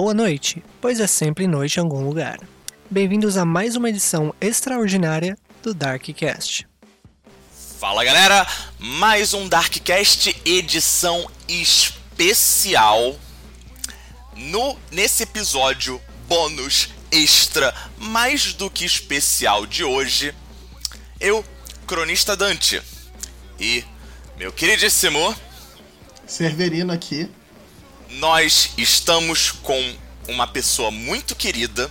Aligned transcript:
boa 0.00 0.14
noite, 0.14 0.64
pois 0.80 0.98
é 0.98 1.06
sempre 1.06 1.46
noite 1.46 1.76
em 1.76 1.80
algum 1.80 2.02
lugar. 2.02 2.40
Bem-vindos 2.88 3.36
a 3.36 3.44
mais 3.44 3.76
uma 3.76 3.90
edição 3.90 4.34
extraordinária 4.40 5.36
do 5.62 5.74
Darkcast. 5.74 6.66
Fala 7.78 8.02
galera, 8.02 8.46
mais 8.78 9.34
um 9.34 9.46
Darkcast 9.46 10.34
edição 10.42 11.30
especial. 11.46 13.14
No 14.34 14.74
nesse 14.90 15.24
episódio 15.24 16.00
bônus 16.26 16.88
extra 17.12 17.74
mais 17.98 18.54
do 18.54 18.70
que 18.70 18.86
especial 18.86 19.66
de 19.66 19.84
hoje, 19.84 20.34
eu, 21.20 21.44
cronista 21.86 22.34
Dante, 22.34 22.80
e 23.58 23.84
meu 24.38 24.50
queridíssimo 24.50 25.36
Cerverino 26.26 26.90
aqui. 26.90 27.28
Nós 28.20 28.74
estamos 28.76 29.50
com 29.50 29.96
uma 30.28 30.46
pessoa 30.46 30.90
muito 30.90 31.34
querida, 31.34 31.90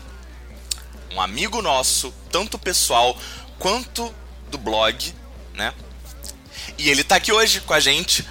um 1.12 1.20
amigo 1.20 1.60
nosso, 1.60 2.14
tanto 2.32 2.60
pessoal 2.60 3.18
quanto 3.58 4.14
do 4.52 4.58
blog, 4.60 5.12
né? 5.56 5.74
E 6.78 6.88
ele 6.88 7.04
tá 7.04 7.16
aqui 7.16 7.32
hoje 7.32 7.62
com 7.62 7.74
a 7.74 7.80
gente 7.80 8.24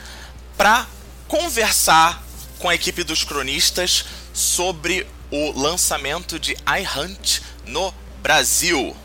para 0.57 0.87
conversar 1.27 2.23
com 2.61 2.69
a 2.69 2.75
equipe 2.77 3.03
dos 3.03 3.25
cronistas 3.25 4.05
sobre 4.33 5.05
o 5.29 5.61
lançamento 5.61 6.39
de 6.39 6.53
iHunt 6.53 7.41
no 7.67 7.93
Brasil. 8.23 8.97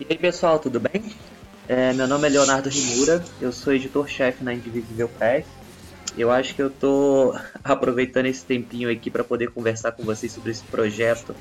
E 0.00 0.06
aí 0.10 0.18
pessoal, 0.18 0.58
tudo 0.58 0.80
bem? 0.80 1.14
É, 1.68 1.92
meu 1.92 2.08
nome 2.08 2.26
é 2.26 2.30
Leonardo 2.32 2.68
Rimura, 2.68 3.24
eu 3.40 3.52
sou 3.52 3.72
editor-chefe 3.72 4.42
na 4.42 4.52
Indivisível 4.52 5.08
Press 5.08 5.46
eu 6.16 6.30
acho 6.30 6.54
que 6.54 6.62
eu 6.62 6.70
tô 6.70 7.34
aproveitando 7.64 8.26
esse 8.26 8.44
tempinho 8.44 8.90
aqui 8.90 9.10
para 9.10 9.24
poder 9.24 9.50
conversar 9.50 9.92
com 9.92 10.02
vocês 10.02 10.32
sobre 10.32 10.50
esse 10.50 10.62
projeto 10.64 11.34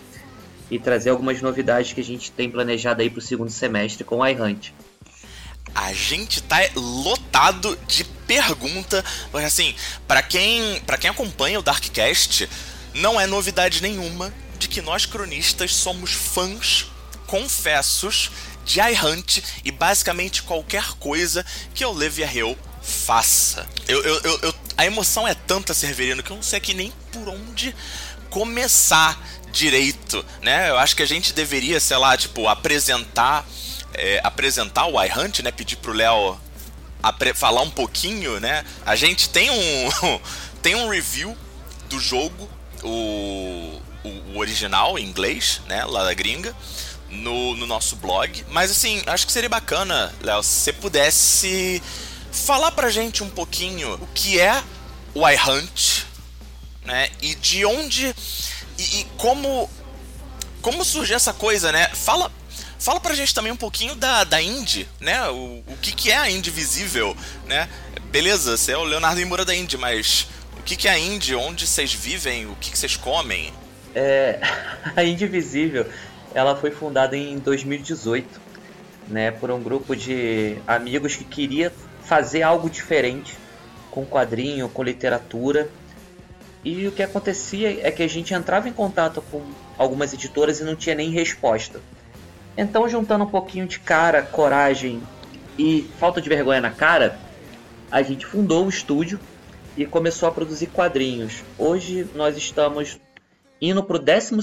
e 0.69 0.79
trazer 0.79 1.09
algumas 1.09 1.41
novidades 1.41 1.91
que 1.91 1.99
a 1.99 2.03
gente 2.03 2.31
tem 2.31 2.49
planejado 2.49 3.01
aí 3.01 3.09
para 3.09 3.19
o 3.19 3.21
segundo 3.21 3.51
semestre 3.51 4.03
com 4.03 4.19
o 4.19 4.27
iHunt. 4.27 4.73
A 5.75 5.93
gente 5.93 6.41
tá 6.43 6.57
lotado 6.75 7.77
de 7.87 8.03
pergunta, 8.03 9.03
porque 9.29 9.45
assim, 9.45 9.75
para 10.07 10.21
quem, 10.21 10.79
para 10.81 10.97
quem 10.97 11.09
acompanha 11.09 11.59
o 11.59 11.61
Darkcast, 11.61 12.49
não 12.93 13.19
é 13.19 13.27
novidade 13.27 13.81
nenhuma 13.81 14.33
de 14.57 14.67
que 14.67 14.81
nós 14.81 15.05
cronistas 15.05 15.75
somos 15.75 16.11
fãs 16.11 16.89
confessos 17.27 18.31
de 18.65 18.79
iHunt 18.79 19.41
e 19.65 19.71
basicamente 19.71 20.43
qualquer 20.43 20.93
coisa 20.99 21.45
que 21.73 21.83
eu 21.83 21.91
leve 21.91 22.23
a 22.23 22.33
Hill 22.33 22.57
faça. 22.81 23.67
Eu, 23.87 24.01
eu, 24.03 24.19
eu, 24.21 24.39
eu, 24.43 24.53
a 24.81 24.85
emoção 24.85 25.27
é 25.27 25.35
tanta, 25.35 25.75
Severino, 25.75 26.23
que 26.23 26.31
eu 26.31 26.35
não 26.35 26.41
sei 26.41 26.57
aqui 26.57 26.73
nem 26.73 26.91
por 27.11 27.29
onde 27.29 27.75
começar 28.31 29.15
direito, 29.51 30.25
né? 30.41 30.71
Eu 30.71 30.79
acho 30.79 30.95
que 30.95 31.03
a 31.03 31.05
gente 31.05 31.33
deveria, 31.33 31.79
sei 31.79 31.97
lá, 31.97 32.17
tipo, 32.17 32.47
apresentar 32.47 33.45
é, 33.93 34.19
apresentar 34.23 34.87
o 34.87 34.99
iHunt, 35.03 35.43
né? 35.43 35.51
Pedir 35.51 35.75
pro 35.75 35.93
Léo 35.93 36.35
falar 37.35 37.61
um 37.61 37.69
pouquinho, 37.69 38.39
né? 38.39 38.65
A 38.83 38.95
gente 38.95 39.29
tem 39.29 39.51
um 39.51 40.19
tem 40.63 40.73
um 40.73 40.89
review 40.89 41.37
do 41.87 41.99
jogo, 41.99 42.49
o, 42.81 43.79
o, 44.03 44.37
original 44.39 44.97
em 44.97 45.05
inglês, 45.05 45.61
né? 45.67 45.85
Lá 45.85 46.05
da 46.05 46.13
gringa. 46.15 46.55
No, 47.07 47.57
no 47.57 47.67
nosso 47.67 47.97
blog, 47.97 48.45
mas 48.49 48.71
assim, 48.71 49.03
acho 49.05 49.27
que 49.27 49.33
seria 49.33 49.49
bacana, 49.49 50.15
Léo, 50.21 50.41
se 50.41 50.61
você 50.61 50.71
pudesse 50.71 51.83
falar 52.31 52.71
pra 52.71 52.89
gente 52.89 53.23
um 53.23 53.29
pouquinho 53.29 53.95
o 53.95 54.07
que 54.07 54.39
é 54.39 54.63
o 55.13 55.27
iHunt, 55.27 56.05
né? 56.85 57.09
E 57.21 57.35
de 57.35 57.65
onde 57.65 58.15
e, 58.77 58.99
e, 58.99 59.07
como 59.17 59.69
como 60.61 60.85
surgiu 60.85 61.15
essa 61.15 61.33
coisa, 61.33 61.71
né? 61.71 61.89
Fala 61.93 62.31
fala 62.79 62.99
pra 62.99 63.13
gente 63.13 63.33
também 63.33 63.51
um 63.51 63.57
pouquinho 63.57 63.95
da, 63.95 64.23
da 64.23 64.41
Indie, 64.41 64.87
né? 64.99 65.27
O, 65.29 65.63
o 65.67 65.77
que, 65.81 65.91
que 65.91 66.11
é 66.11 66.17
a 66.17 66.29
Indie 66.29 66.49
Visível, 66.49 67.15
né? 67.45 67.69
Beleza, 68.11 68.57
você 68.57 68.71
é 68.71 68.77
o 68.77 68.83
Leonardo 68.83 69.21
Imura 69.21 69.45
da 69.45 69.55
Indie, 69.55 69.77
mas 69.77 70.27
o 70.57 70.63
que, 70.63 70.75
que 70.75 70.87
é 70.87 70.91
a 70.91 70.99
Indie? 70.99 71.35
Onde 71.35 71.67
vocês 71.67 71.93
vivem? 71.93 72.47
O 72.47 72.55
que, 72.55 72.71
que 72.71 72.77
vocês 72.77 72.97
comem? 72.97 73.53
É, 73.93 74.39
a 74.95 75.03
Indie 75.03 75.27
Visível, 75.27 75.85
ela 76.33 76.55
foi 76.55 76.71
fundada 76.71 77.15
em 77.15 77.37
2018, 77.37 78.41
né? 79.07 79.31
Por 79.31 79.51
um 79.51 79.61
grupo 79.61 79.95
de 79.95 80.57
amigos 80.67 81.15
que 81.15 81.23
queria 81.23 81.71
fazer 82.11 82.41
algo 82.41 82.69
diferente 82.69 83.37
com 83.89 84.05
quadrinho, 84.05 84.67
com 84.67 84.83
literatura. 84.83 85.69
E 86.61 86.85
o 86.85 86.91
que 86.91 87.01
acontecia 87.01 87.87
é 87.87 87.89
que 87.89 88.03
a 88.03 88.07
gente 88.09 88.33
entrava 88.33 88.67
em 88.67 88.73
contato 88.73 89.23
com 89.31 89.41
algumas 89.77 90.13
editoras 90.13 90.59
e 90.59 90.65
não 90.65 90.75
tinha 90.75 90.93
nem 90.93 91.09
resposta. 91.09 91.79
Então, 92.57 92.89
juntando 92.89 93.23
um 93.23 93.29
pouquinho 93.29 93.65
de 93.65 93.79
cara, 93.79 94.21
coragem 94.23 95.01
e 95.57 95.89
falta 95.99 96.19
de 96.21 96.27
vergonha 96.27 96.59
na 96.59 96.69
cara, 96.69 97.17
a 97.89 98.01
gente 98.01 98.25
fundou 98.25 98.65
o 98.65 98.69
estúdio 98.69 99.17
e 99.77 99.85
começou 99.85 100.27
a 100.27 100.33
produzir 100.33 100.67
quadrinhos. 100.67 101.41
Hoje 101.57 102.05
nós 102.13 102.35
estamos 102.35 102.99
indo 103.61 103.81
para 103.81 103.95
o 103.95 103.99
12, 103.99 104.35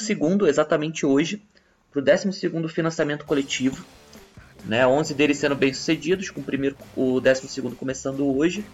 exatamente 0.48 1.04
hoje, 1.04 1.42
para 1.90 2.00
o 2.00 2.02
12 2.02 2.30
financiamento 2.70 3.26
coletivo 3.26 3.84
né? 4.64 4.86
11 4.86 5.14
deles 5.14 5.38
sendo 5.38 5.54
bem-sucedidos, 5.54 6.30
com 6.30 6.40
o 6.40 6.44
primeiro, 6.44 6.76
o 6.96 7.20
12 7.20 7.62
começando 7.78 8.26
hoje. 8.36 8.64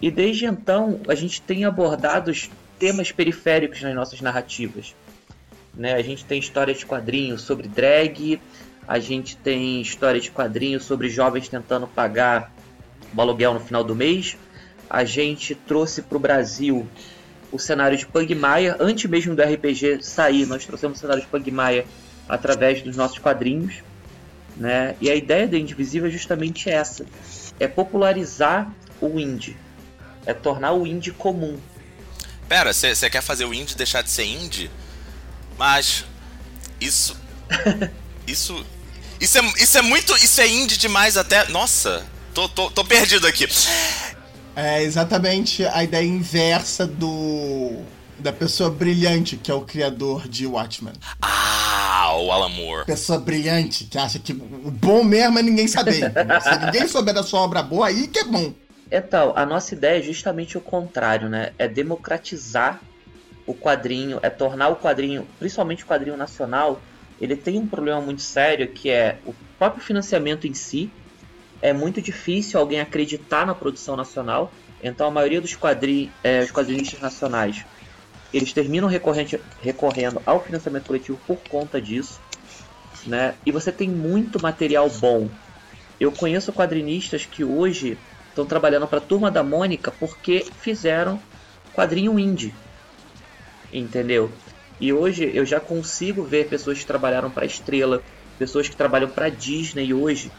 E 0.00 0.10
desde 0.10 0.46
então, 0.46 1.00
a 1.06 1.14
gente 1.14 1.40
tem 1.40 1.64
abordado 1.64 2.32
temas 2.78 3.12
periféricos 3.12 3.80
nas 3.82 3.94
nossas 3.94 4.20
narrativas. 4.20 4.94
Né? 5.74 5.94
A 5.94 6.02
gente 6.02 6.24
tem 6.24 6.38
histórias 6.38 6.78
de 6.78 6.86
quadrinhos 6.86 7.42
sobre 7.42 7.68
drag, 7.68 8.40
a 8.86 8.98
gente 8.98 9.36
tem 9.36 9.80
histórias 9.80 10.24
de 10.24 10.30
quadrinhos 10.30 10.84
sobre 10.84 11.08
jovens 11.08 11.48
tentando 11.48 11.86
pagar 11.86 12.52
o 13.16 13.20
aluguel 13.20 13.54
no 13.54 13.60
final 13.60 13.84
do 13.84 13.94
mês. 13.94 14.36
A 14.90 15.04
gente 15.04 15.54
trouxe 15.54 16.02
para 16.02 16.16
o 16.16 16.20
Brasil 16.20 16.86
o 17.52 17.58
cenário 17.58 17.96
de 17.96 18.06
Pugmire. 18.06 18.74
Antes 18.80 19.08
mesmo 19.08 19.36
do 19.36 19.42
RPG 19.42 20.02
sair, 20.02 20.46
nós 20.46 20.66
trouxemos 20.66 20.98
o 20.98 21.00
cenário 21.00 21.22
de 21.22 21.28
Pugmire 21.28 21.86
através 22.28 22.82
dos 22.82 22.96
nossos 22.96 23.18
quadrinhos. 23.18 23.82
Né? 24.62 24.94
E 25.00 25.10
a 25.10 25.16
ideia 25.16 25.48
do 25.48 25.56
Indivisível 25.56 26.06
é 26.06 26.10
justamente 26.12 26.70
essa: 26.70 27.04
é 27.58 27.66
popularizar 27.66 28.72
o 29.00 29.18
indie, 29.18 29.56
é 30.24 30.32
tornar 30.32 30.72
o 30.72 30.86
indie 30.86 31.10
comum. 31.10 31.58
Pera, 32.48 32.72
você 32.72 33.10
quer 33.10 33.22
fazer 33.22 33.44
o 33.44 33.52
indie 33.52 33.74
deixar 33.74 34.02
de 34.02 34.10
ser 34.10 34.24
indie? 34.24 34.70
Mas 35.58 36.04
isso. 36.80 37.16
isso. 38.24 38.64
Isso 39.20 39.36
é, 39.36 39.42
isso 39.56 39.78
é 39.78 39.82
muito. 39.82 40.14
Isso 40.18 40.40
é 40.40 40.46
indie 40.46 40.76
demais 40.76 41.16
até. 41.16 41.48
Nossa, 41.48 42.06
tô, 42.32 42.48
tô, 42.48 42.70
tô 42.70 42.84
perdido 42.84 43.26
aqui. 43.26 43.48
É 44.54 44.80
exatamente 44.84 45.66
a 45.66 45.82
ideia 45.82 46.06
inversa 46.06 46.86
do. 46.86 47.82
da 48.16 48.32
pessoa 48.32 48.70
brilhante, 48.70 49.36
que 49.36 49.50
é 49.50 49.54
o 49.54 49.62
criador 49.62 50.28
de 50.28 50.46
Watchmen. 50.46 50.94
Ah! 51.20 51.41
O 52.32 52.34
Alan 52.34 52.48
Moore. 52.48 52.86
Pessoa 52.86 53.18
brilhante 53.18 53.84
que 53.84 53.98
acha 53.98 54.18
que 54.18 54.32
o 54.32 54.70
bom 54.70 55.04
mesmo 55.04 55.38
é 55.38 55.42
ninguém 55.42 55.68
saber. 55.68 56.12
Se 56.42 56.64
ninguém 56.64 56.88
souber 56.88 57.14
da 57.14 57.22
sua 57.22 57.40
obra 57.40 57.62
boa, 57.62 57.88
aí 57.88 58.08
que 58.08 58.18
é 58.18 58.24
bom. 58.24 58.52
Então, 58.90 59.32
a 59.36 59.46
nossa 59.46 59.74
ideia 59.74 59.98
é 59.98 60.02
justamente 60.02 60.56
o 60.58 60.60
contrário, 60.60 61.28
né? 61.28 61.52
É 61.58 61.68
democratizar 61.68 62.80
o 63.46 63.54
quadrinho, 63.54 64.18
é 64.22 64.30
tornar 64.30 64.68
o 64.68 64.76
quadrinho, 64.76 65.26
principalmente 65.38 65.84
o 65.84 65.86
quadrinho 65.86 66.16
nacional, 66.16 66.80
ele 67.20 67.36
tem 67.36 67.58
um 67.58 67.66
problema 67.66 68.00
muito 68.00 68.20
sério 68.20 68.66
que 68.68 68.90
é 68.90 69.18
o 69.24 69.34
próprio 69.58 69.82
financiamento 69.82 70.46
em 70.46 70.54
si. 70.54 70.90
É 71.60 71.72
muito 71.72 72.02
difícil 72.02 72.58
alguém 72.58 72.80
acreditar 72.80 73.46
na 73.46 73.54
produção 73.54 73.96
nacional. 73.96 74.52
Então 74.82 75.06
a 75.06 75.10
maioria 75.10 75.40
dos 75.40 75.54
quadri, 75.54 76.10
é, 76.24 76.40
os 76.40 76.50
quadrinistas 76.50 77.00
nacionais 77.00 77.64
eles 78.32 78.52
terminam 78.52 78.88
recorrendo 78.88 80.22
ao 80.24 80.42
financiamento 80.42 80.86
coletivo 80.86 81.18
por 81.26 81.36
conta 81.48 81.80
disso. 81.80 82.20
Né? 83.06 83.34
E 83.44 83.50
você 83.50 83.72
tem 83.72 83.88
muito 83.88 84.40
material 84.40 84.88
bom. 84.88 85.28
Eu 85.98 86.12
conheço 86.12 86.52
quadrinistas 86.52 87.24
que 87.26 87.44
hoje 87.44 87.98
estão 88.28 88.44
trabalhando 88.46 88.86
para 88.86 88.98
a 88.98 89.02
Turma 89.02 89.30
da 89.30 89.42
Mônica 89.42 89.90
porque 89.90 90.44
fizeram 90.60 91.20
quadrinho 91.74 92.18
indie. 92.18 92.54
Entendeu? 93.72 94.30
E 94.80 94.92
hoje 94.92 95.30
eu 95.34 95.44
já 95.44 95.60
consigo 95.60 96.22
ver 96.24 96.48
pessoas 96.48 96.78
que 96.78 96.86
trabalharam 96.86 97.30
para 97.30 97.46
Estrela, 97.46 98.02
pessoas 98.38 98.68
que 98.68 98.76
trabalham 98.76 99.08
para 99.08 99.28
Disney 99.28 99.94
hoje, 99.94 100.30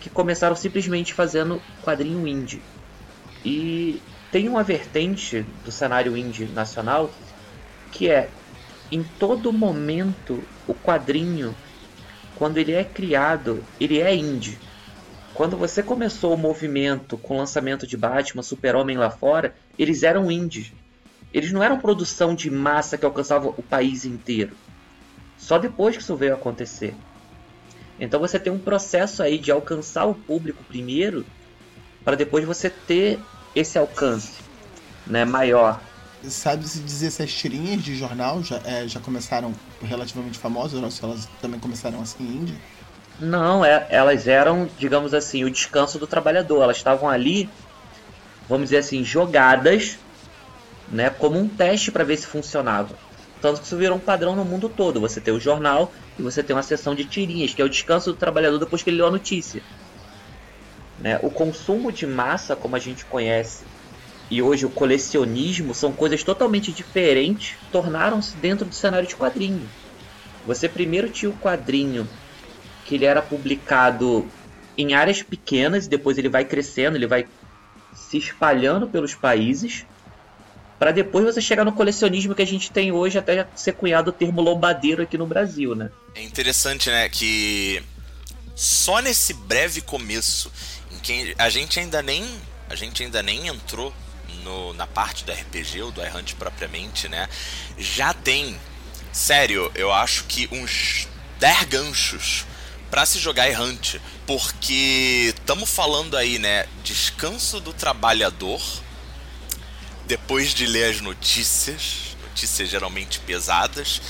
que 0.00 0.10
começaram 0.10 0.54
simplesmente 0.54 1.14
fazendo 1.14 1.60
quadrinho 1.82 2.26
indie. 2.26 2.60
E 3.44 4.00
tem 4.30 4.48
uma 4.48 4.62
vertente 4.62 5.40
do 5.64 5.72
cenário 5.72 6.16
indie 6.16 6.46
nacional 6.46 7.10
que 7.90 8.10
é 8.10 8.28
em 8.92 9.02
todo 9.02 9.52
momento 9.52 10.42
o 10.66 10.74
quadrinho, 10.74 11.54
quando 12.38 12.58
ele 12.58 12.72
é 12.72 12.84
criado, 12.84 13.64
ele 13.80 14.00
é 14.00 14.14
indie. 14.14 14.56
Quando 15.34 15.56
você 15.56 15.82
começou 15.82 16.34
o 16.34 16.38
movimento 16.38 17.18
com 17.18 17.34
o 17.34 17.38
lançamento 17.38 17.84
de 17.84 17.96
Batman, 17.96 18.42
Super-Homem 18.42 18.96
lá 18.96 19.10
fora, 19.10 19.54
eles 19.76 20.04
eram 20.04 20.30
indie. 20.30 20.72
eles 21.34 21.52
não 21.52 21.62
eram 21.62 21.78
produção 21.78 22.34
de 22.34 22.50
massa 22.50 22.96
que 22.96 23.04
alcançava 23.04 23.48
o 23.48 23.62
país 23.62 24.04
inteiro. 24.04 24.56
Só 25.36 25.58
depois 25.58 25.96
que 25.96 26.02
isso 26.02 26.16
veio 26.16 26.32
acontecer. 26.32 26.94
Então 28.00 28.20
você 28.20 28.38
tem 28.38 28.52
um 28.52 28.58
processo 28.58 29.22
aí 29.22 29.36
de 29.36 29.50
alcançar 29.50 30.06
o 30.06 30.14
público 30.14 30.62
primeiro, 30.64 31.26
para 32.04 32.16
depois 32.16 32.44
você 32.44 32.70
ter 32.70 33.18
esse 33.54 33.76
alcance 33.76 34.40
né, 35.06 35.24
maior. 35.24 35.80
Sabe-se 36.24 36.80
dizer 36.80 37.10
se 37.10 37.22
as 37.22 37.32
tirinhas 37.32 37.82
de 37.82 37.96
jornal 37.96 38.42
já, 38.42 38.60
é, 38.64 38.88
já 38.88 38.98
começaram 38.98 39.54
relativamente 39.80 40.38
famosas, 40.38 40.82
ou 40.82 40.90
se 40.90 41.04
elas 41.04 41.28
também 41.40 41.60
começaram 41.60 42.00
assim 42.00 42.24
Índia? 42.24 42.56
Não, 43.20 43.64
é, 43.64 43.86
elas 43.90 44.26
eram, 44.26 44.68
digamos 44.78 45.14
assim, 45.14 45.44
o 45.44 45.50
descanso 45.50 45.98
do 45.98 46.06
trabalhador. 46.06 46.62
Elas 46.62 46.76
estavam 46.76 47.08
ali, 47.08 47.48
vamos 48.48 48.66
dizer 48.66 48.78
assim, 48.78 49.04
jogadas, 49.04 49.98
né, 50.90 51.10
como 51.10 51.38
um 51.38 51.48
teste 51.48 51.92
para 51.92 52.04
ver 52.04 52.16
se 52.16 52.26
funcionava. 52.26 52.96
Tanto 53.40 53.60
que 53.60 53.66
isso 53.66 53.76
virou 53.76 53.96
um 53.96 54.00
padrão 54.00 54.34
no 54.34 54.44
mundo 54.44 54.68
todo. 54.68 55.00
Você 55.00 55.20
tem 55.20 55.32
o 55.32 55.40
jornal 55.40 55.92
e 56.18 56.22
você 56.22 56.42
tem 56.42 56.54
uma 56.54 56.62
sessão 56.62 56.94
de 56.94 57.04
tirinhas, 57.04 57.54
que 57.54 57.62
é 57.62 57.64
o 57.64 57.68
descanso 57.68 58.12
do 58.12 58.18
trabalhador 58.18 58.58
depois 58.58 58.82
que 58.82 58.90
ele 58.90 58.96
leu 58.96 59.06
a 59.06 59.10
notícia. 59.10 59.62
Né? 60.98 61.18
O 61.22 61.30
consumo 61.30 61.92
de 61.92 62.06
massa, 62.06 62.56
como 62.56 62.74
a 62.74 62.80
gente 62.80 63.04
conhece, 63.04 63.64
e 64.30 64.42
hoje 64.42 64.66
o 64.66 64.70
colecionismo 64.70 65.74
são 65.74 65.92
coisas 65.92 66.22
totalmente 66.22 66.70
diferentes, 66.72 67.56
tornaram-se 67.72 68.36
dentro 68.36 68.66
do 68.66 68.74
cenário 68.74 69.08
de 69.08 69.16
quadrinho. 69.16 69.68
Você 70.46 70.68
primeiro 70.68 71.08
tinha 71.08 71.30
o 71.30 71.36
quadrinho 71.36 72.08
que 72.84 72.94
ele 72.94 73.04
era 73.04 73.20
publicado 73.22 74.26
em 74.76 74.94
áreas 74.94 75.22
pequenas 75.22 75.86
depois 75.86 76.16
ele 76.18 76.28
vai 76.28 76.44
crescendo, 76.44 76.96
ele 76.96 77.06
vai 77.06 77.26
se 77.94 78.16
espalhando 78.16 78.86
pelos 78.86 79.14
países 79.14 79.84
para 80.78 80.92
depois 80.92 81.24
você 81.24 81.40
chegar 81.40 81.64
no 81.64 81.72
colecionismo 81.72 82.34
que 82.34 82.42
a 82.42 82.46
gente 82.46 82.70
tem 82.70 82.92
hoje 82.92 83.18
até 83.18 83.46
ser 83.56 83.72
cunhado 83.72 84.10
o 84.10 84.12
termo 84.12 84.40
lombadeiro 84.40 85.02
aqui 85.02 85.18
no 85.18 85.26
Brasil, 85.26 85.74
né? 85.74 85.90
É 86.14 86.22
interessante, 86.22 86.88
né, 86.88 87.08
que 87.08 87.82
só 88.54 89.00
nesse 89.00 89.34
breve 89.34 89.80
começo 89.80 90.52
em 90.92 90.98
que 91.00 91.34
a 91.36 91.48
gente 91.48 91.80
ainda 91.80 92.00
nem 92.00 92.24
a 92.70 92.74
gente 92.74 93.02
ainda 93.02 93.22
nem 93.22 93.48
entrou 93.48 93.92
no, 94.38 94.72
na 94.74 94.86
parte 94.86 95.24
do 95.24 95.32
RPG 95.32 95.82
ou 95.82 95.90
do 95.90 96.04
iHunt 96.04 96.34
propriamente, 96.34 97.08
né? 97.08 97.28
Já 97.76 98.12
tem, 98.12 98.58
sério, 99.12 99.70
eu 99.74 99.92
acho 99.92 100.24
que 100.24 100.48
uns 100.50 101.08
10 101.38 101.64
ganchos 101.64 102.46
para 102.90 103.04
se 103.04 103.18
jogar 103.18 103.48
iHunt, 103.50 104.00
porque 104.26 105.34
estamos 105.36 105.68
falando 105.70 106.16
aí, 106.16 106.38
né, 106.38 106.66
descanso 106.82 107.60
do 107.60 107.72
trabalhador 107.72 108.62
depois 110.06 110.54
de 110.54 110.66
ler 110.66 110.90
as 110.90 111.00
notícias, 111.02 112.16
notícias 112.22 112.70
geralmente 112.70 113.20
pesadas, 113.20 114.00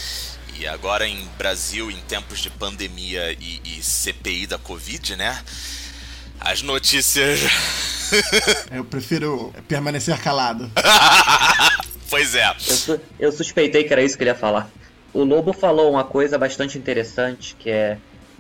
e 0.58 0.66
agora 0.66 1.06
em 1.06 1.24
Brasil, 1.36 1.90
em 1.90 2.00
tempos 2.02 2.40
de 2.40 2.50
pandemia 2.50 3.32
e, 3.32 3.60
e 3.64 3.82
CPI 3.82 4.46
da 4.46 4.58
Covid, 4.58 5.16
né? 5.16 5.44
As 6.40 6.62
notícias. 6.62 7.40
Eu 8.70 8.84
prefiro 8.84 9.52
permanecer 9.66 10.18
calado. 10.20 10.70
pois 12.08 12.34
é. 12.34 12.48
Eu, 12.48 12.76
su 12.76 13.00
eu 13.18 13.32
suspeitei 13.32 13.84
que 13.84 13.92
era 13.92 14.02
isso 14.02 14.16
que 14.16 14.22
ele 14.22 14.30
ia 14.30 14.34
falar. 14.34 14.70
O 15.12 15.24
Lobo 15.24 15.52
falou 15.52 15.90
uma 15.90 16.04
coisa 16.04 16.38
bastante 16.38 16.78
interessante, 16.78 17.54
que 17.58 17.68
é 17.68 17.98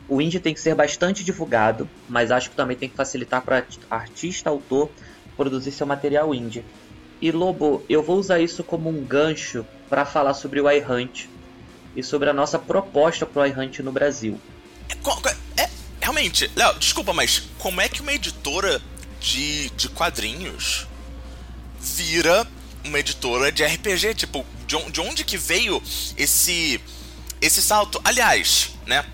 o 0.08 0.22
indie 0.22 0.40
tem 0.40 0.54
que 0.54 0.60
ser 0.60 0.74
bastante 0.74 1.22
divulgado, 1.22 1.88
mas 2.08 2.30
acho 2.30 2.48
que 2.48 2.56
também 2.56 2.76
tem 2.76 2.88
que 2.88 2.96
facilitar 2.96 3.42
para 3.42 3.64
artista, 3.90 4.48
autor 4.48 4.90
produzir 5.36 5.70
seu 5.70 5.86
material 5.86 6.34
indie. 6.34 6.64
E 7.20 7.30
Lobo, 7.30 7.84
eu 7.88 8.02
vou 8.02 8.16
usar 8.18 8.40
isso 8.40 8.64
como 8.64 8.88
um 8.88 9.04
gancho 9.04 9.66
para 9.88 10.04
falar 10.04 10.34
sobre 10.34 10.60
o 10.60 10.70
iHunt 10.70 11.28
e 11.94 12.02
sobre 12.02 12.30
a 12.30 12.32
nossa 12.32 12.58
proposta 12.58 13.26
para 13.26 13.42
o 13.42 13.46
iHunt 13.46 13.80
no 13.80 13.92
Brasil. 13.92 14.40
É, 14.88 15.62
é, 15.62 15.68
realmente, 16.08 16.50
Léo, 16.56 16.78
desculpa, 16.78 17.12
mas 17.12 17.42
como 17.58 17.82
é 17.82 17.88
que 17.88 18.00
uma 18.00 18.14
editora 18.14 18.80
de, 19.20 19.68
de 19.70 19.90
quadrinhos 19.90 20.86
vira 21.78 22.48
uma 22.82 22.98
editora 22.98 23.52
de 23.52 23.62
RPG? 23.62 24.14
Tipo, 24.14 24.44
de, 24.66 24.90
de 24.90 25.00
onde 25.02 25.22
que 25.22 25.36
veio 25.36 25.82
esse 26.16 26.80
esse 27.42 27.60
salto? 27.60 28.00
Aliás, 28.02 28.70
né? 28.86 29.04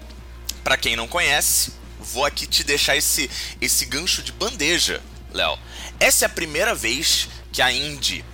Para 0.62 0.76
quem 0.76 0.94
não 0.94 1.08
conhece, 1.08 1.72
vou 1.98 2.24
aqui 2.24 2.46
te 2.46 2.62
deixar 2.62 2.96
esse 2.96 3.28
esse 3.60 3.84
gancho 3.86 4.22
de 4.22 4.30
bandeja, 4.30 5.02
Léo. 5.32 5.58
Essa 5.98 6.24
é 6.24 6.26
a 6.26 6.30
primeira 6.30 6.76
vez 6.76 7.28
que 7.52 7.60
a 7.60 7.72
Indie 7.72 8.24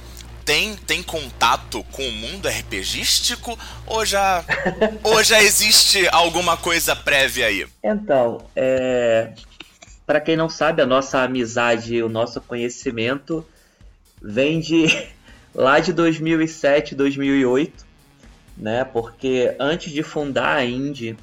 tem, 0.50 0.74
tem 0.74 1.00
contato 1.00 1.84
com 1.92 2.02
o 2.02 2.10
mundo 2.10 2.48
RPGístico 2.48 3.56
ou 3.86 4.04
já, 4.04 4.44
ou 5.04 5.22
já 5.22 5.40
existe 5.40 6.08
alguma 6.10 6.56
coisa 6.56 6.96
prévia 6.96 7.46
aí? 7.46 7.68
Então, 7.84 8.44
é... 8.56 9.32
para 10.04 10.20
quem 10.20 10.36
não 10.36 10.48
sabe, 10.48 10.82
a 10.82 10.86
nossa 10.86 11.22
amizade 11.22 12.02
o 12.02 12.08
nosso 12.08 12.40
conhecimento 12.40 13.46
vem 14.20 14.58
de 14.58 14.86
lá 15.54 15.78
de 15.78 15.92
2007, 15.92 16.96
2008, 16.96 17.86
né? 18.56 18.84
Porque 18.84 19.54
antes 19.56 19.92
de 19.92 20.02
fundar 20.02 20.56
a 20.56 20.64
Indie, 20.64 21.16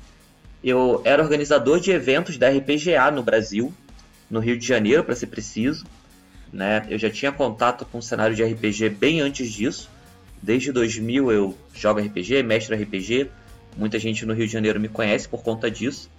eu 0.63 1.01
era 1.03 1.21
organizador 1.21 1.81
de 1.81 1.91
eventos 1.91 2.37
da 2.37 2.47
RPGA 2.47 3.11
no 3.11 3.23
Brasil, 3.23 3.73
no 4.31 4.39
Rio 4.39 4.57
de 4.57 4.65
Janeiro, 4.65 5.03
para 5.03 5.15
ser 5.15 5.27
preciso 5.27 5.85
né? 6.51 6.85
Eu 6.89 6.97
já 6.97 7.09
tinha 7.09 7.31
contato 7.31 7.85
com 7.85 7.97
o 7.97 8.01
cenário 8.01 8.35
de 8.35 8.43
RPG 8.43 8.89
bem 8.89 9.21
antes 9.21 9.51
disso. 9.51 9.89
Desde 10.41 10.71
2000 10.71 11.31
eu 11.31 11.57
jogo 11.73 11.99
RPG, 11.99 12.43
mestre 12.43 12.75
RPG. 12.75 13.29
Muita 13.75 13.99
gente 13.99 14.25
no 14.25 14.33
Rio 14.33 14.47
de 14.47 14.53
Janeiro 14.53 14.79
me 14.79 14.87
conhece 14.87 15.27
por 15.27 15.43
conta 15.43 15.69
disso. 15.69 16.09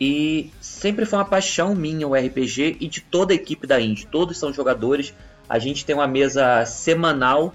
E 0.00 0.50
sempre 0.60 1.04
foi 1.04 1.18
uma 1.18 1.24
paixão 1.24 1.74
minha 1.74 2.06
o 2.06 2.14
RPG 2.14 2.76
e 2.80 2.88
de 2.88 3.00
toda 3.00 3.32
a 3.32 3.36
equipe 3.36 3.66
da 3.66 3.80
Indy. 3.80 4.06
Todos 4.06 4.38
são 4.38 4.52
jogadores. 4.52 5.12
A 5.48 5.58
gente 5.58 5.84
tem 5.84 5.94
uma 5.94 6.06
mesa 6.06 6.64
semanal 6.64 7.54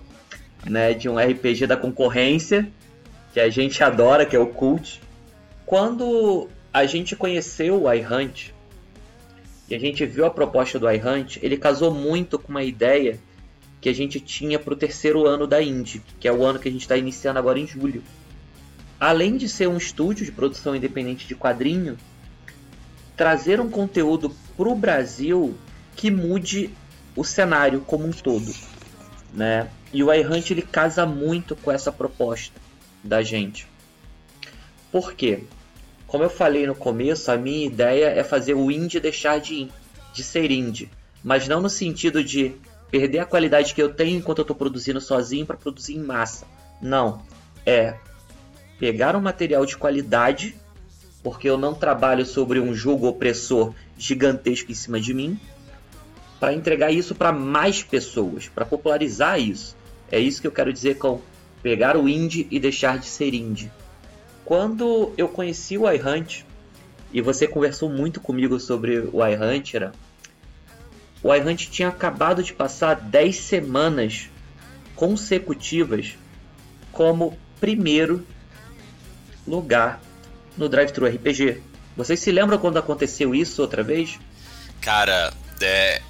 né, 0.66 0.94
de 0.94 1.08
um 1.08 1.18
RPG 1.18 1.68
da 1.68 1.78
concorrência 1.78 2.68
que 3.34 3.40
a 3.40 3.50
gente 3.50 3.82
adora, 3.84 4.26
que 4.26 4.36
é 4.36 4.40
o 4.40 4.48
Cult. 4.48 5.02
Quando 5.66 6.50
a 6.74 6.86
gente 6.86 7.16
conheceu 7.16 7.84
o 7.84 7.94
iHunt, 7.94 8.53
e 9.74 9.76
a 9.76 9.80
gente 9.80 10.06
viu 10.06 10.24
a 10.24 10.30
proposta 10.30 10.78
do 10.78 10.88
iHunt, 10.88 11.40
ele 11.42 11.58
casou 11.58 11.92
muito 11.92 12.38
com 12.38 12.50
uma 12.52 12.62
ideia 12.62 13.20
que 13.82 13.90
a 13.90 13.94
gente 13.94 14.20
tinha 14.20 14.60
para 14.60 14.72
o 14.72 14.78
terceiro 14.78 15.26
ano 15.26 15.48
da 15.48 15.64
Indy, 15.64 16.00
que 16.20 16.28
é 16.28 16.32
o 16.32 16.46
ano 16.46 16.60
que 16.60 16.70
a 16.70 16.72
gente 16.72 16.82
está 16.82 16.96
iniciando 16.96 17.40
agora 17.40 17.58
em 17.58 17.66
julho. 17.66 18.04
Além 19.00 19.36
de 19.36 19.50
ser 19.50 19.68
um 19.68 19.76
estúdio 19.76 20.26
de 20.26 20.32
produção 20.32 20.76
independente 20.76 21.28
de 21.28 21.34
quadrinho, 21.34 21.98
trazer 23.18 23.60
um 23.60 23.68
conteúdo 23.68 24.30
para 24.56 24.70
o 24.70 24.76
Brasil 24.76 25.58
que 25.96 26.12
mude 26.12 26.70
o 27.16 27.24
cenário 27.24 27.82
como 27.82 28.06
um 28.06 28.12
todo, 28.12 28.54
né? 29.34 29.72
E 29.92 30.04
o 30.04 30.14
iHunt 30.14 30.52
ele 30.52 30.62
casa 30.62 31.04
muito 31.04 31.56
com 31.56 31.72
essa 31.72 31.92
proposta 31.92 32.62
da 33.04 33.24
gente. 33.24 33.68
Por 34.92 35.16
quê? 35.16 35.46
Como 36.14 36.24
eu 36.24 36.30
falei 36.30 36.68
no 36.68 36.76
começo, 36.76 37.32
a 37.32 37.38
minha 37.38 37.66
ideia 37.66 38.06
é 38.06 38.24
fazer 38.24 38.54
o 38.54 38.70
indie 38.70 39.00
deixar 39.00 39.40
de, 39.40 39.68
de 40.14 40.22
ser 40.24 40.52
indie, 40.52 40.88
mas 41.24 41.48
não 41.48 41.60
no 41.60 41.72
sentido 41.72 42.24
de 42.24 42.54
perder 42.92 43.18
a 43.18 43.26
qualidade 43.26 43.74
que 43.74 43.82
eu 43.82 43.92
tenho 43.92 44.20
enquanto 44.20 44.38
eu 44.38 44.44
estou 44.44 44.56
produzindo 44.56 45.02
sozinho 45.02 45.44
para 45.44 45.58
produzir 45.58 45.96
em 45.96 46.04
massa. 46.04 46.46
Não, 46.80 47.24
é 47.66 47.96
pegar 48.78 49.16
um 49.16 49.22
material 49.22 49.66
de 49.66 49.76
qualidade, 49.76 50.56
porque 51.24 51.50
eu 51.50 51.58
não 51.58 51.74
trabalho 51.74 52.28
sobre 52.28 52.60
um 52.60 52.76
jogo 52.76 53.08
opressor 53.08 53.74
gigantesco 53.98 54.72
em 54.72 54.76
cima 54.76 55.02
de 55.02 55.16
mim, 55.16 55.40
para 56.40 56.54
entregar 56.54 56.92
isso 56.92 57.16
para 57.16 57.32
mais 57.32 57.82
pessoas, 57.82 58.48
para 58.48 58.66
popularizar 58.66 59.40
isso. 59.40 59.76
É 60.12 60.20
isso 60.20 60.40
que 60.40 60.46
eu 60.46 60.52
quero 60.52 60.72
dizer 60.72 61.00
com 61.00 61.20
pegar 61.64 61.98
o 61.98 62.08
indie 62.08 62.48
e 62.52 62.60
deixar 62.60 63.00
de 63.00 63.08
ser 63.08 63.34
indie. 63.34 63.72
Quando 64.46 65.14
eu 65.18 65.28
conheci 65.30 65.78
o 65.78 65.90
iHunt, 65.90 66.46
e 67.12 67.22
você 67.22 67.48
conversou 67.48 67.90
muito 67.90 68.20
comigo 68.20 68.60
sobre 68.60 68.98
o 69.12 69.26
iHunt, 69.26 69.76
era, 69.76 69.92
o 71.22 71.34
iHunt 71.34 71.70
tinha 71.70 71.88
acabado 71.88 72.44
de 72.44 72.54
passar 72.54 72.96
10 72.96 73.36
semanas 73.38 74.30
consecutivas 74.96 76.18
como 76.92 77.38
primeiro 77.60 78.26
lugar 79.48 80.02
no 80.58 80.68
Drive-Thru 80.68 81.08
RPG. 81.08 81.62
Vocês 81.96 82.20
se 82.20 82.32
lembram 82.32 82.58
quando 82.58 82.78
aconteceu 82.78 83.34
isso 83.34 83.62
outra 83.62 83.84
vez? 83.84 84.20
Cara, 84.82 85.32
é, 85.62 86.02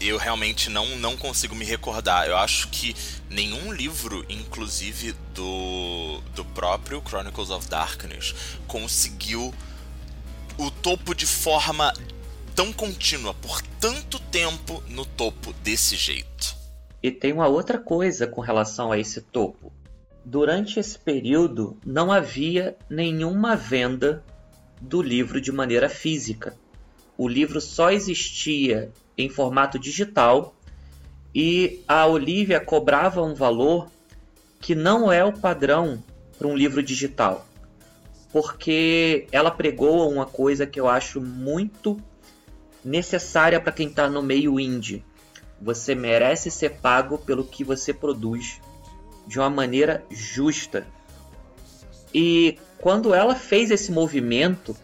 eu 0.00 0.16
realmente 0.16 0.68
não, 0.68 0.86
não 0.96 1.16
consigo 1.16 1.54
me 1.54 1.64
recordar. 1.64 2.26
Eu 2.26 2.36
acho 2.36 2.68
que 2.68 2.94
nenhum 3.30 3.72
livro, 3.72 4.24
inclusive 4.28 5.14
do, 5.34 6.20
do 6.34 6.44
próprio 6.44 7.02
Chronicles 7.06 7.50
of 7.50 7.68
Darkness, 7.68 8.34
conseguiu 8.66 9.54
o 10.58 10.70
topo 10.70 11.14
de 11.14 11.26
forma 11.26 11.92
tão 12.54 12.72
contínua, 12.72 13.34
por 13.34 13.60
tanto 13.80 14.18
tempo 14.18 14.82
no 14.88 15.04
topo 15.04 15.52
desse 15.62 15.96
jeito. 15.96 16.56
E 17.02 17.10
tem 17.10 17.32
uma 17.32 17.46
outra 17.46 17.78
coisa 17.78 18.26
com 18.26 18.40
relação 18.40 18.90
a 18.90 18.98
esse 18.98 19.20
topo. 19.20 19.72
Durante 20.24 20.80
esse 20.80 20.98
período 20.98 21.78
não 21.84 22.10
havia 22.10 22.76
nenhuma 22.90 23.54
venda 23.54 24.24
do 24.80 25.00
livro 25.00 25.40
de 25.40 25.52
maneira 25.52 25.88
física. 25.88 26.56
O 27.18 27.28
livro 27.28 27.60
só 27.60 27.90
existia 27.90 28.92
em 29.16 29.28
formato 29.28 29.78
digital 29.78 30.54
e 31.34 31.82
a 31.86 32.06
Olivia 32.06 32.60
cobrava 32.60 33.22
um 33.22 33.34
valor 33.34 33.88
que 34.60 34.74
não 34.74 35.10
é 35.12 35.24
o 35.24 35.32
padrão 35.32 36.02
para 36.38 36.46
um 36.48 36.56
livro 36.56 36.82
digital. 36.82 37.46
Porque 38.32 39.26
ela 39.32 39.50
pregou 39.50 40.10
uma 40.10 40.26
coisa 40.26 40.66
que 40.66 40.78
eu 40.78 40.88
acho 40.88 41.20
muito 41.20 41.98
necessária 42.84 43.60
para 43.60 43.72
quem 43.72 43.88
está 43.88 44.08
no 44.08 44.22
meio 44.22 44.60
indie. 44.60 45.04
Você 45.60 45.94
merece 45.94 46.50
ser 46.50 46.76
pago 46.80 47.18
pelo 47.18 47.44
que 47.44 47.64
você 47.64 47.92
produz 47.92 48.60
de 49.26 49.38
uma 49.38 49.50
maneira 49.50 50.04
justa. 50.10 50.86
E 52.14 52.58
quando 52.78 53.14
ela 53.14 53.34
fez 53.34 53.70
esse 53.70 53.90
movimento, 53.90 54.76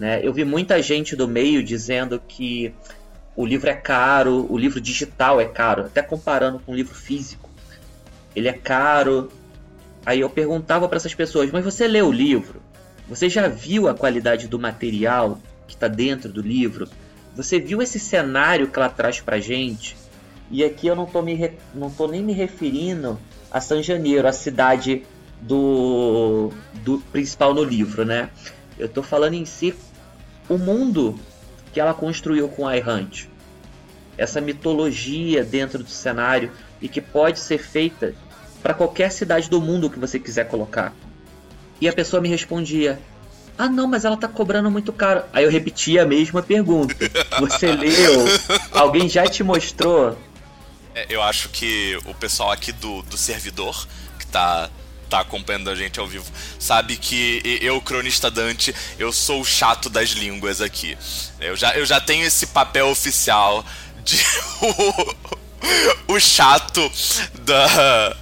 né, 0.00 0.18
eu 0.22 0.32
vi 0.32 0.46
muita 0.46 0.80
gente 0.80 1.14
do 1.14 1.28
meio 1.28 1.62
dizendo 1.62 2.18
que 2.26 2.72
o 3.36 3.44
livro 3.44 3.68
é 3.68 3.74
caro, 3.74 4.46
o 4.48 4.56
livro 4.56 4.80
digital 4.80 5.38
é 5.38 5.44
caro, 5.44 5.82
até 5.82 6.00
comparando 6.00 6.58
com 6.58 6.72
o 6.72 6.74
livro 6.74 6.94
físico. 6.94 7.50
Ele 8.34 8.48
é 8.48 8.54
caro. 8.54 9.30
Aí 10.06 10.20
eu 10.20 10.30
perguntava 10.30 10.88
para 10.88 10.96
essas 10.96 11.14
pessoas: 11.14 11.50
Mas 11.50 11.62
você 11.62 11.86
leu 11.86 12.08
o 12.08 12.12
livro? 12.12 12.62
Você 13.10 13.28
já 13.28 13.46
viu 13.46 13.88
a 13.88 13.94
qualidade 13.94 14.48
do 14.48 14.58
material 14.58 15.38
que 15.68 15.74
está 15.74 15.86
dentro 15.86 16.32
do 16.32 16.40
livro? 16.40 16.88
Você 17.36 17.60
viu 17.60 17.82
esse 17.82 18.00
cenário 18.00 18.68
que 18.68 18.78
ela 18.78 18.88
traz 18.88 19.20
pra 19.20 19.38
gente? 19.38 19.98
E 20.50 20.64
aqui 20.64 20.86
eu 20.86 20.96
não 20.96 21.04
tô, 21.04 21.20
me 21.20 21.58
não 21.74 21.90
tô 21.90 22.08
nem 22.08 22.22
me 22.22 22.32
referindo 22.32 23.20
a 23.50 23.60
San 23.60 23.82
Janeiro, 23.82 24.26
a 24.26 24.32
cidade 24.32 25.02
do, 25.42 26.50
do 26.82 27.00
principal 27.12 27.52
no 27.52 27.62
livro, 27.62 28.02
né? 28.02 28.30
Eu 28.78 28.88
tô 28.88 29.02
falando 29.02 29.34
em 29.34 29.44
si 29.44 29.74
o 30.50 30.58
mundo 30.58 31.18
que 31.72 31.80
ela 31.80 31.94
construiu 31.94 32.48
com 32.48 32.66
a 32.66 32.76
Errante. 32.76 33.30
Essa 34.18 34.40
mitologia 34.40 35.44
dentro 35.44 35.82
do 35.82 35.88
cenário 35.88 36.50
e 36.82 36.88
que 36.88 37.00
pode 37.00 37.38
ser 37.38 37.58
feita 37.58 38.14
para 38.60 38.74
qualquer 38.74 39.12
cidade 39.12 39.48
do 39.48 39.60
mundo 39.60 39.88
que 39.88 39.98
você 39.98 40.18
quiser 40.18 40.48
colocar. 40.48 40.92
E 41.80 41.88
a 41.88 41.92
pessoa 41.92 42.20
me 42.20 42.28
respondia: 42.28 43.00
ah, 43.56 43.68
não, 43.68 43.86
mas 43.86 44.04
ela 44.04 44.16
tá 44.16 44.26
cobrando 44.26 44.70
muito 44.70 44.92
caro. 44.92 45.22
Aí 45.32 45.44
eu 45.44 45.50
repetia 45.50 46.02
a 46.02 46.06
mesma 46.06 46.42
pergunta. 46.42 46.94
Você 47.38 47.70
leu? 47.72 48.24
Alguém 48.72 49.08
já 49.08 49.24
te 49.26 49.44
mostrou? 49.44 50.18
É, 50.94 51.06
eu 51.08 51.22
acho 51.22 51.48
que 51.50 51.96
o 52.04 52.12
pessoal 52.12 52.50
aqui 52.50 52.72
do, 52.72 53.02
do 53.02 53.16
servidor, 53.16 53.86
que 54.18 54.26
tá, 54.26 54.68
tá 55.10 55.20
acompanhando 55.20 55.68
a 55.68 55.74
gente 55.74 55.98
ao 55.98 56.06
vivo, 56.06 56.30
sabe 56.58 56.96
que 56.96 57.42
eu, 57.60 57.80
cronista 57.80 58.30
Dante, 58.30 58.74
eu 58.98 59.12
sou 59.12 59.40
o 59.40 59.44
chato 59.44 59.90
das 59.90 60.10
línguas 60.10 60.60
aqui. 60.60 60.96
Eu 61.40 61.56
já, 61.56 61.76
eu 61.76 61.84
já 61.84 62.00
tenho 62.00 62.24
esse 62.24 62.46
papel 62.46 62.88
oficial 62.88 63.64
de 64.04 64.16
o, 66.08 66.14
o 66.14 66.20
chato 66.20 66.80
da, 67.42 68.16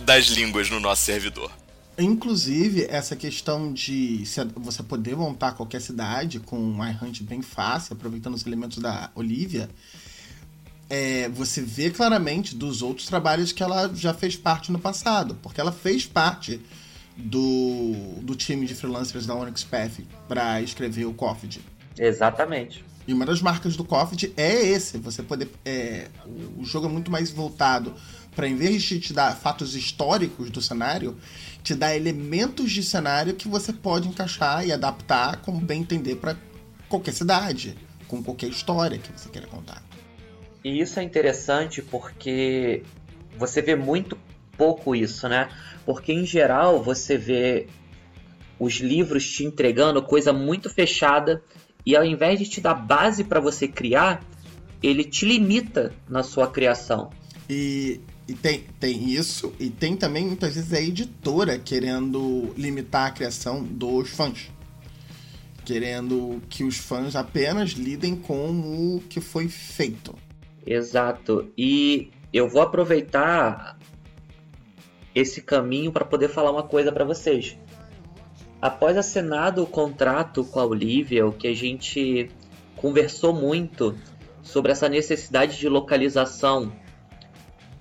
das 0.00 0.26
línguas 0.26 0.68
no 0.68 0.80
nosso 0.80 1.02
servidor. 1.02 1.50
Inclusive, 1.98 2.86
essa 2.90 3.16
questão 3.16 3.72
de 3.72 4.22
você 4.56 4.82
poder 4.82 5.16
montar 5.16 5.52
qualquer 5.52 5.80
cidade 5.80 6.40
com 6.40 6.58
um 6.58 6.86
iHunt 6.86 7.22
bem 7.22 7.40
fácil, 7.40 7.94
aproveitando 7.94 8.34
os 8.34 8.44
elementos 8.44 8.78
da 8.78 9.10
Olivia, 9.14 9.70
é, 10.88 11.28
você 11.28 11.60
vê 11.60 11.90
claramente 11.90 12.54
dos 12.54 12.82
outros 12.82 13.06
trabalhos 13.06 13.52
que 13.52 13.62
ela 13.62 13.92
já 13.94 14.14
fez 14.14 14.36
parte 14.36 14.70
no 14.70 14.78
passado, 14.78 15.36
porque 15.42 15.60
ela 15.60 15.72
fez 15.72 16.06
parte 16.06 16.60
do, 17.16 17.94
do 18.22 18.34
time 18.34 18.66
de 18.66 18.74
freelancers 18.74 19.26
da 19.26 19.34
Onyx 19.34 19.64
Path 19.64 20.00
para 20.28 20.60
escrever 20.60 21.06
o 21.06 21.14
Coffee. 21.14 21.60
Exatamente. 21.98 22.84
E 23.06 23.14
uma 23.14 23.24
das 23.24 23.40
marcas 23.40 23.76
do 23.76 23.84
Coffee 23.84 24.32
é 24.36 24.66
esse, 24.66 24.98
você 24.98 25.22
poder. 25.22 25.48
É, 25.64 26.08
o 26.58 26.64
jogo 26.64 26.86
é 26.86 26.90
muito 26.90 27.10
mais 27.10 27.30
voltado 27.30 27.94
para, 28.34 28.48
em 28.48 28.56
vez 28.56 28.82
de 28.82 29.00
te 29.00 29.12
dar 29.12 29.34
fatos 29.34 29.74
históricos 29.74 30.50
do 30.50 30.60
cenário, 30.60 31.16
te 31.62 31.74
dá 31.74 31.96
elementos 31.96 32.70
de 32.70 32.82
cenário 32.82 33.34
que 33.34 33.48
você 33.48 33.72
pode 33.72 34.08
encaixar 34.08 34.66
e 34.66 34.72
adaptar 34.72 35.38
como 35.38 35.60
bem 35.60 35.80
entender 35.80 36.16
para 36.16 36.36
qualquer 36.88 37.12
cidade, 37.12 37.76
com 38.08 38.22
qualquer 38.22 38.48
história 38.48 38.98
que 38.98 39.10
você 39.12 39.28
queira 39.28 39.46
contar. 39.46 39.82
E 40.66 40.80
isso 40.80 40.98
é 40.98 41.04
interessante 41.04 41.80
porque 41.80 42.82
você 43.38 43.62
vê 43.62 43.76
muito 43.76 44.18
pouco 44.58 44.96
isso, 44.96 45.28
né? 45.28 45.48
Porque 45.84 46.12
em 46.12 46.26
geral 46.26 46.82
você 46.82 47.16
vê 47.16 47.68
os 48.58 48.78
livros 48.78 49.24
te 49.30 49.44
entregando 49.44 50.02
coisa 50.02 50.32
muito 50.32 50.68
fechada 50.68 51.40
e 51.86 51.94
ao 51.94 52.04
invés 52.04 52.40
de 52.40 52.48
te 52.48 52.60
dar 52.60 52.74
base 52.74 53.22
para 53.22 53.38
você 53.38 53.68
criar, 53.68 54.24
ele 54.82 55.04
te 55.04 55.24
limita 55.24 55.94
na 56.08 56.24
sua 56.24 56.50
criação. 56.50 57.10
E 57.48 58.00
e 58.26 58.34
tem, 58.34 58.64
tem 58.80 59.08
isso, 59.08 59.54
e 59.60 59.70
tem 59.70 59.96
também 59.96 60.26
muitas 60.26 60.56
vezes 60.56 60.72
a 60.72 60.80
editora 60.80 61.60
querendo 61.60 62.52
limitar 62.56 63.06
a 63.06 63.10
criação 63.12 63.62
dos 63.62 64.10
fãs. 64.10 64.50
Querendo 65.64 66.42
que 66.50 66.64
os 66.64 66.76
fãs 66.76 67.14
apenas 67.14 67.70
lidem 67.70 68.16
com 68.16 68.96
o 68.96 69.00
que 69.08 69.20
foi 69.20 69.46
feito. 69.46 70.25
Exato. 70.66 71.52
E 71.56 72.10
eu 72.32 72.48
vou 72.48 72.60
aproveitar 72.60 73.78
esse 75.14 75.40
caminho 75.40 75.92
para 75.92 76.04
poder 76.04 76.28
falar 76.28 76.50
uma 76.50 76.64
coisa 76.64 76.90
para 76.90 77.04
vocês. 77.04 77.56
Após 78.60 78.96
assinado 78.96 79.62
o 79.62 79.66
contrato 79.66 80.44
com 80.44 80.58
a 80.58 80.64
Olivia, 80.64 81.26
o 81.26 81.32
que 81.32 81.46
a 81.46 81.54
gente 81.54 82.28
conversou 82.74 83.32
muito 83.32 83.96
sobre 84.42 84.72
essa 84.72 84.88
necessidade 84.88 85.56
de 85.56 85.68
localização 85.68 86.72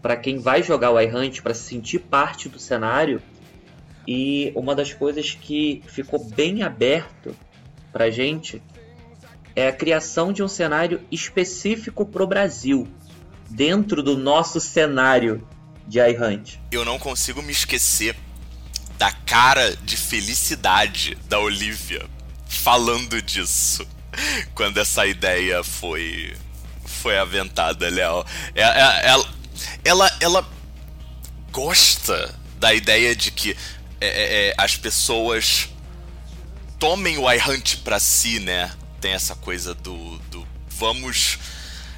para 0.01 0.15
quem 0.15 0.37
vai 0.37 0.61
jogar 0.61 0.91
o 0.91 0.99
iHunt 0.99 1.41
para 1.41 1.53
se 1.53 1.63
sentir 1.63 1.99
parte 1.99 2.47
do 2.47 2.59
cenário. 2.59 3.21
E 4.07 4.51
uma 4.55 4.75
das 4.75 4.93
coisas 4.93 5.31
que 5.31 5.81
ficou 5.87 6.23
bem 6.23 6.61
aberto 6.61 7.35
para 7.91 8.11
gente 8.11 8.61
é 9.55 9.67
a 9.67 9.73
criação 9.73 10.33
de 10.33 10.43
um 10.43 10.47
cenário 10.47 11.01
específico 11.11 12.05
para 12.05 12.23
o 12.23 12.27
Brasil, 12.27 12.87
dentro 13.49 14.03
do 14.03 14.17
nosso 14.17 14.59
cenário 14.59 15.47
de 15.87 15.99
iHunt. 15.99 16.59
Eu 16.71 16.83
não 16.83 16.99
consigo 16.99 17.41
me 17.41 17.51
esquecer 17.51 18.15
da 18.97 19.11
cara 19.11 19.75
de 19.77 19.95
felicidade 19.95 21.17
da 21.27 21.39
Olivia 21.39 22.05
falando 22.47 23.21
disso 23.21 23.87
quando 24.53 24.77
essa 24.79 25.05
ideia 25.05 25.63
foi 25.63 26.35
foi 26.85 27.17
aventada, 27.17 27.89
Léo. 27.89 28.25
É, 28.53 28.61
é, 28.63 29.07
ela, 29.07 29.29
ela, 29.83 30.17
ela 30.19 30.49
gosta 31.51 32.33
da 32.57 32.73
ideia 32.73 33.15
de 33.15 33.31
que 33.31 33.55
é, 34.01 34.07
é, 34.07 34.47
é 34.49 34.53
as 34.57 34.75
pessoas 34.75 35.69
tomem 36.79 37.17
o 37.17 37.31
iHunt 37.31 37.77
pra 37.83 37.99
si, 37.99 38.39
né? 38.39 38.71
Tem 39.05 39.13
essa 39.13 39.35
coisa 39.35 39.75
do, 39.75 40.17
do 40.31 40.47
vamos. 40.67 41.37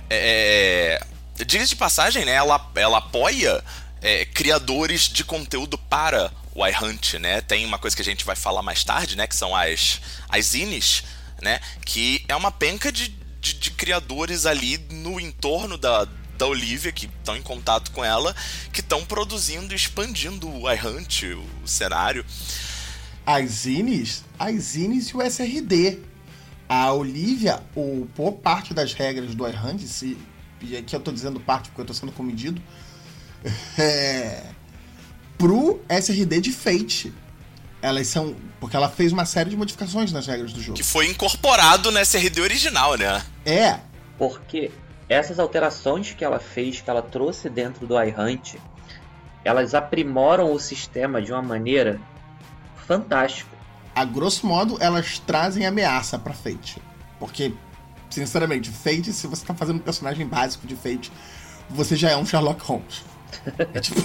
É, 0.09 1.01
é 1.39 1.45
Diga 1.45 1.65
de 1.65 1.73
passagem, 1.73 2.25
né? 2.25 2.33
Ela, 2.33 2.69
ela 2.75 2.97
apoia 2.97 3.63
é, 4.01 4.25
criadores 4.25 5.03
de 5.03 5.23
conteúdo 5.23 5.77
para 5.77 6.29
o 6.53 6.67
iHunt, 6.67 7.13
né? 7.13 7.39
Tem 7.39 7.65
uma 7.65 7.79
coisa 7.79 7.95
que 7.95 8.01
a 8.01 8.05
gente 8.05 8.25
vai 8.25 8.35
falar 8.35 8.61
mais 8.61 8.83
tarde, 8.83 9.15
né? 9.15 9.25
Que 9.25 9.37
são 9.37 9.55
as, 9.55 10.01
as 10.27 10.47
zines, 10.47 11.05
né? 11.41 11.61
Que 11.85 12.25
é 12.27 12.35
uma 12.35 12.51
penca 12.51 12.91
de, 12.91 13.07
de, 13.39 13.53
de 13.53 13.71
criadores 13.71 14.45
ali 14.45 14.77
no 14.91 15.17
entorno 15.17 15.77
da, 15.77 16.05
da 16.37 16.45
Olivia, 16.45 16.91
que 16.91 17.05
estão 17.05 17.37
em 17.37 17.41
contato 17.41 17.91
com 17.91 18.03
ela, 18.03 18.35
que 18.73 18.81
estão 18.81 19.05
produzindo 19.05 19.73
expandindo 19.73 20.49
o 20.49 20.69
iHunt, 20.69 21.23
o 21.63 21.65
cenário. 21.65 22.25
As 23.25 23.49
zines, 23.49 24.25
as 24.37 24.55
zines 24.61 25.07
e 25.07 25.15
o 25.15 25.21
SRD. 25.21 26.16
A 26.67 26.91
Olivia, 26.91 27.61
o, 27.75 28.07
por 28.13 28.33
parte 28.33 28.73
das 28.73 28.93
regras 28.93 29.33
do 29.33 29.47
iHunt, 29.47 29.79
se, 29.83 30.17
e 30.61 30.75
aqui 30.75 30.95
eu 30.95 30.99
estou 30.99 31.13
dizendo 31.13 31.39
parte 31.39 31.69
porque 31.69 31.81
eu 31.81 31.83
estou 31.83 31.95
sendo 31.95 32.11
comedido, 32.11 32.61
é, 33.79 34.43
pro 35.37 35.79
SRD 35.89 36.41
de 36.41 36.51
Fate. 36.51 37.13
Elas 37.81 38.07
são. 38.07 38.35
Porque 38.59 38.75
ela 38.75 38.89
fez 38.89 39.13
uma 39.13 39.23
série 39.23 39.51
de 39.51 39.55
modificações 39.55 40.11
nas 40.11 40.25
regras 40.25 40.51
do 40.51 40.59
jogo. 40.59 40.77
Que 40.77 40.83
foi 40.83 41.07
incorporado 41.07 41.91
no 41.91 41.99
SRD 41.99 42.41
original, 42.41 42.97
né? 42.97 43.23
É. 43.45 43.79
Porque 44.17 44.71
essas 45.07 45.39
alterações 45.39 46.11
que 46.11 46.25
ela 46.25 46.39
fez, 46.39 46.81
que 46.81 46.89
ela 46.89 47.03
trouxe 47.03 47.49
dentro 47.49 47.85
do 47.85 47.95
iHunt, 48.01 48.55
elas 49.43 49.73
aprimoram 49.75 50.51
o 50.51 50.59
sistema 50.59 51.21
de 51.21 51.31
uma 51.31 51.41
maneira 51.41 52.01
fantástica. 52.87 53.56
A 53.97 54.05
grosso 54.05 54.45
modo, 54.45 54.77
elas 54.79 55.19
trazem 55.19 55.65
ameaça 55.65 56.19
para 56.19 56.33
Fate. 56.33 56.81
Porque, 57.19 57.53
sinceramente, 58.09 58.69
Fate, 58.69 59.11
se 59.11 59.25
você 59.27 59.45
tá 59.45 59.53
fazendo 59.53 59.77
um 59.77 59.79
personagem 59.79 60.27
básico 60.27 60.67
de 60.67 60.75
Fate 60.75 61.11
você 61.69 61.95
já 61.95 62.11
é 62.11 62.17
um 62.17 62.25
Sherlock 62.25 62.63
Holmes. 62.63 63.03
É 63.73 63.79
tipo. 63.79 64.01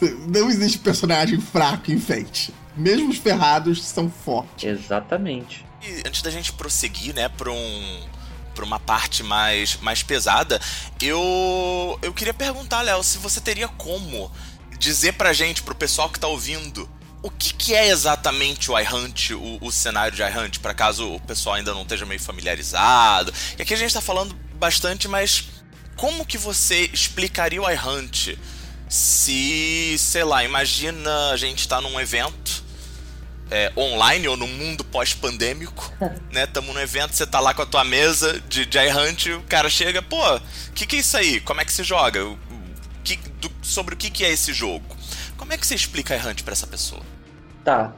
não 0.28 0.48
existe 0.48 0.78
personagem 0.78 1.40
fraco 1.40 1.90
em 1.90 1.98
Fate. 1.98 2.54
Mesmo 2.76 3.10
os 3.10 3.18
ferrados 3.18 3.84
são 3.84 4.10
fortes. 4.10 4.64
Exatamente. 4.64 5.64
E 5.82 6.02
antes 6.06 6.22
da 6.22 6.30
gente 6.30 6.52
prosseguir, 6.52 7.14
né, 7.14 7.28
pra 7.28 7.50
um 7.50 8.08
para 8.54 8.64
uma 8.64 8.80
parte 8.80 9.22
mais, 9.22 9.76
mais 9.80 10.02
pesada, 10.02 10.60
eu 11.00 11.98
eu 12.02 12.12
queria 12.12 12.34
perguntar, 12.34 12.82
Léo, 12.82 13.02
se 13.02 13.18
você 13.18 13.40
teria 13.40 13.68
como 13.68 14.30
dizer 14.78 15.12
pra 15.14 15.32
gente, 15.32 15.62
pro 15.62 15.74
pessoal 15.74 16.10
que 16.10 16.20
tá 16.20 16.26
ouvindo, 16.26 16.88
o 17.22 17.30
que, 17.30 17.52
que 17.54 17.74
é 17.74 17.88
exatamente 17.88 18.70
o 18.70 18.78
iHunt, 18.78 19.30
o, 19.34 19.58
o 19.60 19.72
cenário 19.72 20.16
de 20.16 20.22
iHunt, 20.22 20.60
para 20.60 20.72
caso 20.72 21.14
o 21.14 21.20
pessoal 21.20 21.56
ainda 21.56 21.74
não 21.74 21.82
esteja 21.82 22.06
meio 22.06 22.20
familiarizado. 22.20 23.32
E 23.58 23.62
aqui 23.62 23.74
a 23.74 23.76
gente 23.76 23.92
tá 23.92 24.00
falando 24.00 24.34
bastante, 24.54 25.08
mas 25.08 25.44
como 25.96 26.24
que 26.24 26.38
você 26.38 26.88
explicaria 26.92 27.60
o 27.60 27.68
iHunt 27.70 28.36
se, 28.88 29.96
sei 29.98 30.24
lá, 30.24 30.44
imagina 30.44 31.30
a 31.30 31.36
gente 31.36 31.66
tá 31.66 31.80
num 31.80 32.00
evento 32.00 32.64
é, 33.50 33.72
online 33.76 34.28
ou 34.28 34.36
no 34.36 34.46
mundo 34.46 34.84
pós-pandêmico, 34.84 35.92
né? 36.30 36.46
Tamo 36.46 36.72
num 36.72 36.80
evento, 36.80 37.14
você 37.14 37.26
tá 37.26 37.40
lá 37.40 37.52
com 37.52 37.62
a 37.62 37.66
tua 37.66 37.84
mesa 37.84 38.40
de, 38.48 38.64
de 38.64 38.78
iHunt, 38.78 39.26
o 39.32 39.42
cara 39.42 39.68
chega, 39.68 40.00
pô, 40.02 40.36
o 40.36 40.40
que, 40.74 40.86
que 40.86 40.96
é 40.96 40.98
isso 41.00 41.16
aí? 41.16 41.40
Como 41.40 41.60
é 41.60 41.64
que 41.64 41.72
se 41.72 41.82
joga? 41.82 42.20
Que, 43.02 43.16
do, 43.16 43.50
sobre 43.62 43.94
o 43.94 43.96
que, 43.96 44.10
que 44.10 44.24
é 44.24 44.30
esse 44.30 44.52
jogo? 44.52 44.97
Como 45.38 45.52
é 45.52 45.56
que 45.56 45.64
você 45.64 45.76
explica 45.76 46.16
iHunt 46.16 46.42
para 46.42 46.52
essa 46.52 46.66
pessoa? 46.66 47.00
Tá. 47.64 47.94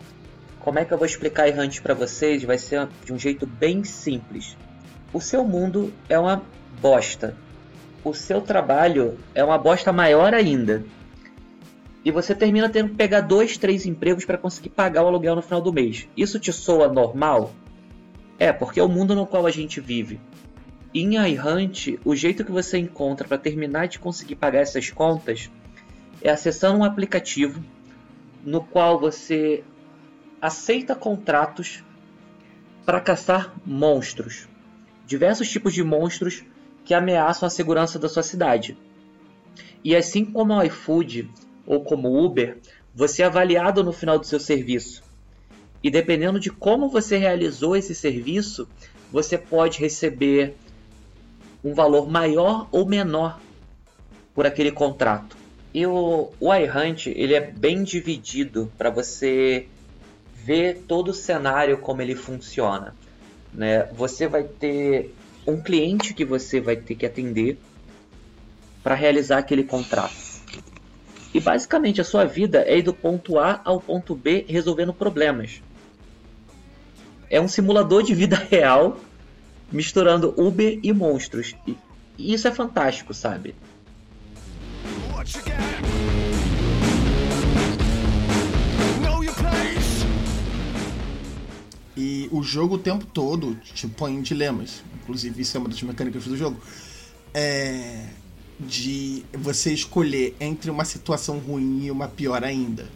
Como 0.61 0.79
é 0.79 0.85
que 0.85 0.93
eu 0.93 0.99
vou 0.99 1.07
explicar 1.07 1.49
iHunt 1.49 1.81
para 1.81 1.95
vocês? 1.95 2.45
Vai 2.45 2.59
ser 2.59 2.87
de 3.03 3.13
um 3.15 3.19
jeito 3.19 3.47
bem 3.47 3.83
simples. 3.83 4.57
O 5.11 5.21
seu 5.21 5.43
mundo 5.43 5.93
é 6.07 6.19
uma 6.19 6.43
bosta. 6.81 7.35
O 8.05 8.13
seu 8.13 8.43
trabalho 8.43 9.19
é 9.35 9.43
uma 9.43 9.57
bosta 9.57 9.91
maior 9.91 10.35
ainda. 10.35 10.85
E 12.05 12.11
você 12.11 12.35
termina 12.35 12.69
tendo 12.69 12.91
que 12.91 12.95
pegar 12.95 13.23
dois, 13.23 13.57
três 13.57 13.87
empregos 13.87 14.27
para 14.27 14.39
conseguir 14.39 14.71
pagar 14.71 15.03
o 15.03 15.07
aluguel 15.07 15.35
no 15.35 15.43
final 15.43 15.63
do 15.63 15.73
mês. 15.73 16.07
Isso 16.17 16.39
te 16.39 16.53
soa 16.53 16.89
normal? 16.89 17.53
É, 18.39 18.53
porque 18.53 18.81
é 18.81 18.83
o 18.83 18.89
mundo 18.89 19.15
no 19.15 19.27
qual 19.27 19.47
a 19.47 19.51
gente 19.51 19.81
vive. 19.81 20.21
Em 20.95 21.17
iHunt, 21.17 21.99
o 22.05 22.15
jeito 22.15 22.45
que 22.45 22.53
você 22.53 22.77
encontra 22.79 23.27
para 23.27 23.39
terminar 23.39 23.89
de 23.89 23.99
conseguir 23.99 24.35
pagar 24.35 24.61
essas 24.61 24.91
contas 24.91 25.51
é 26.23 26.31
acessando 26.31 26.79
um 26.79 26.85
aplicativo 26.85 27.63
no 28.45 28.63
qual 28.63 28.99
você 28.99 29.63
aceita 30.41 30.95
contratos 30.95 31.85
para 32.85 33.01
caçar 33.01 33.55
monstros. 33.65 34.49
Diversos 35.07 35.49
tipos 35.49 35.75
de 35.75 35.83
monstros 35.83 36.45
que 36.85 36.95
ameaçam 36.95 37.47
a 37.47 37.51
segurança 37.51 37.99
da 37.99 38.09
sua 38.09 38.23
cidade. 38.23 38.77
E 39.85 39.95
assim 39.95 40.25
como 40.25 40.55
o 40.55 40.63
iFood 40.63 41.31
ou 41.67 41.85
como 41.85 42.25
Uber, 42.25 42.59
você 42.95 43.23
é 43.23 43.27
avaliado 43.27 43.85
no 43.85 43.93
final 43.93 44.19
do 44.19 44.27
seu 44.27 44.41
serviço. 44.41 45.03
E 45.83 45.91
dependendo 45.91 46.39
de 46.39 46.51
como 46.51 46.89
você 46.89 47.17
realizou 47.17 47.77
esse 47.77 47.95
serviço, 47.95 48.69
você 49.11 49.39
pode 49.39 49.79
receber 49.79 50.55
um 51.65 51.75
valor 51.75 52.11
maior 52.11 52.69
ou 52.71 52.87
menor 52.87 53.41
por 54.35 54.47
aquele 54.47 54.71
contrato. 54.71 55.40
E 55.73 55.87
o, 55.87 56.33
o 56.41 56.55
iHunt 56.55 57.07
ele 57.07 57.35
é 57.35 57.41
bem 57.41 57.83
dividido 57.83 58.73
para 58.77 58.91
você 58.91 59.69
ver 60.35 60.85
todo 60.89 61.09
o 61.09 61.15
cenário 61.15 61.79
como 61.79 62.03
ele 62.03 62.15
funciona. 62.15 62.95
Né? 63.53 63.85
Você 63.93 64.27
vai 64.27 64.45
ter 64.45 65.15
um 65.47 65.61
cliente 65.61 66.15
que 66.15 66.25
você 66.25 66.61
vai 66.61 66.77
ter 66.77 66.95
que 66.95 67.07
atender 67.07 67.59
para 68.83 68.95
realizar 68.95 69.39
aquele 69.39 69.65
contrato. 69.65 70.31
E 71.33 71.39
basicamente 71.39 72.01
a 72.01 72.05
sua 72.05 72.25
vida 72.25 72.65
é 72.67 72.79
ir 72.79 72.83
do 72.83 72.93
ponto 72.93 73.39
A 73.39 73.61
ao 73.65 73.81
ponto 73.81 74.15
B 74.15 74.45
resolvendo 74.49 74.93
problemas. 74.93 75.63
É 77.29 77.41
um 77.41 77.47
simulador 77.47 78.03
de 78.03 78.15
vida 78.15 78.37
real 78.51 78.99
misturando 79.71 80.35
Uber 80.37 80.81
e 80.83 80.93
monstros. 80.93 81.55
E, 81.67 81.77
isso 82.19 82.49
é 82.49 82.51
fantástico, 82.51 83.15
sabe? 83.15 83.55
E 91.97 92.29
o 92.33 92.43
jogo 92.43 92.77
o 92.77 92.79
tempo 92.79 93.05
todo 93.05 93.55
te 93.75 93.87
põe 93.87 94.15
em 94.15 94.23
dilemas. 94.23 94.83
Inclusive, 95.03 95.43
isso 95.43 95.57
é 95.57 95.61
uma 95.61 95.69
das 95.69 95.83
mecânicas 95.83 96.25
do 96.25 96.37
jogo. 96.37 96.61
É 97.35 98.07
de 98.61 99.25
você 99.33 99.73
escolher 99.73 100.37
entre 100.39 100.71
uma 100.71 100.85
situação 100.85 101.39
ruim 101.39 101.87
e 101.87 101.91
uma 101.91 102.09
pior 102.09 102.45
ainda. 102.45 102.87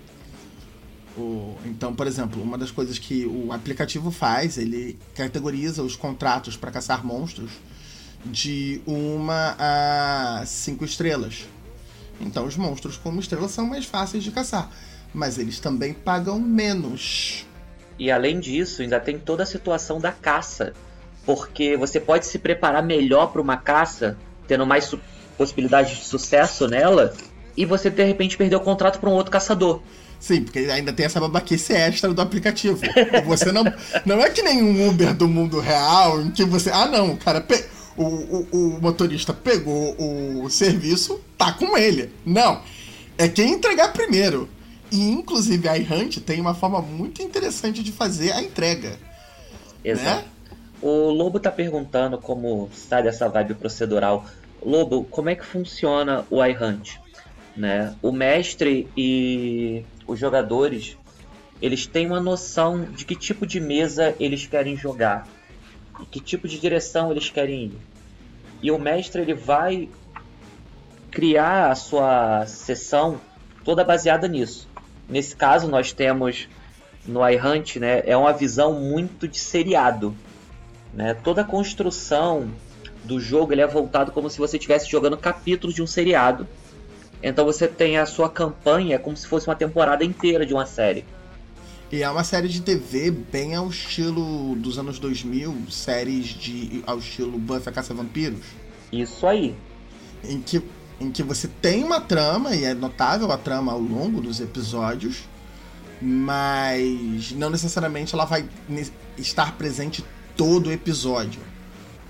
O, 1.16 1.56
então, 1.64 1.94
por 1.94 2.06
exemplo, 2.06 2.42
uma 2.42 2.58
das 2.58 2.70
coisas 2.70 2.98
que 2.98 3.24
o 3.24 3.52
aplicativo 3.52 4.10
faz, 4.10 4.58
ele 4.58 4.98
categoriza 5.14 5.82
os 5.82 5.96
contratos 5.96 6.56
para 6.56 6.70
caçar 6.70 7.06
monstros 7.06 7.50
de 8.26 8.80
uma 8.86 9.56
a 9.58 10.44
cinco 10.46 10.84
estrelas. 10.84 11.46
Então, 12.20 12.44
os 12.46 12.56
monstros 12.56 12.96
com 12.96 13.10
uma 13.10 13.20
estrela 13.20 13.48
são 13.48 13.66
mais 13.66 13.84
fáceis 13.84 14.22
de 14.22 14.30
caçar, 14.30 14.70
mas 15.12 15.38
eles 15.38 15.58
também 15.60 15.92
pagam 15.92 16.40
menos. 16.40 17.46
E 17.98 18.10
além 18.10 18.40
disso, 18.40 18.82
ainda 18.82 18.98
tem 18.98 19.18
toda 19.18 19.42
a 19.42 19.46
situação 19.46 20.00
da 20.00 20.12
caça, 20.12 20.72
porque 21.24 21.76
você 21.76 22.00
pode 22.00 22.26
se 22.26 22.38
preparar 22.38 22.82
melhor 22.82 23.28
para 23.28 23.40
uma 23.40 23.56
caça, 23.56 24.16
tendo 24.46 24.66
mais 24.66 24.94
possibilidade 25.36 25.96
de 25.96 26.04
sucesso 26.04 26.68
nela 26.68 27.14
e 27.56 27.64
você 27.64 27.90
de 27.90 28.04
repente 28.04 28.36
perdeu 28.36 28.58
o 28.58 28.62
contrato 28.62 28.98
para 28.98 29.08
um 29.08 29.12
outro 29.12 29.30
caçador. 29.30 29.80
Sim, 30.18 30.42
porque 30.42 30.60
ainda 30.60 30.92
tem 30.92 31.06
essa 31.06 31.20
babaquice 31.20 31.72
extra 31.72 32.12
do 32.12 32.20
aplicativo. 32.20 32.80
Você 33.26 33.52
não. 33.52 33.64
Não 34.06 34.20
é 34.20 34.30
que 34.30 34.42
nem 34.42 34.62
um 34.62 34.88
Uber 34.88 35.14
do 35.14 35.28
mundo 35.28 35.60
real 35.60 36.22
em 36.22 36.30
que 36.30 36.44
você. 36.44 36.70
Ah, 36.70 36.86
não, 36.86 37.16
cara. 37.16 37.40
Pe... 37.40 37.62
O, 37.96 38.02
o, 38.02 38.48
o, 38.52 38.80
motorista 38.80 39.32
pegou 39.32 39.94
o 39.98 40.50
serviço, 40.50 41.20
tá 41.38 41.52
com 41.52 41.76
ele. 41.78 42.10
Não. 42.24 42.60
É 43.16 43.28
quem 43.28 43.52
entregar 43.52 43.92
primeiro. 43.92 44.48
E 44.90 45.10
inclusive 45.10 45.68
a 45.68 45.76
iHunt 45.76 46.20
tem 46.20 46.40
uma 46.40 46.54
forma 46.54 46.80
muito 46.80 47.22
interessante 47.22 47.82
de 47.82 47.92
fazer 47.92 48.32
a 48.32 48.42
entrega. 48.42 48.98
Exato. 49.84 50.22
Né? 50.22 50.24
O 50.82 51.10
Lobo 51.10 51.38
tá 51.38 51.50
perguntando 51.50 52.18
como 52.18 52.68
sai 52.72 53.02
dessa 53.02 53.28
vibe 53.28 53.54
procedural. 53.54 54.24
Lobo, 54.62 55.04
como 55.04 55.30
é 55.30 55.34
que 55.34 55.44
funciona 55.44 56.24
o 56.30 56.44
iHunt? 56.44 56.98
Né? 57.56 57.94
O 58.02 58.10
mestre 58.10 58.88
e 58.96 59.84
os 60.06 60.18
jogadores 60.18 60.96
eles 61.62 61.86
têm 61.86 62.06
uma 62.06 62.20
noção 62.20 62.84
de 62.84 63.04
que 63.04 63.14
tipo 63.14 63.46
de 63.46 63.60
mesa 63.60 64.14
eles 64.18 64.46
querem 64.46 64.76
jogar, 64.76 65.26
que 66.10 66.20
tipo 66.20 66.48
de 66.48 66.58
direção 66.58 67.10
eles 67.10 67.30
querem 67.30 67.64
ir. 67.64 67.78
E 68.62 68.70
o 68.70 68.78
mestre 68.78 69.22
ele 69.22 69.34
vai 69.34 69.88
criar 71.10 71.70
a 71.70 71.74
sua 71.74 72.46
sessão 72.46 73.20
toda 73.64 73.84
baseada 73.84 74.26
nisso. 74.26 74.68
Nesse 75.08 75.36
caso 75.36 75.68
nós 75.68 75.92
temos 75.92 76.48
no 77.06 77.26
iHunt, 77.28 77.76
né, 77.76 78.02
é 78.06 78.16
uma 78.16 78.32
visão 78.32 78.72
muito 78.80 79.28
de 79.28 79.38
seriado, 79.38 80.14
né? 80.92 81.14
Toda 81.14 81.42
a 81.42 81.44
construção 81.44 82.50
do 83.04 83.20
jogo 83.20 83.52
ele 83.52 83.60
é 83.60 83.66
voltado 83.66 84.10
como 84.10 84.30
se 84.30 84.38
você 84.38 84.56
estivesse 84.56 84.90
jogando 84.90 85.16
capítulos 85.16 85.74
de 85.74 85.82
um 85.82 85.86
seriado. 85.86 86.48
Então 87.22 87.44
você 87.44 87.68
tem 87.68 87.98
a 87.98 88.06
sua 88.06 88.28
campanha 88.28 88.98
como 88.98 89.16
se 89.16 89.26
fosse 89.26 89.46
uma 89.48 89.54
temporada 89.54 90.04
inteira 90.04 90.44
de 90.46 90.54
uma 90.54 90.66
série. 90.66 91.04
E 91.94 92.02
é 92.02 92.10
uma 92.10 92.24
série 92.24 92.48
de 92.48 92.60
TV 92.60 93.12
bem 93.12 93.54
ao 93.54 93.68
estilo 93.68 94.56
dos 94.56 94.80
anos 94.80 94.98
2000, 94.98 95.70
séries 95.70 96.26
de 96.26 96.82
ao 96.88 96.98
estilo 96.98 97.38
Buffy 97.38 97.68
a 97.68 97.72
Caça 97.72 97.94
Vampiros. 97.94 98.44
Isso 98.90 99.24
aí. 99.24 99.54
Em 100.24 100.40
que, 100.40 100.60
em 101.00 101.12
que 101.12 101.22
você 101.22 101.46
tem 101.46 101.84
uma 101.84 102.00
trama, 102.00 102.52
e 102.52 102.64
é 102.64 102.74
notável 102.74 103.30
a 103.30 103.38
trama 103.38 103.70
ao 103.70 103.78
longo 103.78 104.20
dos 104.20 104.40
episódios, 104.40 105.18
mas 106.02 107.30
não 107.30 107.48
necessariamente 107.48 108.12
ela 108.12 108.24
vai 108.24 108.44
estar 109.16 109.56
presente 109.56 110.04
todo 110.36 110.70
o 110.70 110.72
episódio 110.72 111.40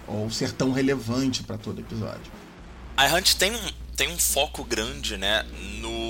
ou 0.08 0.30
ser 0.30 0.52
tão 0.52 0.72
relevante 0.72 1.42
para 1.42 1.58
todo 1.58 1.80
episódio. 1.80 2.32
A 2.96 3.14
Hunt 3.14 3.34
tem 3.34 3.54
um, 3.54 3.70
tem 3.94 4.08
um 4.08 4.18
foco 4.18 4.64
grande, 4.64 5.18
né, 5.18 5.44
no 5.82 6.03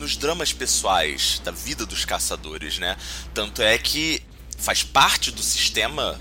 nos 0.00 0.16
dramas 0.16 0.50
pessoais 0.50 1.40
da 1.44 1.50
vida 1.50 1.84
dos 1.84 2.06
caçadores, 2.06 2.78
né? 2.78 2.96
Tanto 3.34 3.60
é 3.60 3.76
que 3.76 4.22
faz 4.56 4.82
parte 4.82 5.30
do 5.30 5.42
sistema 5.42 6.18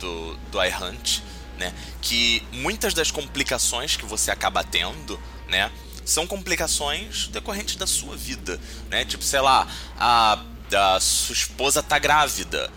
do, 0.00 0.36
do 0.50 0.62
iHunt, 0.62 1.22
né? 1.56 1.72
Que 2.02 2.42
muitas 2.52 2.92
das 2.92 3.12
complicações 3.12 3.96
que 3.96 4.04
você 4.04 4.32
acaba 4.32 4.64
tendo, 4.64 5.18
né? 5.48 5.70
São 6.04 6.26
complicações 6.26 7.28
decorrentes 7.28 7.76
da 7.76 7.86
sua 7.86 8.16
vida, 8.16 8.60
né? 8.90 9.04
Tipo, 9.04 9.22
sei 9.22 9.40
lá, 9.40 9.66
a, 9.96 10.42
a 10.72 11.00
sua 11.00 11.34
esposa 11.34 11.82
tá 11.82 11.98
grávida. 11.98 12.70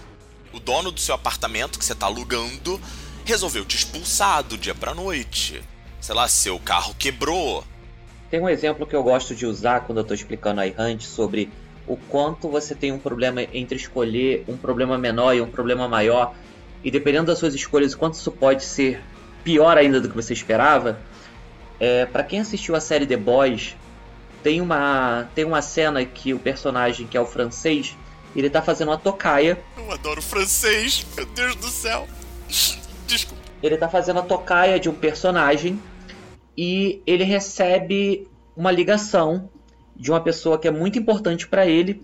O 0.54 0.60
dono 0.60 0.92
do 0.92 1.00
seu 1.00 1.16
apartamento 1.16 1.80
que 1.80 1.84
você 1.84 1.96
tá 1.96 2.06
alugando 2.06 2.80
resolveu 3.26 3.66
te 3.66 3.76
expulsar 3.76 4.44
do 4.44 4.58
dia 4.58 4.76
pra 4.76 4.94
noite. 4.94 5.62
sei 6.00 6.14
lá, 6.14 6.28
seu 6.28 6.60
carro 6.60 6.94
quebrou. 6.94 7.66
Tem 8.30 8.42
um 8.42 8.50
exemplo 8.50 8.86
que 8.86 8.96
eu 8.96 9.04
gosto 9.04 9.34
de 9.34 9.46
usar 9.46 9.82
quando 9.82 10.00
eu 10.00 10.02
estou 10.02 10.16
explicando 10.16 10.60
a 10.60 10.68
iHunt 10.68 11.02
sobre 11.02 11.50
o 11.88 11.96
quanto 11.96 12.50
você 12.50 12.76
tem 12.76 12.92
um 12.92 13.00
problema 13.00 13.42
entre 13.54 13.78
escolher 13.78 14.44
um 14.48 14.58
problema 14.58 14.98
menor 14.98 15.34
e 15.34 15.42
um 15.42 15.50
problema 15.50 15.88
maior, 15.88 16.36
e 16.84 16.92
dependendo 16.92 17.28
das 17.28 17.40
suas 17.40 17.56
escolhas, 17.56 17.94
o 17.94 17.98
quanto 17.98 18.16
isso 18.16 18.32
pode 18.32 18.64
ser 18.66 19.02
pior 19.44 19.78
ainda 19.78 20.02
do 20.02 20.10
que 20.10 20.16
você 20.16 20.34
esperava. 20.34 21.00
É, 21.80 22.06
para 22.06 22.24
quem 22.24 22.42
assistiu 22.42 22.76
a 22.76 22.82
série 22.82 23.06
The 23.06 23.16
Boys, 23.16 23.76
tem 24.44 24.60
uma, 24.60 25.30
tem 25.34 25.46
uma 25.46 25.62
cena 25.62 26.04
que 26.04 26.34
o 26.34 26.40
personagem, 26.40 27.08
que 27.08 27.16
é 27.16 27.22
o 27.22 27.26
francês, 27.26 27.96
ele 28.36 28.50
tá 28.50 28.62
fazendo 28.62 28.90
uma 28.90 28.98
tocaia. 28.98 29.58
Eu 29.78 29.92
adoro 29.92 30.22
francês, 30.22 31.06
meu 31.16 31.26
Deus 31.28 31.56
do 31.56 31.68
céu. 31.68 32.08
Desculpa. 33.08 33.42
Ele 33.64 33.78
tá 33.78 33.88
fazendo 33.88 34.20
a 34.20 34.24
tocaia 34.24 34.80
de 34.80 34.90
um 34.90 34.94
personagem 34.94 35.82
e 36.58 37.02
ele 37.06 37.24
recebe 37.24 38.28
uma 38.56 38.72
ligação 38.72 39.50
de 39.96 40.10
uma 40.12 40.20
pessoa 40.20 40.58
que 40.58 40.68
é 40.68 40.72
muito 40.72 40.98
importante 40.98 41.48
para 41.48 41.68
ele, 41.68 42.04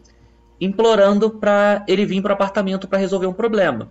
implorando 0.62 1.32
para 1.32 1.84
ele 1.88 2.06
vir 2.06 2.22
para 2.22 2.32
o 2.32 2.34
apartamento 2.34 2.88
para 2.88 3.00
resolver 3.00 3.28
um 3.28 3.34
problema. 3.34 3.90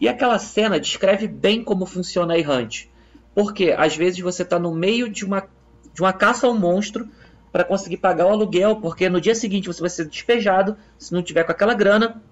E 0.00 0.08
aquela 0.08 0.38
cena 0.38 0.80
descreve 0.80 1.28
bem 1.28 1.62
como 1.62 1.86
funciona 1.86 2.34
a 2.34 2.38
errante. 2.38 2.90
Porque 3.34 3.74
às 3.76 3.96
vezes 3.96 4.20
você 4.20 4.42
está 4.42 4.58
no 4.58 4.72
meio 4.74 5.08
de 5.08 5.24
uma, 5.24 5.46
de 5.92 6.00
uma 6.00 6.12
caça 6.12 6.46
ao 6.46 6.54
monstro 6.54 7.08
para 7.52 7.64
conseguir 7.64 7.98
pagar 7.98 8.26
o 8.26 8.30
aluguel, 8.30 8.76
porque 8.76 9.08
no 9.08 9.20
dia 9.20 9.34
seguinte 9.34 9.66
você 9.66 9.80
vai 9.80 9.90
ser 9.90 10.06
despejado 10.06 10.76
se 10.98 11.12
não 11.12 11.22
tiver 11.22 11.44
com 11.44 11.52
aquela 11.52 11.74
grana. 11.74 12.22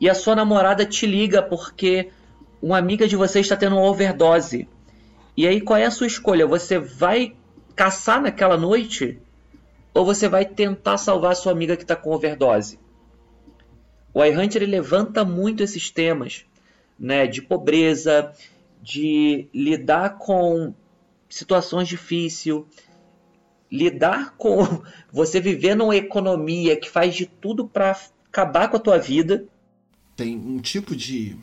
E 0.00 0.10
a 0.10 0.14
sua 0.14 0.34
namorada 0.34 0.84
te 0.84 1.06
liga 1.06 1.42
porque 1.42 2.10
uma 2.60 2.78
amiga 2.78 3.06
de 3.06 3.16
você 3.16 3.40
está 3.40 3.56
tendo 3.56 3.76
uma 3.76 3.86
overdose. 3.86 4.68
E 5.36 5.46
aí 5.46 5.60
qual 5.60 5.78
é 5.78 5.84
a 5.84 5.90
sua 5.90 6.06
escolha? 6.06 6.46
Você 6.46 6.78
vai 6.78 7.34
caçar 7.74 8.22
naquela 8.22 8.56
noite 8.56 9.18
ou 9.92 10.04
você 10.04 10.28
vai 10.28 10.44
tentar 10.44 10.96
salvar 10.96 11.32
a 11.32 11.34
sua 11.34 11.52
amiga 11.52 11.76
que 11.76 11.82
está 11.82 11.94
com 11.94 12.10
overdose? 12.10 12.78
O 14.14 14.24
iHunter 14.24 14.66
levanta 14.66 15.24
muito 15.26 15.62
esses 15.62 15.90
temas, 15.90 16.46
né, 16.98 17.26
de 17.26 17.42
pobreza, 17.42 18.32
de 18.82 19.46
lidar 19.52 20.16
com 20.16 20.72
situações 21.28 21.86
difíceis, 21.86 22.62
lidar 23.70 24.34
com 24.38 24.82
você 25.12 25.38
viver 25.38 25.74
numa 25.74 25.96
economia 25.96 26.76
que 26.76 26.88
faz 26.88 27.14
de 27.14 27.26
tudo 27.26 27.68
para 27.68 27.98
acabar 28.26 28.68
com 28.68 28.78
a 28.78 28.80
tua 28.80 28.98
vida. 28.98 29.44
Tem 30.16 30.34
um 30.34 30.58
tipo 30.60 30.96
de 30.96 31.36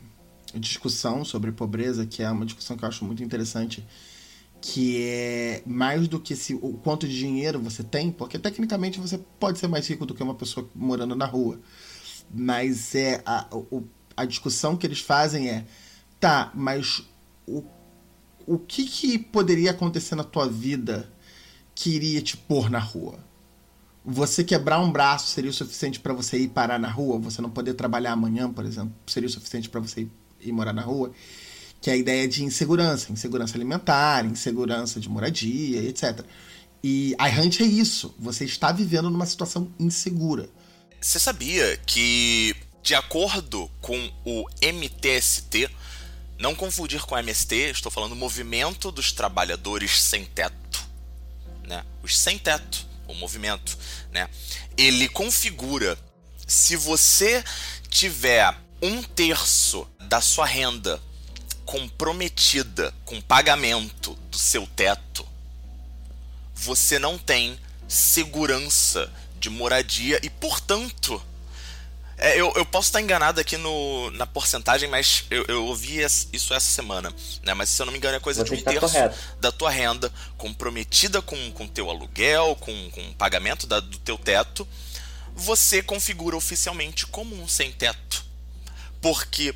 discussão 0.58 1.24
sobre 1.24 1.52
pobreza 1.52 2.06
que 2.06 2.22
é 2.22 2.30
uma 2.30 2.44
discussão 2.44 2.76
que 2.76 2.84
eu 2.84 2.88
acho 2.88 3.04
muito 3.04 3.22
interessante 3.22 3.84
que 4.66 5.02
é 5.02 5.62
mais 5.66 6.08
do 6.08 6.18
que 6.18 6.34
se, 6.34 6.54
o 6.54 6.72
quanto 6.82 7.06
de 7.06 7.18
dinheiro 7.18 7.60
você 7.60 7.82
tem, 7.82 8.10
porque 8.10 8.38
tecnicamente 8.38 8.98
você 8.98 9.18
pode 9.38 9.58
ser 9.58 9.68
mais 9.68 9.86
rico 9.86 10.06
do 10.06 10.14
que 10.14 10.22
uma 10.22 10.34
pessoa 10.34 10.66
morando 10.74 11.14
na 11.14 11.26
rua. 11.26 11.60
Mas 12.32 12.94
é 12.94 13.22
a, 13.26 13.46
a 14.16 14.24
discussão 14.24 14.74
que 14.74 14.86
eles 14.86 15.00
fazem 15.00 15.50
é, 15.50 15.66
tá, 16.18 16.50
mas 16.54 17.02
o, 17.46 17.62
o 18.46 18.58
que, 18.58 18.86
que 18.86 19.18
poderia 19.18 19.70
acontecer 19.70 20.14
na 20.14 20.24
tua 20.24 20.48
vida 20.48 21.12
que 21.74 21.90
iria 21.90 22.22
te 22.22 22.34
pôr 22.34 22.70
na 22.70 22.78
rua? 22.78 23.18
Você 24.02 24.42
quebrar 24.42 24.80
um 24.80 24.90
braço 24.90 25.30
seria 25.30 25.50
o 25.50 25.54
suficiente 25.54 26.00
para 26.00 26.14
você 26.14 26.38
ir 26.38 26.48
parar 26.48 26.78
na 26.78 26.88
rua? 26.88 27.18
Você 27.18 27.42
não 27.42 27.50
poder 27.50 27.74
trabalhar 27.74 28.12
amanhã, 28.12 28.50
por 28.50 28.64
exemplo, 28.64 28.94
seria 29.06 29.28
o 29.28 29.32
suficiente 29.32 29.68
para 29.68 29.80
você 29.80 30.02
ir, 30.02 30.10
ir 30.44 30.52
morar 30.52 30.72
na 30.72 30.82
rua? 30.82 31.12
que 31.84 31.90
é 31.90 31.92
a 31.92 31.96
ideia 31.98 32.26
de 32.26 32.42
insegurança, 32.42 33.12
insegurança 33.12 33.58
alimentar, 33.58 34.24
insegurança 34.24 34.98
de 34.98 35.06
moradia, 35.06 35.82
etc. 35.82 36.24
E 36.82 37.14
iHunt 37.20 37.60
é 37.60 37.66
isso, 37.66 38.14
você 38.18 38.46
está 38.46 38.72
vivendo 38.72 39.10
numa 39.10 39.26
situação 39.26 39.70
insegura. 39.78 40.48
Você 40.98 41.18
sabia 41.18 41.76
que, 41.84 42.56
de 42.82 42.94
acordo 42.94 43.70
com 43.82 43.98
o 44.24 44.46
MTST, 44.62 45.68
não 46.38 46.54
confundir 46.54 47.02
com 47.02 47.18
MST, 47.18 47.54
estou 47.72 47.92
falando 47.92 48.16
Movimento 48.16 48.90
dos 48.90 49.12
Trabalhadores 49.12 50.00
Sem 50.00 50.24
Teto, 50.24 50.88
né? 51.68 51.84
Os 52.02 52.18
sem 52.18 52.38
teto, 52.38 52.86
o 53.06 53.12
movimento, 53.12 53.76
né? 54.10 54.26
Ele 54.74 55.06
configura 55.06 55.98
se 56.46 56.76
você 56.76 57.44
tiver 57.90 58.63
um 58.84 59.02
terço 59.02 59.86
da 59.98 60.20
sua 60.20 60.44
renda 60.44 61.00
comprometida 61.64 62.92
com 63.06 63.18
pagamento 63.18 64.14
do 64.30 64.36
seu 64.36 64.66
teto, 64.66 65.26
você 66.54 66.98
não 66.98 67.16
tem 67.16 67.58
segurança 67.88 69.10
de 69.38 69.48
moradia 69.48 70.20
e, 70.22 70.28
portanto, 70.28 71.22
é, 72.18 72.38
eu, 72.38 72.52
eu, 72.54 72.66
posso 72.66 72.88
estar 72.88 73.00
enganado 73.00 73.40
aqui 73.40 73.56
no, 73.56 74.10
na 74.10 74.26
porcentagem, 74.26 74.88
mas 74.88 75.24
eu, 75.30 75.46
eu 75.48 75.64
ouvi 75.64 76.00
isso 76.00 76.52
essa 76.52 76.60
semana. 76.60 77.12
Né? 77.42 77.54
Mas 77.54 77.70
se 77.70 77.80
eu 77.80 77.86
não 77.86 77.92
me 77.92 77.98
engano, 77.98 78.16
é 78.16 78.20
coisa 78.20 78.44
Você 78.44 78.54
de 78.54 78.60
um 78.60 78.64
terço 78.64 78.94
correto. 78.94 79.18
da 79.40 79.50
tua 79.50 79.70
renda 79.70 80.12
comprometida 80.36 81.22
com 81.22 81.36
o 81.36 81.68
teu 81.68 81.88
aluguel, 81.88 82.54
com, 82.60 82.90
com 82.90 83.00
o 83.00 83.14
pagamento 83.14 83.66
da, 83.66 83.80
do 83.80 83.98
teu 83.98 84.18
teto. 84.18 84.68
Você 85.34 85.82
configura 85.82 86.36
oficialmente 86.36 87.06
como 87.06 87.34
um 87.34 87.48
sem 87.48 87.72
teto. 87.72 88.33
Porque 89.04 89.54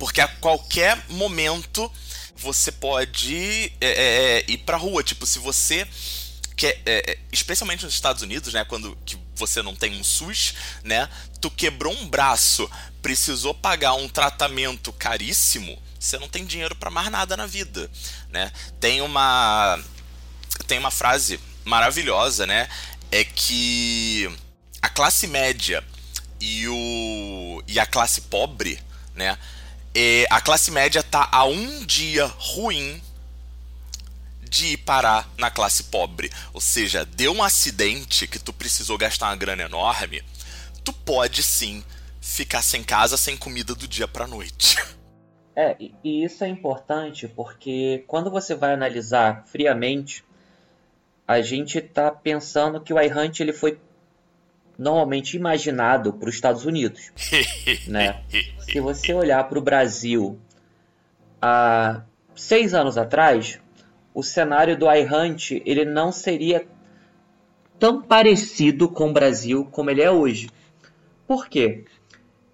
porque 0.00 0.20
a 0.20 0.26
qualquer 0.26 1.00
momento 1.08 1.88
você 2.34 2.72
pode 2.72 3.72
é, 3.80 3.86
é, 3.86 4.38
é, 4.40 4.44
ir 4.48 4.58
pra 4.58 4.76
rua. 4.76 5.04
Tipo, 5.04 5.24
se 5.24 5.38
você 5.38 5.86
quer. 6.56 6.82
É, 6.84 7.12
é, 7.12 7.18
especialmente 7.30 7.84
nos 7.84 7.94
Estados 7.94 8.20
Unidos, 8.20 8.52
né? 8.52 8.64
Quando 8.64 8.98
que 9.06 9.16
você 9.36 9.62
não 9.62 9.76
tem 9.76 9.96
um 9.96 10.02
SUS, 10.02 10.54
né? 10.82 11.08
Tu 11.40 11.48
quebrou 11.52 11.92
um 11.92 12.08
braço, 12.08 12.68
precisou 13.00 13.54
pagar 13.54 13.94
um 13.94 14.08
tratamento 14.08 14.92
caríssimo, 14.92 15.80
você 16.00 16.18
não 16.18 16.28
tem 16.28 16.44
dinheiro 16.44 16.74
para 16.74 16.90
mais 16.90 17.12
nada 17.12 17.36
na 17.36 17.46
vida, 17.46 17.88
né? 18.28 18.50
Tem 18.80 19.00
uma. 19.02 19.78
Tem 20.66 20.80
uma 20.80 20.90
frase 20.90 21.38
maravilhosa, 21.64 22.44
né? 22.44 22.68
É 23.12 23.22
que 23.22 24.28
a 24.82 24.88
classe 24.88 25.28
média 25.28 25.84
e, 26.42 26.66
o, 26.66 27.62
e 27.68 27.78
a 27.78 27.86
classe 27.86 28.22
pobre, 28.22 28.80
né? 29.14 29.38
é, 29.94 30.26
a 30.30 30.40
classe 30.40 30.70
média 30.70 31.00
está 31.00 31.28
a 31.30 31.44
um 31.44 31.84
dia 31.84 32.26
ruim 32.26 33.00
de 34.48 34.74
ir 34.74 34.76
parar 34.78 35.30
na 35.38 35.50
classe 35.50 35.84
pobre. 35.84 36.30
Ou 36.52 36.60
seja, 36.60 37.04
deu 37.04 37.32
um 37.32 37.42
acidente 37.42 38.26
que 38.26 38.38
tu 38.38 38.52
precisou 38.52 38.98
gastar 38.98 39.28
uma 39.28 39.36
grana 39.36 39.62
enorme, 39.62 40.22
tu 40.84 40.92
pode 40.92 41.42
sim 41.42 41.84
ficar 42.20 42.62
sem 42.62 42.82
casa, 42.82 43.16
sem 43.16 43.36
comida 43.36 43.74
do 43.74 43.86
dia 43.86 44.08
para 44.08 44.26
noite. 44.26 44.76
É, 45.54 45.76
e 46.02 46.24
isso 46.24 46.42
é 46.44 46.48
importante 46.48 47.28
porque 47.28 48.04
quando 48.06 48.30
você 48.30 48.54
vai 48.54 48.72
analisar 48.72 49.44
friamente, 49.44 50.24
a 51.28 51.42
gente 51.42 51.76
está 51.76 52.10
pensando 52.10 52.80
que 52.80 52.90
o 52.90 52.98
iHunt 52.98 53.38
ele 53.38 53.52
foi 53.52 53.78
normalmente 54.82 55.36
imaginado 55.36 56.12
para 56.12 56.28
os 56.28 56.34
Estados 56.34 56.64
Unidos. 56.64 57.12
né? 57.86 58.22
Se 58.58 58.80
você 58.80 59.14
olhar 59.14 59.48
para 59.48 59.58
o 59.58 59.62
Brasil 59.62 60.38
há 61.40 62.02
seis 62.34 62.74
anos 62.74 62.98
atrás, 62.98 63.60
o 64.12 64.22
cenário 64.22 64.76
do 64.76 64.86
iHunt 64.92 65.62
ele 65.64 65.84
não 65.84 66.10
seria 66.10 66.66
tão 67.78 68.02
parecido 68.02 68.88
com 68.88 69.10
o 69.10 69.12
Brasil 69.12 69.64
como 69.70 69.90
ele 69.90 70.02
é 70.02 70.10
hoje. 70.10 70.50
Por 71.26 71.48
quê? 71.48 71.84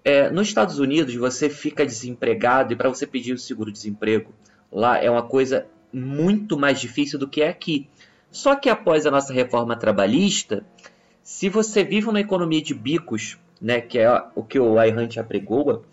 É, 0.03 0.29
nos 0.29 0.47
Estados 0.47 0.79
Unidos 0.79 1.13
você 1.15 1.49
fica 1.49 1.85
desempregado 1.85 2.73
e 2.73 2.75
para 2.75 2.89
você 2.89 3.05
pedir 3.05 3.33
o 3.33 3.37
seguro-desemprego 3.37 4.33
lá 4.71 4.97
é 4.97 5.09
uma 5.09 5.23
coisa 5.23 5.67
muito 5.91 6.57
mais 6.57 6.79
difícil 6.79 7.19
do 7.19 7.27
que 7.27 7.41
é 7.41 7.49
aqui. 7.49 7.89
Só 8.31 8.55
que 8.55 8.69
após 8.69 9.05
a 9.05 9.11
nossa 9.11 9.33
reforma 9.33 9.75
trabalhista, 9.75 10.63
se 11.23 11.49
você 11.49 11.83
vive 11.83 12.09
uma 12.09 12.19
economia 12.19 12.61
de 12.61 12.73
bicos, 12.73 13.37
né, 13.61 13.81
que 13.81 13.99
é 13.99 14.23
o 14.35 14.43
que 14.43 14.59
o 14.59 14.81
iHunt 14.81 15.17
apregoa, 15.19 15.83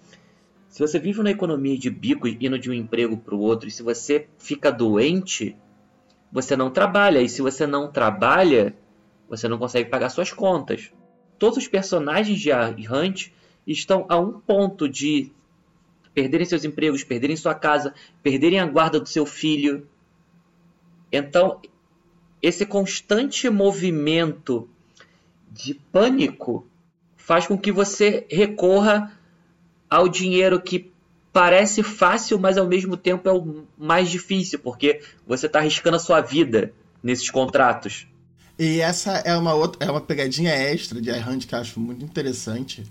se 0.69 0.81
você 0.81 0.99
vive 0.99 1.21
uma 1.21 1.31
economia 1.31 1.79
de 1.79 1.89
bicos 1.89 2.37
indo 2.41 2.59
de 2.59 2.71
um 2.71 2.75
emprego 2.75 3.17
para 3.17 3.35
o 3.35 3.41
outro, 3.41 3.67
e 3.67 3.71
se 3.71 3.83
você 3.83 4.29
fica 4.39 4.71
doente, 4.71 5.57
você 6.31 6.55
não 6.55 6.71
trabalha. 6.71 7.21
E 7.23 7.29
se 7.29 7.41
você 7.41 7.67
não 7.67 7.91
trabalha, 7.91 8.77
você 9.29 9.49
não 9.49 9.57
consegue 9.59 9.89
pagar 9.89 10.11
suas 10.11 10.33
contas. 10.33 10.93
Todos 11.39 11.57
os 11.57 11.69
personagens 11.69 12.39
de 12.39 12.51
iHunt 12.51 13.33
estão 13.67 14.05
a 14.09 14.19
um 14.19 14.39
ponto 14.39 14.89
de 14.89 15.33
perderem 16.13 16.47
seus 16.47 16.65
empregos, 16.65 17.05
perderem 17.05 17.37
sua 17.37 17.55
casa, 17.55 17.95
perderem 18.23 18.61
a 18.61 18.67
guarda 18.67 19.01
do 19.01 19.09
seu 19.09 19.27
filho. 19.27 19.89
Então, 21.11 21.61
esse 22.43 22.67
constante 22.67 23.49
movimento 23.49 24.69
de 25.57 25.75
pânico 25.75 26.67
faz 27.17 27.47
com 27.47 27.57
que 27.57 27.73
você 27.73 28.27
recorra 28.31 29.13
ao 29.89 30.09
dinheiro 30.09 30.61
que 30.61 30.93
parece 31.33 31.83
fácil, 31.83 32.39
mas 32.39 32.59
ao 32.59 32.67
mesmo 32.67 32.97
tempo 32.97 33.29
é 33.29 33.33
o 33.33 33.65
mais 33.77 34.11
difícil, 34.11 34.59
porque 34.59 35.01
você 35.27 35.47
está 35.47 35.59
arriscando 35.59 35.97
a 35.97 36.01
sua 36.01 36.21
vida 36.21 36.73
nesses 37.03 37.31
contratos. 37.31 38.07
E 38.59 38.81
essa 38.81 39.13
é 39.19 39.37
uma 39.37 39.55
outra, 39.55 39.87
é 39.87 39.91
uma 39.91 40.01
pegadinha 40.01 40.51
extra 40.51 41.01
de 41.01 41.11
iHunt 41.11 41.47
que 41.47 41.55
eu 41.55 41.59
acho 41.59 41.79
muito 41.79 42.05
interessante. 42.05 42.85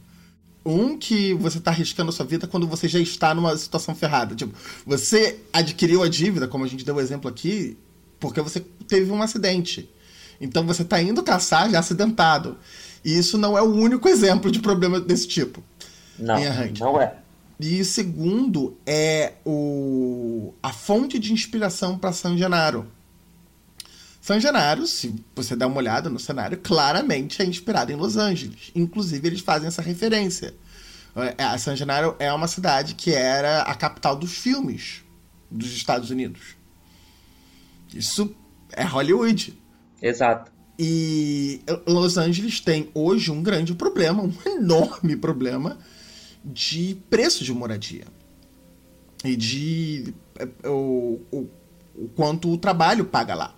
Um 0.63 0.97
que 0.97 1.33
você 1.33 1.59
está 1.59 1.71
arriscando 1.71 2.09
a 2.09 2.13
sua 2.13 2.25
vida 2.25 2.47
quando 2.47 2.67
você 2.67 2.87
já 2.87 2.99
está 2.99 3.33
numa 3.33 3.55
situação 3.57 3.95
ferrada. 3.95 4.35
Tipo, 4.35 4.53
você 4.85 5.39
adquiriu 5.53 6.03
a 6.03 6.09
dívida, 6.09 6.47
como 6.47 6.65
a 6.65 6.67
gente 6.67 6.85
deu 6.85 6.95
o 6.95 7.01
exemplo 7.01 7.29
aqui, 7.29 7.77
porque 8.19 8.41
você 8.41 8.59
teve 8.87 9.11
um 9.11 9.21
acidente. 9.21 9.89
Então 10.39 10.65
você 10.65 10.81
está 10.81 11.01
indo 11.01 11.23
caçar 11.23 11.69
já 11.69 11.79
acidentado. 11.79 12.57
E 13.03 13.17
isso 13.17 13.37
não 13.37 13.57
é 13.57 13.61
o 13.61 13.71
único 13.73 14.07
exemplo 14.09 14.51
de 14.51 14.59
problema 14.59 14.99
desse 14.99 15.27
tipo. 15.27 15.63
Não, 16.17 16.39
não 16.79 17.01
é. 17.01 17.15
E 17.59 17.85
segundo 17.85 18.77
é 18.85 19.33
o, 19.45 20.53
a 20.61 20.73
fonte 20.73 21.17
de 21.17 21.31
inspiração 21.31 21.97
para 21.97 22.11
San 22.11 22.37
Genaro. 22.37 22.87
San 24.19 24.39
Genaro, 24.39 24.87
se 24.87 25.15
você 25.35 25.55
der 25.55 25.67
uma 25.67 25.77
olhada 25.77 26.09
no 26.09 26.19
cenário, 26.19 26.57
claramente 26.57 27.41
é 27.41 27.45
inspirado 27.45 27.91
em 27.91 27.95
Los 27.95 28.17
Angeles. 28.17 28.71
Inclusive, 28.73 29.27
eles 29.27 29.39
fazem 29.39 29.67
essa 29.67 29.83
referência. 29.83 30.53
É, 31.37 31.43
a 31.43 31.57
San 31.57 31.75
Genaro 31.75 32.15
é 32.19 32.33
uma 32.33 32.47
cidade 32.47 32.95
que 32.95 33.11
era 33.11 33.61
a 33.61 33.75
capital 33.75 34.15
dos 34.15 34.33
filmes 34.33 35.03
dos 35.49 35.71
Estados 35.71 36.09
Unidos. 36.09 36.55
Isso 37.93 38.35
é 38.71 38.83
Hollywood. 38.83 39.57
Exato. 40.05 40.51
E 40.77 41.61
Los 41.87 42.15
Angeles 42.15 42.59
tem 42.59 42.91
hoje 42.93 43.31
um 43.31 43.41
grande 43.41 43.73
problema, 43.73 44.21
um 44.21 44.31
enorme 44.45 45.15
problema 45.15 45.79
de 46.43 46.95
preço 47.09 47.43
de 47.43 47.51
moradia 47.51 48.05
e 49.23 49.35
de 49.35 50.13
é, 50.37 50.69
o, 50.69 51.19
o, 51.31 51.49
o 51.95 52.07
quanto 52.09 52.51
o 52.51 52.57
trabalho 52.57 53.05
paga 53.05 53.33
lá. 53.33 53.55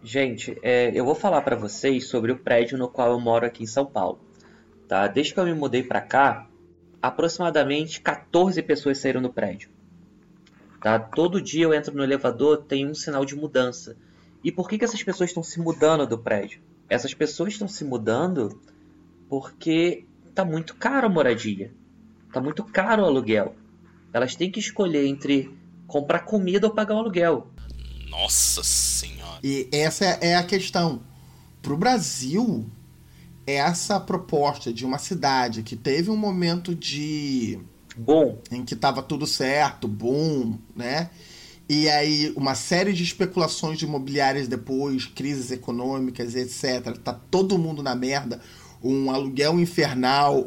Gente, 0.00 0.56
é, 0.62 0.92
eu 0.94 1.04
vou 1.04 1.16
falar 1.16 1.42
para 1.42 1.56
vocês 1.56 2.06
sobre 2.06 2.30
o 2.30 2.38
prédio 2.38 2.78
no 2.78 2.88
qual 2.88 3.10
eu 3.10 3.18
moro 3.18 3.44
aqui 3.44 3.64
em 3.64 3.66
São 3.66 3.84
Paulo. 3.84 4.20
Tá? 4.86 5.08
Desde 5.08 5.34
que 5.34 5.40
eu 5.40 5.44
me 5.44 5.54
mudei 5.54 5.82
para 5.82 6.00
cá, 6.00 6.46
aproximadamente 7.02 8.00
14 8.00 8.62
pessoas 8.62 8.98
saíram 8.98 9.20
do 9.20 9.32
prédio. 9.32 9.68
Tá? 10.80 10.96
Todo 11.00 11.42
dia 11.42 11.64
eu 11.64 11.74
entro 11.74 11.92
no 11.92 12.04
elevador, 12.04 12.58
tem 12.58 12.86
um 12.86 12.94
sinal 12.94 13.24
de 13.24 13.34
mudança. 13.34 13.96
E 14.42 14.52
por 14.52 14.68
que, 14.68 14.78
que 14.78 14.84
essas 14.84 15.02
pessoas 15.02 15.30
estão 15.30 15.42
se 15.42 15.60
mudando 15.60 16.06
do 16.06 16.18
prédio? 16.18 16.60
Essas 16.88 17.12
pessoas 17.12 17.52
estão 17.52 17.68
se 17.68 17.84
mudando 17.84 18.60
porque 19.28 20.06
tá 20.34 20.44
muito 20.44 20.74
caro 20.74 21.06
a 21.06 21.10
moradia. 21.10 21.72
Tá 22.32 22.40
muito 22.40 22.64
caro 22.64 23.02
o 23.02 23.06
aluguel. 23.06 23.54
Elas 24.12 24.36
têm 24.36 24.50
que 24.50 24.60
escolher 24.60 25.06
entre 25.06 25.50
comprar 25.86 26.20
comida 26.20 26.66
ou 26.66 26.74
pagar 26.74 26.94
o 26.94 26.98
aluguel. 26.98 27.48
Nossa 28.08 28.62
senhora. 28.62 29.38
E 29.42 29.68
essa 29.72 30.04
é 30.04 30.36
a 30.36 30.42
questão. 30.42 31.02
Pro 31.60 31.76
Brasil, 31.76 32.66
essa 33.46 33.98
proposta 33.98 34.72
de 34.72 34.84
uma 34.84 34.98
cidade 34.98 35.62
que 35.62 35.76
teve 35.76 36.10
um 36.10 36.16
momento 36.16 36.74
de 36.74 37.58
bom 37.96 38.38
em 38.50 38.64
que 38.64 38.74
estava 38.74 39.02
tudo 39.02 39.26
certo, 39.26 39.88
boom, 39.88 40.58
né? 40.74 41.10
E 41.68 41.88
aí 41.88 42.32
uma 42.34 42.54
série 42.54 42.92
de 42.92 43.02
especulações 43.02 43.78
de 43.78 43.84
imobiliárias 43.84 44.48
depois, 44.48 45.04
crises 45.06 45.50
econômicas, 45.50 46.34
etc. 46.34 46.96
Tá 46.98 47.12
todo 47.12 47.58
mundo 47.58 47.82
na 47.82 47.94
merda 47.94 48.40
um 48.82 49.10
aluguel 49.10 49.58
infernal, 49.58 50.46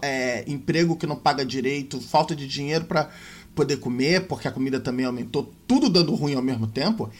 é, 0.00 0.44
emprego 0.46 0.96
que 0.96 1.06
não 1.06 1.16
paga 1.16 1.44
direito, 1.44 2.00
falta 2.00 2.34
de 2.34 2.46
dinheiro 2.46 2.84
para 2.84 3.10
poder 3.54 3.78
comer, 3.78 4.26
porque 4.26 4.48
a 4.48 4.52
comida 4.52 4.80
também 4.80 5.04
aumentou, 5.04 5.52
tudo 5.66 5.90
dando 5.90 6.14
ruim 6.14 6.34
ao 6.34 6.42
mesmo 6.42 6.66
tempo, 6.66 7.10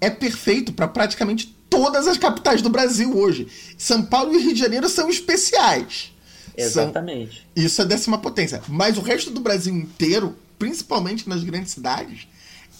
é 0.00 0.08
perfeito 0.08 0.72
para 0.72 0.88
praticamente 0.88 1.54
todas 1.68 2.06
as 2.06 2.16
capitais 2.16 2.62
do 2.62 2.70
Brasil 2.70 3.16
hoje. 3.16 3.48
São 3.76 4.02
Paulo 4.02 4.34
e 4.34 4.38
Rio 4.38 4.54
de 4.54 4.60
Janeiro 4.60 4.88
são 4.88 5.10
especiais. 5.10 6.12
Exatamente. 6.56 7.46
São, 7.54 7.64
isso 7.64 7.82
é 7.82 7.84
décima 7.84 8.18
potência. 8.18 8.62
Mas 8.68 8.96
o 8.96 9.00
resto 9.00 9.30
do 9.30 9.40
Brasil 9.40 9.74
inteiro, 9.74 10.36
principalmente 10.58 11.28
nas 11.28 11.42
grandes 11.42 11.72
cidades, 11.72 12.28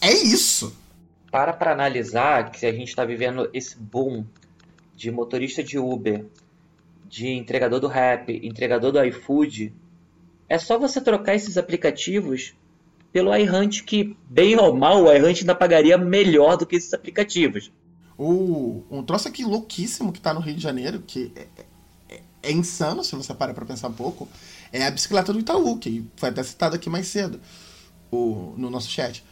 é 0.03 0.13
isso. 0.13 0.77
Para 1.31 1.53
para 1.53 1.73
analisar 1.73 2.51
que 2.51 2.67
a 2.67 2.73
gente 2.73 2.89
está 2.89 3.05
vivendo 3.05 3.49
esse 3.55 3.79
boom 3.79 4.27
de 4.95 5.11
motorista 5.11 5.63
de 5.63 5.79
Uber, 5.79 6.27
de 7.07 7.29
entregador 7.29 7.81
do 7.81 7.87
Rap, 7.87 8.29
entregador 8.43 8.91
do 8.91 9.03
iFood, 9.05 9.73
é 10.49 10.59
só 10.59 10.79
você 10.79 11.01
trocar 11.01 11.35
esses 11.35 11.57
aplicativos 11.57 12.53
pelo 13.13 13.35
iHunt, 13.37 13.85
que, 13.85 14.17
bem 14.29 14.59
ou 14.59 14.75
mal, 14.75 15.05
o 15.05 15.13
iHunt 15.13 15.41
ainda 15.41 15.55
pagaria 15.55 15.97
melhor 15.97 16.57
do 16.57 16.67
que 16.67 16.77
esses 16.77 16.93
aplicativos. 16.93 17.71
O, 18.19 18.83
um 18.91 19.03
troço 19.03 19.29
aqui 19.29 19.45
louquíssimo 19.45 20.13
que 20.13 20.19
está 20.19 20.35
no 20.35 20.41
Rio 20.41 20.55
de 20.55 20.63
Janeiro, 20.63 21.03
que 21.07 21.33
é, 21.37 21.47
é, 22.09 22.21
é 22.43 22.53
insano 22.53 23.05
se 23.05 23.15
você 23.15 23.33
para 23.35 23.55
para 23.55 23.65
pensar 23.65 23.89
um 23.89 23.93
pouco, 23.93 24.29
é 24.73 24.85
a 24.85 24.91
bicicleta 24.91 25.33
do 25.33 25.41
Itaú, 25.41 25.79
que 25.79 26.05
foi 26.17 26.31
até 26.31 26.43
citado 26.43 26.75
aqui 26.75 26.91
mais 26.91 27.07
cedo 27.07 27.41
o, 28.11 28.55
no 28.57 28.69
nosso 28.69 28.91
chat. 28.91 29.23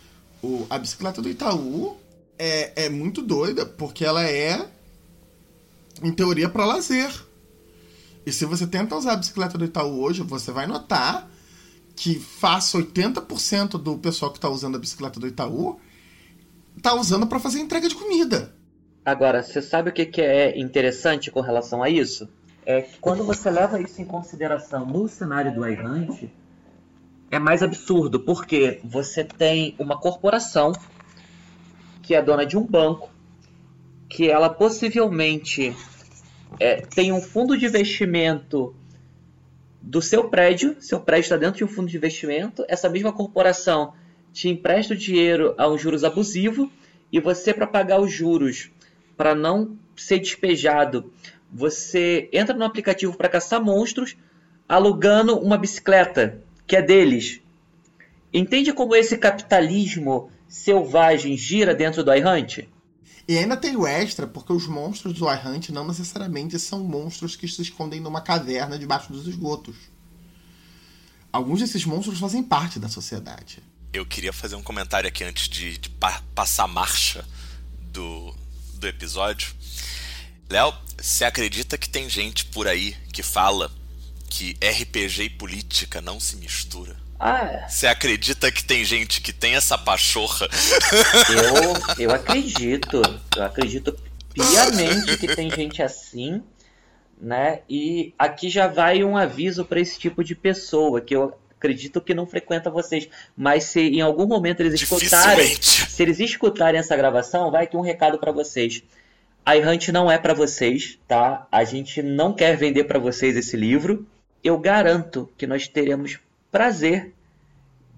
O, 0.42 0.66
a 0.70 0.78
bicicleta 0.78 1.20
do 1.20 1.28
Itaú 1.28 1.96
é, 2.38 2.86
é 2.86 2.88
muito 2.88 3.20
doida, 3.20 3.66
porque 3.66 4.04
ela 4.04 4.24
é, 4.24 4.66
em 6.02 6.12
teoria, 6.12 6.48
para 6.48 6.64
lazer. 6.64 7.10
E 8.24 8.32
se 8.32 8.44
você 8.44 8.66
tenta 8.66 8.96
usar 8.96 9.12
a 9.12 9.16
bicicleta 9.16 9.58
do 9.58 9.64
Itaú 9.64 10.00
hoje, 10.00 10.22
você 10.22 10.50
vai 10.50 10.66
notar 10.66 11.30
que 11.94 12.18
faça 12.18 12.78
80% 12.78 13.72
do 13.72 13.98
pessoal 13.98 14.30
que 14.30 14.38
está 14.38 14.48
usando 14.48 14.76
a 14.76 14.78
bicicleta 14.78 15.20
do 15.20 15.26
Itaú 15.26 15.78
está 16.76 16.94
usando 16.94 17.26
para 17.26 17.38
fazer 17.38 17.60
entrega 17.60 17.88
de 17.88 17.94
comida. 17.94 18.54
Agora, 19.04 19.42
você 19.42 19.60
sabe 19.60 19.90
o 19.90 19.92
que, 19.92 20.06
que 20.06 20.20
é 20.20 20.58
interessante 20.58 21.30
com 21.30 21.40
relação 21.40 21.82
a 21.82 21.90
isso? 21.90 22.28
É 22.64 22.82
que 22.82 22.98
quando 22.98 23.24
você 23.24 23.50
leva 23.50 23.80
isso 23.80 24.00
em 24.00 24.04
consideração 24.04 24.86
no 24.86 25.08
cenário 25.08 25.54
do 25.54 25.66
iHunt, 25.66 26.30
é 27.30 27.38
mais 27.38 27.62
absurdo, 27.62 28.20
porque 28.20 28.80
você 28.82 29.22
tem 29.22 29.74
uma 29.78 29.98
corporação 29.98 30.72
que 32.02 32.14
é 32.14 32.20
dona 32.20 32.44
de 32.44 32.56
um 32.56 32.66
banco, 32.66 33.08
que 34.08 34.28
ela 34.28 34.50
possivelmente 34.50 35.74
é, 36.58 36.80
tem 36.80 37.12
um 37.12 37.20
fundo 37.20 37.56
de 37.56 37.66
investimento 37.66 38.74
do 39.80 40.02
seu 40.02 40.28
prédio, 40.28 40.76
seu 40.80 41.00
prédio 41.00 41.26
está 41.26 41.36
dentro 41.36 41.58
de 41.58 41.64
um 41.64 41.68
fundo 41.68 41.88
de 41.88 41.96
investimento, 41.96 42.64
essa 42.68 42.88
mesma 42.88 43.12
corporação 43.12 43.94
te 44.32 44.48
empresta 44.48 44.94
o 44.94 44.96
dinheiro 44.96 45.54
a 45.56 45.68
um 45.68 45.78
juros 45.78 46.02
abusivo 46.02 46.70
e 47.12 47.20
você, 47.20 47.54
para 47.54 47.66
pagar 47.66 48.00
os 48.00 48.12
juros, 48.12 48.70
para 49.16 49.34
não 49.34 49.76
ser 49.96 50.18
despejado, 50.18 51.12
você 51.52 52.28
entra 52.32 52.56
no 52.56 52.64
aplicativo 52.64 53.16
para 53.16 53.28
caçar 53.28 53.62
monstros 53.62 54.16
alugando 54.68 55.38
uma 55.38 55.56
bicicleta 55.56 56.42
que 56.70 56.76
é 56.76 56.82
deles. 56.82 57.40
Entende 58.32 58.72
como 58.72 58.94
esse 58.94 59.18
capitalismo 59.18 60.30
selvagem 60.48 61.36
gira 61.36 61.74
dentro 61.74 62.04
do 62.04 62.14
iHunt? 62.14 62.68
E 63.26 63.36
ainda 63.36 63.56
tem 63.56 63.76
o 63.76 63.84
extra, 63.84 64.24
porque 64.24 64.52
os 64.52 64.68
monstros 64.68 65.14
do 65.14 65.28
iHunt 65.28 65.70
não 65.70 65.84
necessariamente 65.84 66.60
são 66.60 66.84
monstros 66.84 67.34
que 67.34 67.48
se 67.48 67.60
escondem 67.60 67.98
numa 67.98 68.20
caverna 68.20 68.78
debaixo 68.78 69.12
dos 69.12 69.26
esgotos. 69.26 69.74
Alguns 71.32 71.58
desses 71.58 71.84
monstros 71.84 72.20
fazem 72.20 72.40
parte 72.40 72.78
da 72.78 72.88
sociedade. 72.88 73.60
Eu 73.92 74.06
queria 74.06 74.32
fazer 74.32 74.54
um 74.54 74.62
comentário 74.62 75.08
aqui 75.08 75.24
antes 75.24 75.48
de, 75.48 75.76
de 75.76 75.90
pa 75.90 76.22
passar 76.36 76.64
a 76.64 76.68
marcha 76.68 77.26
do, 77.90 78.32
do 78.74 78.86
episódio. 78.86 79.52
Léo, 80.48 80.72
você 80.96 81.24
acredita 81.24 81.76
que 81.76 81.88
tem 81.88 82.08
gente 82.08 82.44
por 82.44 82.68
aí 82.68 82.96
que 83.12 83.24
fala 83.24 83.72
que 84.30 84.56
RPG 84.64 85.24
e 85.24 85.30
política 85.30 86.00
não 86.00 86.20
se 86.20 86.36
mistura? 86.36 86.96
Ah. 87.18 87.66
Você 87.68 87.86
acredita 87.86 88.50
que 88.50 88.64
tem 88.64 88.82
gente 88.82 89.20
que 89.20 89.32
tem 89.32 89.56
essa 89.56 89.76
pachorra? 89.76 90.48
Eu, 91.98 92.06
eu 92.06 92.14
acredito. 92.14 93.02
Eu 93.36 93.44
acredito 93.44 93.94
piamente 94.32 95.18
que 95.18 95.34
tem 95.34 95.50
gente 95.50 95.82
assim, 95.82 96.42
né? 97.20 97.60
E 97.68 98.14
aqui 98.18 98.48
já 98.48 98.68
vai 98.68 99.04
um 99.04 99.16
aviso 99.16 99.64
para 99.66 99.80
esse 99.80 99.98
tipo 99.98 100.24
de 100.24 100.34
pessoa 100.34 101.00
que 101.00 101.14
eu 101.14 101.36
acredito 101.58 102.00
que 102.00 102.14
não 102.14 102.24
frequenta 102.24 102.70
vocês, 102.70 103.06
mas 103.36 103.64
se 103.64 103.80
em 103.80 104.00
algum 104.00 104.26
momento 104.26 104.60
eles 104.60 104.80
escutarem, 104.80 105.54
se 105.60 106.02
eles 106.02 106.18
escutarem 106.18 106.80
essa 106.80 106.96
gravação, 106.96 107.50
vai 107.50 107.64
aqui 107.64 107.76
um 107.76 107.82
recado 107.82 108.18
para 108.18 108.32
vocês. 108.32 108.82
A 109.44 109.56
iHunt 109.56 109.88
não 109.88 110.10
é 110.10 110.16
para 110.16 110.32
vocês, 110.32 110.98
tá? 111.06 111.46
A 111.52 111.64
gente 111.64 112.02
não 112.02 112.32
quer 112.32 112.56
vender 112.56 112.84
para 112.84 112.98
vocês 112.98 113.36
esse 113.36 113.56
livro. 113.56 114.06
Eu 114.42 114.58
garanto 114.58 115.30
que 115.36 115.46
nós 115.46 115.68
teremos 115.68 116.18
prazer 116.50 117.12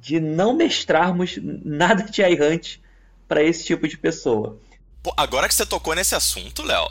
de 0.00 0.18
não 0.18 0.54
mestrarmos 0.54 1.38
nada 1.64 2.04
de 2.04 2.22
iHunt 2.22 2.80
para 3.28 3.42
esse 3.42 3.64
tipo 3.64 3.86
de 3.86 3.96
pessoa. 3.96 4.58
Pô, 5.02 5.12
agora 5.16 5.48
que 5.48 5.54
você 5.54 5.64
tocou 5.66 5.94
nesse 5.94 6.14
assunto, 6.14 6.62
Léo, 6.62 6.88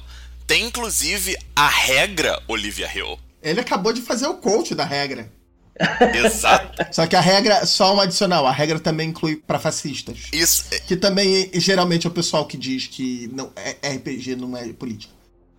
tem 0.47 0.65
inclusive 0.65 1.37
a 1.55 1.67
regra 1.67 2.41
Olivia 2.47 2.89
Hill. 2.93 3.19
Ele 3.41 3.59
acabou 3.59 3.93
de 3.93 4.01
fazer 4.01 4.27
o 4.27 4.35
coach 4.35 4.75
da 4.75 4.85
regra. 4.85 5.31
Exato. 6.13 6.85
Só 6.93 7.07
que 7.07 7.15
a 7.15 7.21
regra, 7.21 7.65
só 7.65 7.95
um 7.95 7.99
adicional, 7.99 8.45
a 8.45 8.51
regra 8.51 8.79
também 8.79 9.09
inclui 9.09 9.35
para 9.35 9.59
fascistas. 9.59 10.27
Isso. 10.31 10.65
Que 10.87 10.95
também 10.95 11.49
geralmente 11.53 12.05
é 12.05 12.09
o 12.09 12.13
pessoal 12.13 12.45
que 12.45 12.57
diz 12.57 12.87
que 12.87 13.29
não 13.33 13.51
é 13.55 13.95
RPG 13.95 14.35
não 14.35 14.55
é 14.55 14.71
política. 14.73 15.13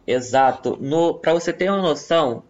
Exato. 0.07 0.77
No, 0.81 1.15
para 1.15 1.33
você 1.33 1.53
ter 1.53 1.71
uma 1.71 1.81
noção, 1.81 2.43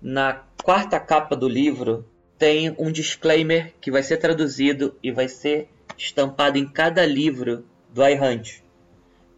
na 0.00 0.42
quarta 0.62 1.00
capa 1.00 1.34
do 1.34 1.48
livro 1.48 2.06
tem 2.38 2.74
um 2.78 2.92
disclaimer 2.92 3.74
que 3.80 3.90
vai 3.90 4.02
ser 4.02 4.18
traduzido 4.18 4.94
e 5.02 5.10
vai 5.10 5.28
ser 5.28 5.68
estampado 5.96 6.58
em 6.58 6.68
cada 6.68 7.04
livro 7.06 7.64
do 7.92 8.06
iHunt, 8.06 8.62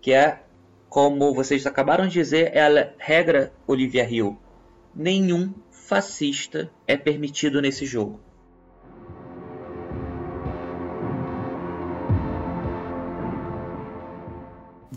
que 0.00 0.12
é 0.12 0.40
como 0.88 1.34
vocês 1.34 1.66
acabaram 1.66 2.06
de 2.06 2.14
dizer, 2.14 2.50
é 2.56 2.62
a 2.62 2.92
regra 2.98 3.52
Olivia 3.66 4.08
Hill. 4.08 4.38
Nenhum 4.94 5.52
fascista 5.70 6.70
é 6.86 6.96
permitido 6.96 7.60
nesse 7.60 7.84
jogo. 7.84 8.20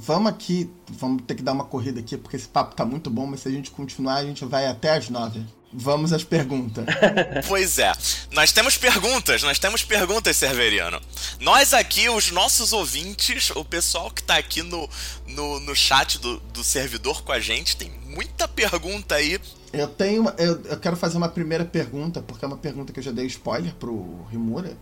Vamos 0.04 0.32
aqui, 0.32 0.68
vamos 0.90 1.22
ter 1.28 1.36
que 1.36 1.44
dar 1.44 1.52
uma 1.52 1.64
corrida 1.64 2.00
aqui, 2.00 2.18
porque 2.18 2.36
esse 2.36 2.48
papo 2.48 2.74
tá 2.74 2.84
muito 2.84 3.08
bom, 3.08 3.28
mas 3.28 3.42
se 3.42 3.48
a 3.48 3.52
gente 3.52 3.70
continuar, 3.70 4.16
a 4.16 4.24
gente 4.24 4.44
vai 4.44 4.66
até 4.66 4.98
as 4.98 5.10
nove. 5.10 5.46
Vamos 5.72 6.12
às 6.12 6.24
perguntas. 6.24 6.84
pois 7.48 7.78
é. 7.78 7.94
Nós 8.32 8.52
temos 8.52 8.76
perguntas, 8.78 9.44
nós 9.44 9.60
temos 9.60 9.84
perguntas, 9.84 10.36
Severiano. 10.36 11.00
Nós 11.40 11.72
aqui, 11.72 12.10
os 12.10 12.32
nossos 12.32 12.74
ouvintes, 12.74 13.52
o 13.52 13.64
pessoal 13.64 14.10
que 14.10 14.24
tá 14.24 14.38
aqui 14.38 14.64
no, 14.64 14.90
no, 15.28 15.60
no 15.60 15.76
chat 15.76 16.18
do, 16.18 16.40
do 16.40 16.64
servidor 16.64 17.24
com 17.24 17.32
a 17.32 17.40
gente, 17.40 17.78
tem 17.78 17.92
muita 18.08 18.48
pergunta 18.48 19.14
aí. 19.14 19.40
Eu 19.72 19.88
tenho. 19.88 20.28
Eu, 20.40 20.64
eu 20.64 20.80
quero 20.80 20.98
fazer 20.98 21.18
uma 21.18 21.30
primeira 21.30 21.64
pergunta, 21.64 22.24
porque 22.24 22.44
é 22.44 22.48
uma 22.48 22.58
pergunta 22.58 22.92
que 22.92 22.98
eu 22.98 23.04
já 23.04 23.12
dei 23.12 23.28
spoiler 23.28 23.76
pro 23.76 24.26
Rimura. 24.32 24.76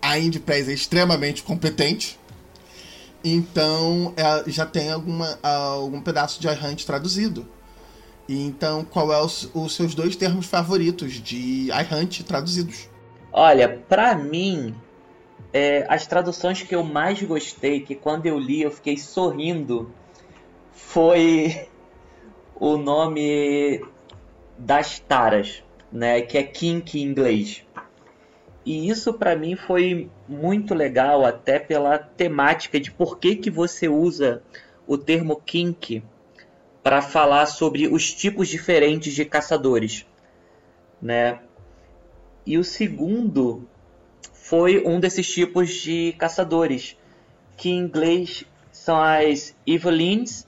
A 0.00 0.18
Indie 0.18 0.40
Press 0.40 0.68
é 0.70 0.72
extremamente 0.72 1.42
competente. 1.42 2.18
Então, 3.24 4.12
é, 4.16 4.50
já 4.50 4.66
tem 4.66 4.92
alguma, 4.92 5.38
algum 5.42 6.02
pedaço 6.02 6.38
de 6.38 6.46
iHunt 6.46 6.84
traduzido. 6.84 7.48
Então, 8.28 8.84
qual 8.84 9.10
é 9.12 9.20
os, 9.20 9.50
os 9.54 9.74
seus 9.74 9.94
dois 9.94 10.14
termos 10.14 10.46
favoritos 10.46 11.14
de 11.14 11.68
iHunt 11.70 12.22
traduzidos? 12.24 12.88
Olha, 13.32 13.82
para 13.88 14.14
mim, 14.14 14.74
é, 15.52 15.86
as 15.88 16.06
traduções 16.06 16.62
que 16.62 16.74
eu 16.74 16.84
mais 16.84 17.22
gostei, 17.22 17.80
que 17.80 17.94
quando 17.94 18.26
eu 18.26 18.38
li 18.38 18.62
eu 18.62 18.70
fiquei 18.70 18.98
sorrindo, 18.98 19.90
foi 20.72 21.68
o 22.60 22.76
nome 22.76 23.82
das 24.58 24.98
taras, 24.98 25.62
né, 25.90 26.20
que 26.20 26.36
é 26.36 26.42
kink 26.42 26.98
em 26.98 27.02
inglês. 27.02 27.64
E 28.64 28.88
isso 28.88 29.12
para 29.12 29.36
mim 29.36 29.56
foi 29.56 30.10
muito 30.26 30.74
legal, 30.74 31.24
até 31.24 31.58
pela 31.58 31.98
temática 31.98 32.80
de 32.80 32.90
por 32.90 33.18
que, 33.18 33.36
que 33.36 33.50
você 33.50 33.88
usa 33.88 34.42
o 34.86 34.96
termo 34.96 35.36
kink 35.36 36.02
para 36.82 37.02
falar 37.02 37.46
sobre 37.46 37.88
os 37.88 38.12
tipos 38.12 38.48
diferentes 38.48 39.14
de 39.14 39.24
caçadores, 39.24 40.06
né? 41.00 41.40
E 42.46 42.58
o 42.58 42.64
segundo 42.64 43.66
foi 44.32 44.82
um 44.86 45.00
desses 45.00 45.30
tipos 45.30 45.70
de 45.70 46.14
caçadores, 46.18 46.96
que 47.56 47.70
em 47.70 47.78
inglês 47.78 48.44
são 48.70 49.00
as 49.00 49.54
Evelines 49.66 50.46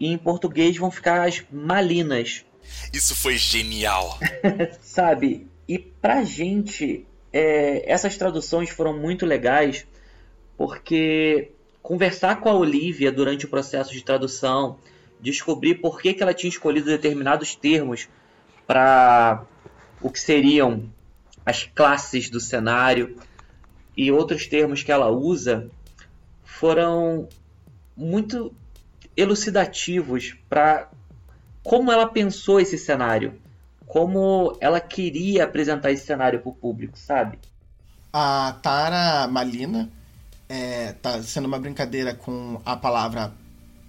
e 0.00 0.08
em 0.08 0.18
português 0.18 0.76
vão 0.76 0.90
ficar 0.90 1.26
as 1.26 1.44
Malinas. 1.50 2.44
Isso 2.92 3.14
foi 3.14 3.36
genial. 3.36 4.18
Sabe? 4.80 5.46
E 5.68 5.78
pra 5.78 6.24
gente 6.24 7.06
é, 7.32 7.90
essas 7.90 8.16
traduções 8.16 8.70
foram 8.70 8.96
muito 8.98 9.26
legais 9.26 9.86
porque 10.56 11.52
conversar 11.82 12.40
com 12.40 12.48
a 12.48 12.54
Olivia 12.54 13.12
durante 13.12 13.46
o 13.46 13.48
processo 13.48 13.92
de 13.92 14.02
tradução, 14.02 14.78
descobrir 15.20 15.76
por 15.76 16.00
que, 16.00 16.12
que 16.12 16.22
ela 16.22 16.34
tinha 16.34 16.50
escolhido 16.50 16.86
determinados 16.86 17.54
termos 17.54 18.08
para 18.66 19.44
o 20.00 20.10
que 20.10 20.20
seriam 20.20 20.90
as 21.46 21.64
classes 21.64 22.28
do 22.28 22.40
cenário 22.40 23.16
e 23.96 24.12
outros 24.12 24.46
termos 24.46 24.82
que 24.82 24.92
ela 24.92 25.08
usa 25.10 25.70
foram 26.44 27.28
muito 27.96 28.54
elucidativos 29.16 30.36
para 30.48 30.90
como 31.62 31.90
ela 31.90 32.06
pensou 32.06 32.60
esse 32.60 32.78
cenário 32.78 33.40
como 33.88 34.56
ela 34.60 34.80
queria 34.80 35.44
apresentar 35.44 35.90
esse 35.90 36.04
cenário 36.04 36.40
para 36.40 36.50
o 36.50 36.54
público, 36.54 36.98
sabe? 36.98 37.38
A 38.12 38.54
Tara 38.62 39.26
Malina 39.26 39.90
é, 40.48 40.92
tá 40.92 41.22
sendo 41.22 41.46
uma 41.46 41.58
brincadeira 41.58 42.14
com 42.14 42.60
a 42.64 42.76
palavra 42.76 43.32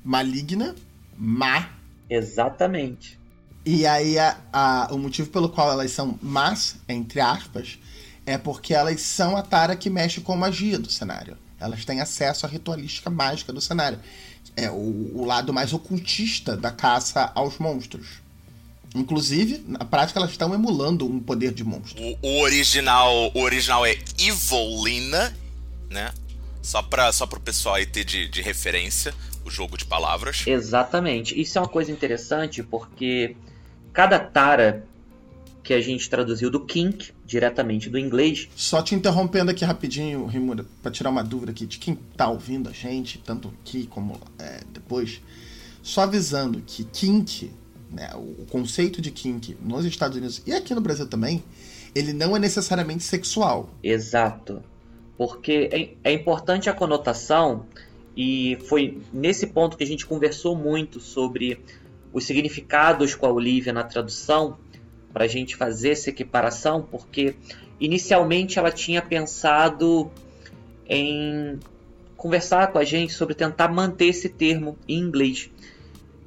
maligna, 0.03 0.73
má. 1.17 1.69
Exatamente. 2.09 3.19
E 3.65 3.85
aí 3.85 4.17
a, 4.17 4.38
a, 4.51 4.88
o 4.91 4.97
motivo 4.97 5.29
pelo 5.29 5.49
qual 5.49 5.69
elas 5.71 5.91
são 5.91 6.17
más, 6.21 6.77
entre 6.88 7.19
aspas, 7.19 7.77
é 8.25 8.38
porque 8.38 8.73
elas 8.73 9.01
são 9.01 9.35
a 9.35 9.41
Tara 9.41 9.75
que 9.75 9.89
mexe 9.89 10.21
com 10.21 10.35
magia 10.35 10.79
do 10.79 10.89
cenário. 10.89 11.38
Elas 11.59 11.83
têm 11.83 11.99
acesso 11.99 12.45
à 12.45 12.49
ritualística 12.49 13.09
mágica 13.09 13.51
do 13.51 13.59
cenário. 13.59 13.99
É 14.55 14.71
o, 14.71 15.12
o 15.13 15.25
lado 15.25 15.53
mais 15.53 15.73
ocultista 15.73 16.55
da 16.55 16.71
caça 16.71 17.31
aos 17.35 17.57
monstros. 17.57 18.21
Inclusive, 18.95 19.63
na 19.67 19.86
prática, 19.86 20.19
elas 20.19 20.32
estão 20.32 20.54
emulando 20.54 21.06
um 21.06 21.19
poder 21.19 21.54
de 21.54 21.63
monstro. 21.63 22.02
O, 22.02 22.17
o 22.21 22.41
original, 22.41 23.32
o 23.34 23.41
original 23.41 23.86
é 23.86 23.97
Evolina, 24.17 25.36
né? 25.89 26.12
Só 26.62 26.82
para 26.82 27.12
só 27.12 27.25
o 27.25 27.39
pessoal 27.39 27.75
aí 27.75 27.86
ter 27.86 28.04
de, 28.04 28.28
de 28.28 28.41
referência 28.41 29.13
o 29.45 29.49
jogo 29.49 29.78
de 29.78 29.86
palavras. 29.86 30.43
Exatamente. 30.45 31.39
Isso 31.39 31.58
é 31.58 31.62
uma 31.62 31.67
coisa 31.67 31.91
interessante 31.91 32.62
porque 32.63 33.36
cada 33.93 34.19
tara 34.19 34.84
que 35.63 35.73
a 35.73 35.82
gente 35.82 36.10
traduziu 36.10 36.49
do 36.49 36.60
kink 36.60 37.12
diretamente 37.25 37.89
do 37.89 37.99
inglês. 37.99 38.49
Só 38.56 38.82
te 38.82 38.95
interrompendo 38.95 39.52
aqui 39.52 39.63
rapidinho, 39.63 40.25
Rimura, 40.25 40.65
para 40.82 40.91
tirar 40.91 41.12
uma 41.12 41.23
dúvida 41.23 41.52
aqui 41.52 41.65
de 41.65 41.78
quem 41.78 41.95
tá 42.17 42.28
ouvindo 42.28 42.69
a 42.69 42.71
gente, 42.71 43.19
tanto 43.19 43.54
aqui 43.62 43.86
como 43.86 44.19
é, 44.39 44.62
depois. 44.73 45.21
Só 45.84 46.02
avisando 46.02 46.62
que 46.65 46.84
kink 46.86 47.52
né, 47.91 48.10
o 48.15 48.45
conceito 48.45 49.02
de 49.02 49.12
kink 49.12 49.58
nos 49.62 49.86
Estados 49.86 50.17
Unidos 50.17 50.41
e 50.45 50.54
aqui 50.54 50.73
no 50.73 50.82
Brasil 50.82 51.08
também, 51.08 51.43
ele 51.95 52.13
não 52.13 52.36
é 52.36 52.39
necessariamente 52.39 53.04
sexual. 53.04 53.69
Exato. 53.84 54.62
Porque 55.17 55.69
é, 55.71 56.12
é 56.12 56.13
importante 56.13 56.69
a 56.69 56.73
conotação, 56.73 57.65
e 58.15 58.58
foi 58.67 59.02
nesse 59.12 59.47
ponto 59.47 59.78
que 59.78 59.84
a 59.84 59.88
gente 59.88 60.06
conversou 60.06 60.56
muito 60.56 60.99
sobre 60.99 61.60
os 62.12 62.25
significados 62.25 63.15
com 63.15 63.25
a 63.25 63.32
Olivia 63.32 63.73
na 63.73 63.84
tradução, 63.84 64.58
para 65.12 65.25
a 65.25 65.28
gente 65.28 65.56
fazer 65.56 65.91
essa 65.91 66.10
equiparação, 66.10 66.88
porque 66.89 67.36
inicialmente 67.80 68.60
ela 68.60 68.71
tinha 68.71 69.02
pensado 69.02 70.12
em 70.88 71.60
conversar 72.15 72.71
com 72.71 72.78
a 72.78 72.84
gente 72.84 73.13
sobre 73.13 73.34
tentar 73.34 73.69
manter 73.69 74.08
esse 74.08 74.30
termo 74.30 74.78
em 74.88 74.99
inglês. 74.99 75.49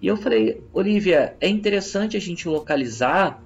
E 0.03 0.09
eu 0.09 0.17
falei, 0.17 0.61
Olivia, 0.73 1.37
é 1.41 1.49
interessante 1.49 2.17
a 2.17 2.21
gente 2.21 2.49
localizar 2.49 3.41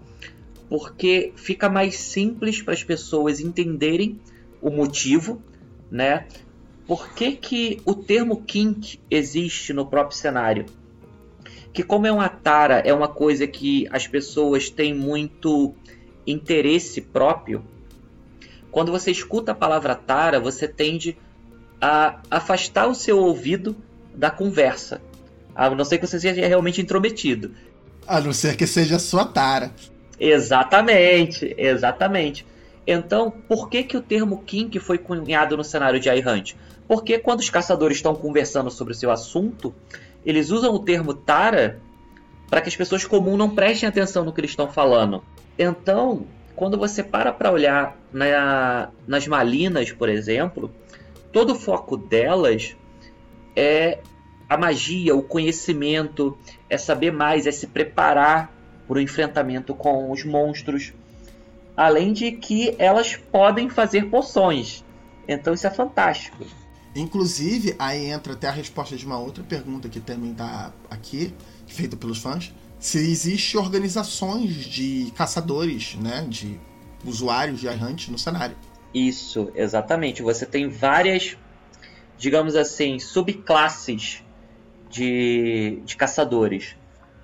porque 0.70 1.34
fica 1.36 1.68
mais 1.68 1.96
simples 1.96 2.62
para 2.62 2.72
as 2.72 2.82
pessoas 2.82 3.40
entenderem 3.40 4.18
o 4.62 4.70
motivo, 4.70 5.42
né? 5.90 6.26
Por 6.86 7.12
que, 7.12 7.32
que 7.32 7.82
o 7.84 7.94
termo 7.94 8.42
kink 8.42 8.98
existe 9.10 9.74
no 9.74 9.84
próprio 9.84 10.16
cenário? 10.16 10.64
Que 11.74 11.82
como 11.82 12.06
é 12.06 12.12
uma 12.12 12.28
tara, 12.28 12.78
é 12.78 12.92
uma 12.92 13.08
coisa 13.08 13.46
que 13.46 13.86
as 13.92 14.08
pessoas 14.08 14.70
têm 14.70 14.94
muito 14.94 15.74
interesse 16.26 17.02
próprio. 17.02 17.62
Quando 18.70 18.90
você 18.90 19.10
escuta 19.10 19.52
a 19.52 19.54
palavra 19.54 19.94
tara, 19.94 20.40
você 20.40 20.66
tende 20.66 21.18
a 21.80 22.22
afastar 22.30 22.86
o 22.86 22.94
seu 22.94 23.18
ouvido 23.18 23.76
da 24.14 24.30
conversa. 24.30 25.02
A 25.56 25.70
não 25.70 25.84
ser 25.84 25.98
que 25.98 26.06
você 26.06 26.20
seja 26.20 26.46
realmente 26.46 26.80
intrometido. 26.80 27.50
A 28.06 28.20
não 28.20 28.32
ser 28.32 28.56
que 28.56 28.66
seja 28.66 28.96
a 28.96 28.98
sua 28.98 29.24
tara. 29.24 29.72
Exatamente, 30.20 31.54
exatamente. 31.58 32.46
Então, 32.86 33.30
por 33.30 33.68
que, 33.68 33.82
que 33.82 33.96
o 33.96 34.00
termo 34.00 34.42
kink 34.46 34.78
foi 34.78 34.98
cunhado 34.98 35.56
no 35.56 35.64
cenário 35.64 35.98
de 35.98 36.08
iHunt? 36.08 36.54
Porque 36.86 37.18
quando 37.18 37.40
os 37.40 37.50
caçadores 37.50 37.96
estão 37.96 38.14
conversando 38.14 38.70
sobre 38.70 38.92
o 38.92 38.96
seu 38.96 39.10
assunto, 39.10 39.74
eles 40.24 40.50
usam 40.50 40.74
o 40.74 40.78
termo 40.78 41.12
tara 41.12 41.80
para 42.48 42.60
que 42.60 42.68
as 42.68 42.76
pessoas 42.76 43.04
comuns 43.04 43.38
não 43.38 43.50
prestem 43.50 43.88
atenção 43.88 44.24
no 44.24 44.32
que 44.32 44.40
eles 44.40 44.52
estão 44.52 44.70
falando. 44.70 45.24
Então, 45.58 46.26
quando 46.54 46.78
você 46.78 47.02
para 47.02 47.32
para 47.32 47.50
olhar 47.50 47.96
na, 48.12 48.90
nas 49.06 49.26
malinas, 49.26 49.90
por 49.90 50.08
exemplo, 50.08 50.70
todo 51.32 51.52
o 51.52 51.56
foco 51.56 51.96
delas 51.96 52.76
é 53.54 53.98
a 54.48 54.56
magia, 54.56 55.14
o 55.14 55.22
conhecimento, 55.22 56.36
é 56.70 56.78
saber 56.78 57.12
mais, 57.12 57.46
é 57.46 57.52
se 57.52 57.66
preparar 57.66 58.52
para 58.86 58.98
o 58.98 59.00
enfrentamento 59.00 59.74
com 59.74 60.10
os 60.10 60.24
monstros. 60.24 60.92
Além 61.76 62.12
de 62.12 62.32
que 62.32 62.74
elas 62.78 63.16
podem 63.16 63.68
fazer 63.68 64.08
poções. 64.08 64.84
Então 65.28 65.52
isso 65.52 65.66
é 65.66 65.70
fantástico. 65.70 66.46
Inclusive, 66.94 67.74
aí 67.78 68.06
entra 68.06 68.32
até 68.32 68.48
a 68.48 68.52
resposta 68.52 68.96
de 68.96 69.04
uma 69.04 69.18
outra 69.18 69.44
pergunta 69.44 69.88
que 69.88 70.00
também 70.00 70.32
tá 70.32 70.72
aqui, 70.88 71.34
feita 71.66 71.96
pelos 71.96 72.18
fãs. 72.18 72.54
Se 72.78 72.98
existe 72.98 73.58
organizações 73.58 74.64
de 74.64 75.12
caçadores, 75.14 75.96
né? 75.96 76.24
De 76.28 76.58
usuários 77.04 77.60
de 77.60 77.66
iHunt 77.66 78.08
no 78.08 78.18
cenário. 78.18 78.56
Isso, 78.94 79.50
exatamente. 79.54 80.22
Você 80.22 80.46
tem 80.46 80.68
várias, 80.68 81.36
digamos 82.16 82.56
assim, 82.56 82.98
subclasses 82.98 84.22
de, 84.90 85.80
de 85.84 85.96
caçadores, 85.96 86.76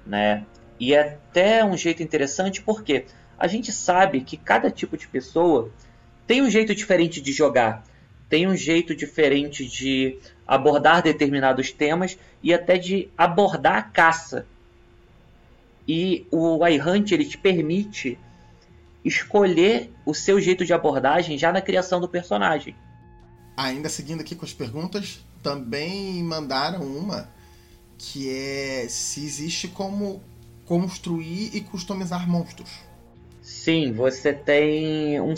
né? 0.06 0.44
E 0.78 0.94
é 0.94 1.00
até 1.00 1.64
um 1.64 1.76
jeito 1.76 2.02
interessante 2.02 2.62
porque 2.62 3.06
a 3.38 3.46
gente 3.46 3.70
sabe 3.70 4.20
que 4.20 4.36
cada 4.36 4.70
tipo 4.70 4.96
de 4.96 5.06
pessoa 5.06 5.70
tem 6.26 6.42
um 6.42 6.50
jeito 6.50 6.74
diferente 6.74 7.20
de 7.20 7.32
jogar 7.32 7.84
tem 8.32 8.48
um 8.48 8.56
jeito 8.56 8.96
diferente 8.96 9.66
de 9.66 10.18
abordar 10.48 11.02
determinados 11.02 11.70
temas 11.70 12.16
e 12.42 12.54
até 12.54 12.78
de 12.78 13.10
abordar 13.14 13.76
a 13.76 13.82
caça. 13.82 14.46
E 15.86 16.26
o 16.30 16.66
iHunt 16.66 17.12
ele 17.12 17.26
te 17.26 17.36
permite 17.36 18.18
escolher 19.04 19.92
o 20.06 20.14
seu 20.14 20.40
jeito 20.40 20.64
de 20.64 20.72
abordagem 20.72 21.36
já 21.36 21.52
na 21.52 21.60
criação 21.60 22.00
do 22.00 22.08
personagem. 22.08 22.74
Ainda 23.54 23.90
seguindo 23.90 24.22
aqui 24.22 24.34
com 24.34 24.46
as 24.46 24.54
perguntas, 24.54 25.22
também 25.42 26.22
mandaram 26.22 26.80
uma 26.80 27.28
que 28.02 28.28
é 28.28 28.86
se 28.88 29.24
existe 29.24 29.68
como 29.68 30.20
construir 30.66 31.50
e 31.54 31.60
customizar 31.60 32.28
monstros. 32.28 32.70
Sim, 33.40 33.92
você 33.92 34.32
tem 34.32 35.20
um, 35.20 35.34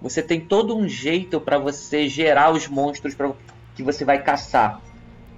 você 0.00 0.20
tem 0.20 0.40
todo 0.40 0.76
um 0.76 0.88
jeito 0.88 1.40
para 1.40 1.58
você 1.58 2.08
gerar 2.08 2.50
os 2.50 2.66
monstros 2.66 3.14
pra, 3.14 3.32
que 3.76 3.84
você 3.84 4.04
vai 4.04 4.20
caçar. 4.20 4.80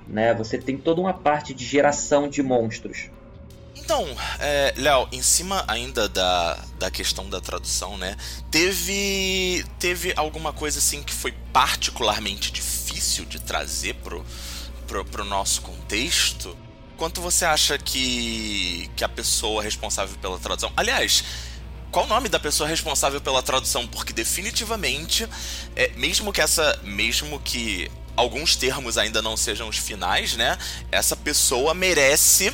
Né? 0.08 0.32
Você 0.34 0.56
tem 0.56 0.78
toda 0.78 1.02
uma 1.02 1.12
parte 1.12 1.52
de 1.52 1.64
geração 1.66 2.28
de 2.28 2.42
monstros. 2.42 3.10
Então, 3.76 4.06
é, 4.40 4.72
Léo, 4.78 5.06
em 5.12 5.20
cima 5.20 5.64
ainda 5.68 6.08
da, 6.08 6.58
da 6.78 6.90
questão 6.90 7.28
da 7.28 7.40
tradução, 7.40 7.98
né? 7.98 8.16
Teve, 8.50 9.62
teve 9.78 10.14
alguma 10.16 10.52
coisa 10.52 10.78
assim 10.78 11.02
que 11.02 11.12
foi 11.12 11.34
particularmente 11.52 12.50
difícil 12.50 13.26
de 13.26 13.38
trazer 13.40 13.94
pro, 13.96 14.24
pro, 14.87 15.05
pro 15.05 15.24
nosso 15.24 15.62
contexto? 15.62 16.57
Quanto 16.97 17.20
você 17.20 17.45
acha 17.45 17.76
que, 17.76 18.89
que 18.95 19.05
a 19.05 19.09
pessoa 19.09 19.62
responsável 19.62 20.16
pela 20.18 20.39
tradução. 20.39 20.72
Aliás, 20.76 21.24
qual 21.91 22.07
o 22.07 22.09
nome 22.09 22.28
da 22.28 22.41
pessoa 22.41 22.68
responsável 22.68 23.20
pela 23.20 23.43
tradução, 23.43 23.87
porque 23.87 24.12
definitivamente, 24.12 25.28
é, 25.76 25.91
mesmo 25.97 26.32
que 26.32 26.41
essa. 26.41 26.80
Mesmo 26.82 27.39
que 27.41 27.91
alguns 28.16 28.57
termos 28.57 28.99
ainda 28.99 29.20
não 29.22 29.37
sejam 29.37 29.68
os 29.68 29.76
finais, 29.76 30.37
né? 30.37 30.59
Essa 30.91 31.16
pessoa 31.16 31.74
merece 31.74 32.53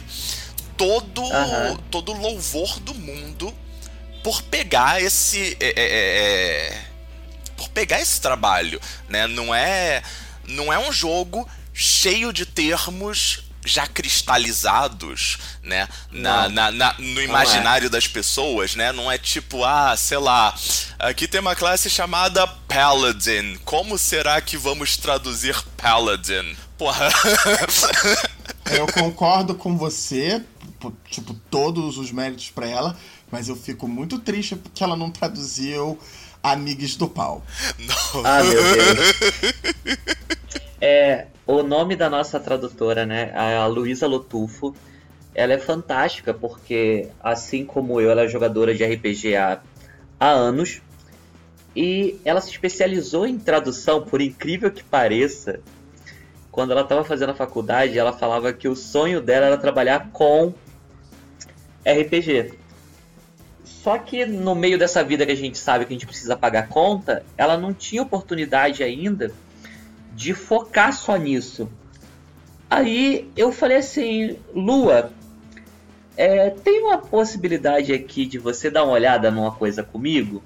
todo 0.77 1.23
uhum. 1.23 1.77
todo 1.91 2.13
louvor 2.13 2.81
do 2.81 2.95
mundo 2.95 3.55
por 4.23 4.43
pegar 4.43 5.03
esse 5.03 5.57
é, 5.61 5.67
é, 5.67 5.73
é, 5.77 6.73
é, 6.73 6.85
por 7.57 7.69
pegar 7.71 8.01
esse 8.01 8.21
trabalho, 8.21 8.81
né? 9.09 9.27
Não 9.27 9.55
é 9.55 10.03
não 10.47 10.73
é 10.73 10.79
um 10.79 10.93
jogo 10.93 11.49
cheio 11.73 12.33
de 12.33 12.45
termos 12.47 13.45
já 13.65 13.87
cristalizados, 13.87 15.39
né, 15.63 15.87
na, 16.11 16.49
na, 16.49 16.71
na, 16.71 16.95
no 16.99 17.21
imaginário 17.21 17.87
é. 17.87 17.91
das 17.91 18.07
pessoas, 18.07 18.75
né? 18.75 18.91
Não 18.91 19.11
é 19.11 19.19
tipo, 19.19 19.65
ah, 19.65 19.95
sei 19.97 20.19
lá, 20.19 20.55
aqui 20.99 21.29
tem 21.29 21.41
uma 21.41 21.55
classe 21.55 21.91
chamada 21.91 22.47
Paladin. 22.47 23.59
Como 23.65 23.99
será 23.99 24.41
que 24.41 24.57
vamos 24.57 24.97
traduzir 24.97 25.63
Paladin? 25.77 26.57
Porra. 26.79 27.11
eu 28.73 28.87
concordo 28.87 29.55
com 29.55 29.77
você, 29.77 30.43
tipo, 31.11 31.35
todos 31.51 31.99
os 31.99 32.11
méritos 32.11 32.49
para 32.51 32.67
ela, 32.67 32.97
mas 33.31 33.49
eu 33.49 33.57
fico 33.57 33.87
muito 33.87 34.19
triste 34.19 34.57
porque 34.57 34.83
ela 34.83 34.97
não 34.97 35.11
traduziu 35.11 35.99
Amigos 36.43 36.97
do 36.97 37.07
Pau. 37.07 37.45
Não. 37.79 38.25
Ah, 38.25 38.43
meu 38.43 38.63
Deus. 38.75 40.01
É, 40.83 41.27
o 41.51 41.63
nome 41.63 41.97
da 41.97 42.09
nossa 42.09 42.39
tradutora, 42.39 43.05
né, 43.05 43.33
a 43.35 43.67
Luísa 43.67 44.07
Lotufo, 44.07 44.75
ela 45.35 45.53
é 45.53 45.59
fantástica 45.59 46.33
porque, 46.33 47.09
assim 47.23 47.65
como 47.65 48.01
eu, 48.01 48.11
ela 48.11 48.23
é 48.23 48.29
jogadora 48.29 48.75
de 48.75 48.85
RPG 48.85 49.37
há, 49.37 49.61
há 50.19 50.29
anos 50.29 50.81
e 51.75 52.21
ela 52.25 52.41
se 52.41 52.51
especializou 52.51 53.27
em 53.27 53.39
tradução, 53.39 54.03
por 54.03 54.21
incrível 54.21 54.71
que 54.71 54.83
pareça. 54.83 55.61
Quando 56.51 56.73
ela 56.73 56.83
estava 56.83 57.05
fazendo 57.05 57.31
a 57.31 57.35
faculdade, 57.35 57.99
ela 57.99 58.13
falava 58.13 58.53
que 58.53 58.69
o 58.69 58.75
sonho 58.75 59.21
dela 59.21 59.47
era 59.47 59.57
trabalhar 59.57 60.11
com 60.13 60.53
RPG. 61.87 62.55
Só 63.65 63.99
que 63.99 64.27
no 64.27 64.55
meio 64.55 64.79
dessa 64.79 65.03
vida 65.03 65.25
que 65.25 65.33
a 65.33 65.37
gente 65.37 65.57
sabe 65.57 65.85
que 65.85 65.93
a 65.93 65.95
gente 65.95 66.07
precisa 66.07 66.37
pagar 66.37 66.69
conta, 66.69 67.25
ela 67.39 67.57
não 67.57 67.73
tinha 67.73 68.03
oportunidade 68.03 68.83
ainda 68.83 69.33
de 70.15 70.35
focar 70.35 70.93
só 70.93 71.17
nisso. 71.17 71.69
Aí 72.69 73.31
eu 73.37 73.51
falei 73.51 73.79
assim, 73.79 74.37
Lua, 74.55 75.13
é, 76.17 76.51
tem 76.51 76.83
uma 76.83 76.99
possibilidade 76.99 77.93
aqui 77.93 78.27
de 78.27 78.39
você 78.39 78.71
dar 78.71 78.85
uma 78.85 78.93
olhada 78.93 79.31
numa 79.31 79.53
coisa 79.53 79.83
comigo? 79.83 80.43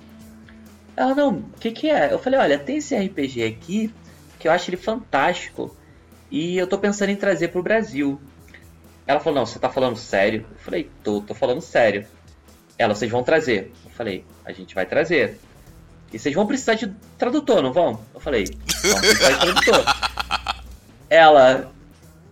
Ela, 0.96 1.14
não, 1.14 1.30
o 1.30 1.58
que, 1.58 1.72
que 1.72 1.90
é? 1.90 2.12
Eu 2.12 2.18
falei, 2.18 2.38
olha, 2.38 2.58
tem 2.58 2.76
esse 2.76 2.96
RPG 2.96 3.44
aqui 3.44 3.92
que 4.38 4.46
eu 4.46 4.52
acho 4.52 4.70
ele 4.70 4.76
fantástico 4.76 5.76
e 6.30 6.56
eu 6.56 6.66
tô 6.66 6.78
pensando 6.78 7.10
em 7.10 7.16
trazer 7.16 7.48
pro 7.48 7.62
Brasil. 7.62 8.20
Ela 9.06 9.20
falou, 9.20 9.40
não, 9.40 9.46
você 9.46 9.58
tá 9.58 9.68
falando 9.68 9.96
sério? 9.96 10.46
Eu 10.50 10.58
falei, 10.58 10.90
tô, 11.02 11.20
tô 11.20 11.34
falando 11.34 11.60
sério. 11.60 12.06
Ela, 12.78 12.94
vocês 12.94 13.10
vão 13.10 13.22
trazer? 13.22 13.72
Eu 13.84 13.90
falei, 13.90 14.24
a 14.44 14.52
gente 14.52 14.74
vai 14.74 14.86
trazer. 14.86 15.38
E 16.14 16.18
vocês 16.18 16.32
vão 16.32 16.46
precisar 16.46 16.74
de 16.74 16.94
tradutor, 17.18 17.60
não 17.60 17.72
vão? 17.72 18.00
Eu 18.14 18.20
falei, 18.20 18.44
vamos 18.84 19.00
precisar 19.00 19.32
de 19.32 19.40
tradutor. 19.40 19.84
Ela, 21.10 21.72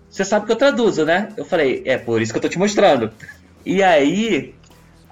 você 0.09 0.25
sabe 0.25 0.47
que 0.47 0.53
eu 0.53 0.57
traduzo, 0.57 1.05
né? 1.05 1.33
Eu 1.37 1.45
falei, 1.45 1.83
é 1.85 1.99
por 1.99 2.23
isso 2.23 2.33
que 2.33 2.39
eu 2.39 2.43
tô 2.43 2.49
te 2.49 2.61
mostrando. 2.61 3.11
E 3.67 3.83
aí, 3.83 4.55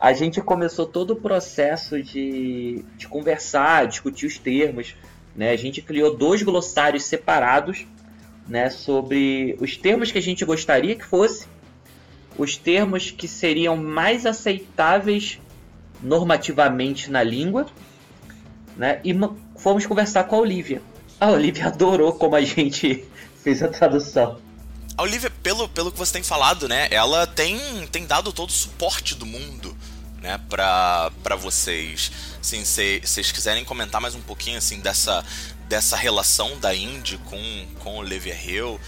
a 0.01 0.13
gente 0.13 0.41
começou 0.41 0.87
todo 0.87 1.15
o 1.15 1.17
processo 1.17 2.01
de, 2.01 2.85
de 2.97 3.09
conversar, 3.09 3.89
discutir 3.89 4.27
os 4.27 4.39
termos. 4.39 4.95
Né? 5.35 5.51
A 5.51 5.57
gente 5.57 5.83
criou 5.83 6.17
dois 6.17 6.41
glossários 6.45 7.05
separados 7.07 7.85
né, 8.47 8.71
sobre 8.71 9.57
os 9.61 9.77
termos 9.77 10.13
que 10.13 10.19
a 10.19 10.23
gente 10.23 10.45
gostaria 10.45 10.95
que 10.95 11.05
fosse, 11.05 11.49
os 12.39 12.57
termos 12.57 13.11
que 13.11 13.27
seriam 13.27 13.77
mais 13.77 14.25
aceitáveis 14.27 15.41
normativamente 16.01 17.11
na 17.11 17.23
língua 17.23 17.67
né? 18.81 18.99
E 19.05 19.15
fomos 19.59 19.85
conversar 19.85 20.25
com 20.25 20.37
a 20.37 20.39
Olivia. 20.39 20.81
A 21.21 21.29
Olivia 21.29 21.67
adorou 21.69 22.15
como 22.15 22.35
a 22.35 22.41
gente 22.41 23.05
fez 23.45 23.63
a 23.63 23.69
tradução. 23.69 24.41
A 24.97 25.03
Olivia, 25.03 25.31
pelo, 25.43 25.69
pelo 25.69 25.93
que 25.93 25.99
você 25.99 26.15
tem 26.15 26.23
falado, 26.23 26.67
né? 26.67 26.89
Ela 26.91 27.27
tem, 27.27 27.59
tem 27.93 28.07
dado 28.07 28.33
todo 28.33 28.49
o 28.49 28.53
suporte 28.53 29.15
do 29.15 29.27
mundo, 29.27 29.77
né? 30.23 30.41
Pra, 30.49 31.13
pra 31.23 31.37
vocês. 31.37 32.11
Assim, 32.41 32.65
se 32.65 33.01
vocês 33.01 33.31
quiserem 33.31 33.65
comentar 33.67 34.01
mais 34.01 34.15
um 34.15 34.21
pouquinho, 34.23 34.57
assim, 34.57 34.81
dessa, 34.81 35.23
dessa 35.69 35.95
relação 35.95 36.59
da 36.59 36.75
Indy 36.75 37.19
com, 37.19 37.67
com 37.81 37.99
Olivia 37.99 38.35
Hill. 38.35 38.81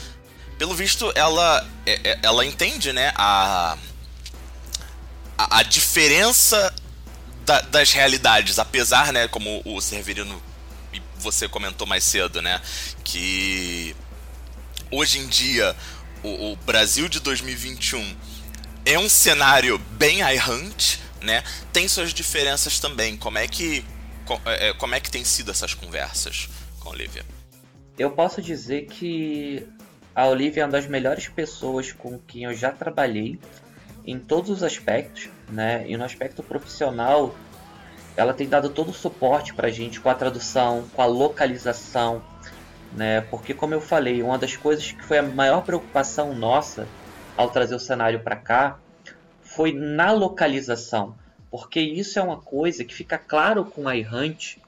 Pelo 0.58 0.74
visto, 0.74 1.12
ela, 1.14 1.66
é, 1.84 2.12
é, 2.12 2.18
ela 2.22 2.46
entende, 2.46 2.94
né? 2.94 3.12
A, 3.14 3.76
a, 5.36 5.58
a 5.58 5.62
diferença 5.62 6.74
da, 7.44 7.60
das 7.60 7.92
realidades, 7.92 8.58
apesar, 8.58 9.12
né, 9.12 9.28
como 9.28 9.62
o 9.64 9.80
Severino 9.80 10.42
e 10.92 11.00
você 11.18 11.48
comentou 11.48 11.86
mais 11.86 12.04
cedo, 12.04 12.42
né, 12.42 12.60
que 13.04 13.94
hoje 14.90 15.18
em 15.18 15.26
dia 15.26 15.74
o, 16.22 16.52
o 16.52 16.56
Brasil 16.56 17.08
de 17.08 17.20
2021 17.20 18.16
é 18.84 18.98
um 18.98 19.08
cenário 19.08 19.78
bem 19.78 20.20
iHunt, 20.34 20.98
né? 21.20 21.44
Tem 21.72 21.86
suas 21.86 22.12
diferenças 22.12 22.80
também. 22.80 23.16
Como 23.16 23.38
é 23.38 23.46
que 23.46 23.84
é, 24.44 24.68
é, 24.68 24.72
como 24.74 24.94
é 24.94 25.00
que 25.00 25.10
tem 25.10 25.24
sido 25.24 25.50
essas 25.50 25.74
conversas 25.74 26.48
com 26.80 26.88
a 26.88 26.92
Olivia? 26.92 27.24
Eu 27.98 28.10
posso 28.10 28.40
dizer 28.40 28.86
que 28.86 29.66
a 30.14 30.26
Olivia 30.26 30.62
é 30.62 30.66
uma 30.66 30.72
das 30.72 30.86
melhores 30.86 31.28
pessoas 31.28 31.92
com 31.92 32.18
quem 32.18 32.44
eu 32.44 32.54
já 32.54 32.70
trabalhei 32.70 33.38
em 34.04 34.18
todos 34.18 34.50
os 34.50 34.62
aspectos, 34.62 35.28
né? 35.48 35.84
E 35.88 35.96
no 35.96 36.04
aspecto 36.04 36.42
profissional, 36.42 37.34
ela 38.16 38.34
tem 38.34 38.48
dado 38.48 38.68
todo 38.68 38.90
o 38.90 38.94
suporte 38.94 39.54
para 39.54 39.68
a 39.68 39.70
gente 39.70 40.00
com 40.00 40.08
a 40.08 40.14
tradução, 40.14 40.84
com 40.94 41.02
a 41.02 41.06
localização, 41.06 42.22
né? 42.92 43.20
Porque 43.22 43.54
como 43.54 43.74
eu 43.74 43.80
falei, 43.80 44.22
uma 44.22 44.38
das 44.38 44.56
coisas 44.56 44.92
que 44.92 45.02
foi 45.04 45.18
a 45.18 45.22
maior 45.22 45.62
preocupação 45.62 46.34
nossa 46.34 46.86
ao 47.36 47.50
trazer 47.50 47.74
o 47.74 47.80
cenário 47.80 48.20
para 48.20 48.36
cá 48.36 48.78
foi 49.40 49.72
na 49.72 50.12
localização, 50.12 51.14
porque 51.50 51.80
isso 51.80 52.18
é 52.18 52.22
uma 52.22 52.38
coisa 52.38 52.84
que 52.84 52.94
fica 52.94 53.18
claro 53.18 53.64
com 53.64 53.88
a 53.88 53.96
Errante, 53.96 54.60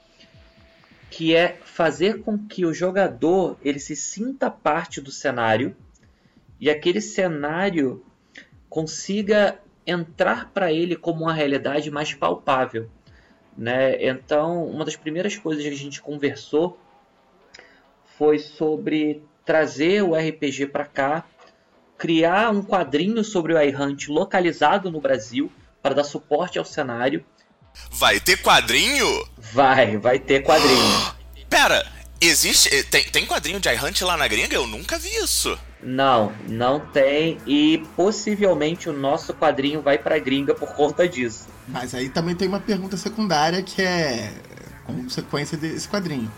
que 1.10 1.34
é 1.34 1.58
fazer 1.64 2.22
com 2.22 2.36
que 2.36 2.66
o 2.66 2.74
jogador 2.74 3.56
ele 3.62 3.78
se 3.78 3.94
sinta 3.94 4.50
parte 4.50 5.00
do 5.00 5.10
cenário 5.10 5.76
e 6.60 6.68
aquele 6.68 7.00
cenário 7.00 8.04
consiga 8.74 9.60
entrar 9.86 10.50
para 10.52 10.72
ele 10.72 10.96
como 10.96 11.22
uma 11.22 11.32
realidade 11.32 11.92
mais 11.92 12.12
palpável. 12.12 12.90
Né? 13.56 14.04
Então, 14.04 14.66
uma 14.66 14.84
das 14.84 14.96
primeiras 14.96 15.36
coisas 15.36 15.62
que 15.62 15.70
a 15.70 15.76
gente 15.76 16.02
conversou 16.02 16.76
foi 18.18 18.40
sobre 18.40 19.22
trazer 19.44 20.02
o 20.02 20.16
RPG 20.16 20.66
para 20.66 20.84
cá, 20.86 21.24
criar 21.96 22.50
um 22.50 22.64
quadrinho 22.64 23.22
sobre 23.22 23.54
o 23.54 23.62
iHunt 23.62 24.08
localizado 24.08 24.90
no 24.90 25.00
Brasil 25.00 25.52
para 25.80 25.94
dar 25.94 26.02
suporte 26.02 26.58
ao 26.58 26.64
cenário. 26.64 27.24
Vai 27.92 28.18
ter 28.18 28.42
quadrinho? 28.42 29.06
Vai, 29.38 29.98
vai 29.98 30.18
ter 30.18 30.42
quadrinho. 30.42 31.14
Pera, 31.48 31.86
existe. 32.26 32.84
Tem, 32.84 33.04
tem 33.04 33.26
quadrinho 33.26 33.60
de 33.60 33.68
iHunt 33.68 34.02
lá 34.02 34.16
na 34.16 34.26
gringa? 34.28 34.54
Eu 34.54 34.66
nunca 34.66 34.98
vi 34.98 35.08
isso. 35.16 35.58
Não, 35.82 36.32
não 36.48 36.80
tem 36.80 37.38
e 37.46 37.86
possivelmente 37.94 38.88
o 38.88 38.92
nosso 38.92 39.34
quadrinho 39.34 39.82
vai 39.82 39.98
para 39.98 40.18
gringa 40.18 40.54
por 40.54 40.74
conta 40.74 41.06
disso. 41.06 41.46
Mas 41.68 41.94
aí 41.94 42.08
também 42.08 42.34
tem 42.34 42.48
uma 42.48 42.60
pergunta 42.60 42.96
secundária 42.96 43.62
que 43.62 43.82
é 43.82 44.32
consequência 44.86 45.56
desse 45.58 45.88
quadrinho. 45.88 46.30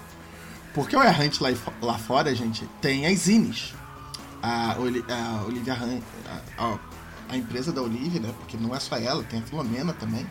Porque 0.74 0.97
o 0.97 1.03
Errante 1.03 1.43
lá, 1.43 1.49
lá 1.80 1.99
fora, 1.99 2.34
gente, 2.34 2.68
tem 2.80 3.07
as 3.07 3.20
zines. 3.20 3.72
A, 4.43 4.72
a 4.72 4.78
Olivia 5.47 5.74
a, 6.59 6.78
a, 7.30 7.37
empresa 7.37 7.72
da 7.72 7.80
Olivia, 7.80 8.20
né? 8.20 8.32
Porque 8.39 8.57
não 8.57 8.74
é 8.74 8.78
só 8.78 8.97
ela, 8.97 9.24
tem 9.24 9.41
a 9.41 9.43
Filomena 9.43 9.93
também. 9.95 10.26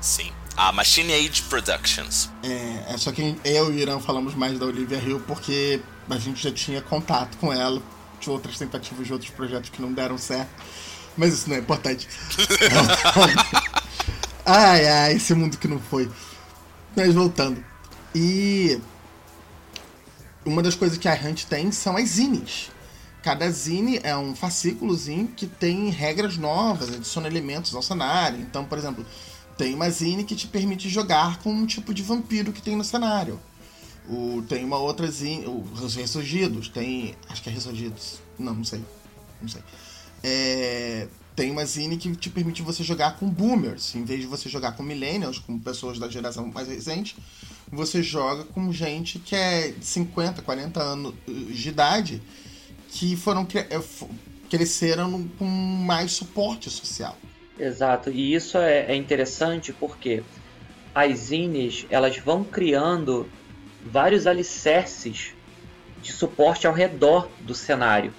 Sim. 0.00 0.32
A 0.56 0.70
Machine 0.70 1.12
Age 1.12 1.42
Productions. 1.42 2.30
É, 2.42 2.94
é 2.94 2.98
só 2.98 3.10
que 3.10 3.36
eu 3.44 3.72
e 3.72 3.76
o 3.76 3.78
Irã 3.78 3.98
falamos 3.98 4.34
mais 4.34 4.58
da 4.58 4.66
Olivia 4.66 4.98
Hill 4.98 5.20
porque 5.26 5.80
a 6.08 6.16
gente 6.16 6.42
já 6.42 6.52
tinha 6.52 6.80
contato 6.80 7.36
com 7.38 7.52
ela 7.52 7.82
de 8.20 8.30
outras 8.30 8.56
tentativas 8.56 9.06
de 9.06 9.12
outros 9.12 9.30
projetos 9.30 9.70
que 9.70 9.82
não 9.82 9.92
deram 9.92 10.16
certo. 10.16 10.50
Mas 11.16 11.34
isso 11.34 11.48
não 11.48 11.56
é 11.56 11.58
importante. 11.58 12.08
ai, 14.46 14.86
ai, 14.86 15.12
esse 15.14 15.34
mundo 15.34 15.58
que 15.58 15.66
não 15.66 15.80
foi. 15.80 16.10
Mas 16.96 17.12
voltando. 17.12 17.62
E 18.14 18.80
uma 20.44 20.62
das 20.62 20.76
coisas 20.76 20.98
que 20.98 21.08
a 21.08 21.14
Hunt 21.14 21.44
tem 21.44 21.72
são 21.72 21.96
as 21.96 22.10
zines. 22.10 22.70
Cada 23.22 23.50
zine 23.50 23.98
é 24.02 24.16
um 24.16 24.36
fascículozinho 24.36 25.28
que 25.28 25.46
tem 25.46 25.88
regras 25.88 26.36
novas, 26.36 26.90
adiciona 26.90 27.26
elementos 27.26 27.74
ao 27.74 27.82
cenário. 27.82 28.38
Então, 28.38 28.64
por 28.66 28.76
exemplo, 28.76 29.04
tem 29.56 29.74
uma 29.74 29.88
zine 29.90 30.24
que 30.24 30.34
te 30.34 30.46
permite 30.46 30.88
jogar 30.88 31.38
com 31.38 31.50
um 31.52 31.66
tipo 31.66 31.94
de 31.94 32.02
vampiro 32.02 32.52
que 32.52 32.62
tem 32.62 32.76
no 32.76 32.84
cenário. 32.84 33.40
O, 34.08 34.42
tem 34.48 34.64
uma 34.64 34.76
outra 34.78 35.10
zine, 35.10 35.46
os 35.46 35.94
Ressurgidos, 35.94 36.68
tem. 36.68 37.14
Acho 37.28 37.42
que 37.42 37.48
é 37.48 37.52
Ressurgidos. 37.52 38.20
Não, 38.38 38.54
não 38.54 38.64
sei. 38.64 38.82
Não 39.40 39.48
sei. 39.48 39.62
É, 40.22 41.08
tem 41.36 41.50
uma 41.50 41.64
zine 41.64 41.96
que 41.96 42.14
te 42.14 42.30
permite 42.30 42.62
você 42.62 42.82
jogar 42.84 43.16
com 43.16 43.28
boomers. 43.28 43.94
Em 43.94 44.04
vez 44.04 44.20
de 44.20 44.26
você 44.26 44.48
jogar 44.48 44.72
com 44.72 44.82
millennials, 44.82 45.38
com 45.38 45.58
pessoas 45.58 45.98
da 45.98 46.08
geração 46.08 46.46
mais 46.46 46.68
recente, 46.68 47.16
você 47.70 48.02
joga 48.02 48.44
com 48.44 48.72
gente 48.72 49.18
que 49.18 49.34
é 49.34 49.70
de 49.70 49.84
50, 49.84 50.42
40 50.42 50.82
anos 50.82 51.14
de 51.26 51.68
idade 51.68 52.22
que 52.88 53.16
foram 53.16 53.46
é, 53.54 53.80
cresceram 54.48 55.26
com 55.38 55.44
mais 55.44 56.12
suporte 56.12 56.70
social. 56.70 57.16
Exato, 57.58 58.10
e 58.10 58.34
isso 58.34 58.58
é, 58.58 58.86
é 58.86 58.96
interessante 58.96 59.72
porque 59.72 60.22
as 60.94 61.18
zines 61.18 61.86
elas 61.88 62.16
vão 62.18 62.42
criando 62.42 63.28
vários 63.84 64.26
alicerces 64.26 65.34
de 66.02 66.12
suporte 66.12 66.66
ao 66.66 66.72
redor 66.72 67.28
do 67.40 67.54
cenário. 67.54 68.12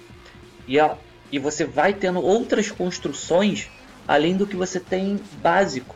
E, 0.66 0.80
a, 0.80 0.96
e 1.30 1.38
você 1.38 1.64
vai 1.64 1.92
tendo 1.92 2.20
outras 2.20 2.70
construções 2.70 3.68
além 4.06 4.36
do 4.36 4.46
que 4.46 4.56
você 4.56 4.78
tem 4.78 5.20
básico. 5.42 5.94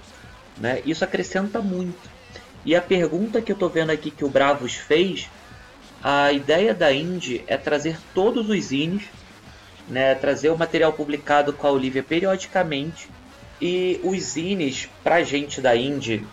Né? 0.57 0.83
Isso 0.85 1.05
acrescenta 1.05 1.61
muito. 1.61 2.11
E 2.65 2.77
a 2.77 2.83
pergunta 2.83 3.41
que 3.41 3.51
eu 3.51 3.55
estou 3.55 3.69
vendo 3.69 3.91
aqui 3.91 4.11
que 4.11 4.25
o 4.25 4.29
Bravos 4.29 4.75
fez, 4.75 5.29
a 6.03 6.33
ideia 6.33 6.75
da 6.75 6.93
Indy 6.93 7.43
é 7.47 7.57
trazer 7.57 7.99
todos 8.15 8.49
os 8.49 8.65
zines, 8.65 9.05
né? 9.89 10.15
trazer 10.15 10.51
o 10.51 10.59
material 10.59 10.93
publicado 10.93 11.53
com 11.53 11.67
a 11.67 11.71
Olivia 11.71 12.03
periodicamente. 12.03 13.09
E 13.61 14.01
os 14.03 14.21
zines, 14.21 14.89
para 15.05 15.23
gente 15.23 15.61
da 15.61 15.77
Indy, 15.77 16.27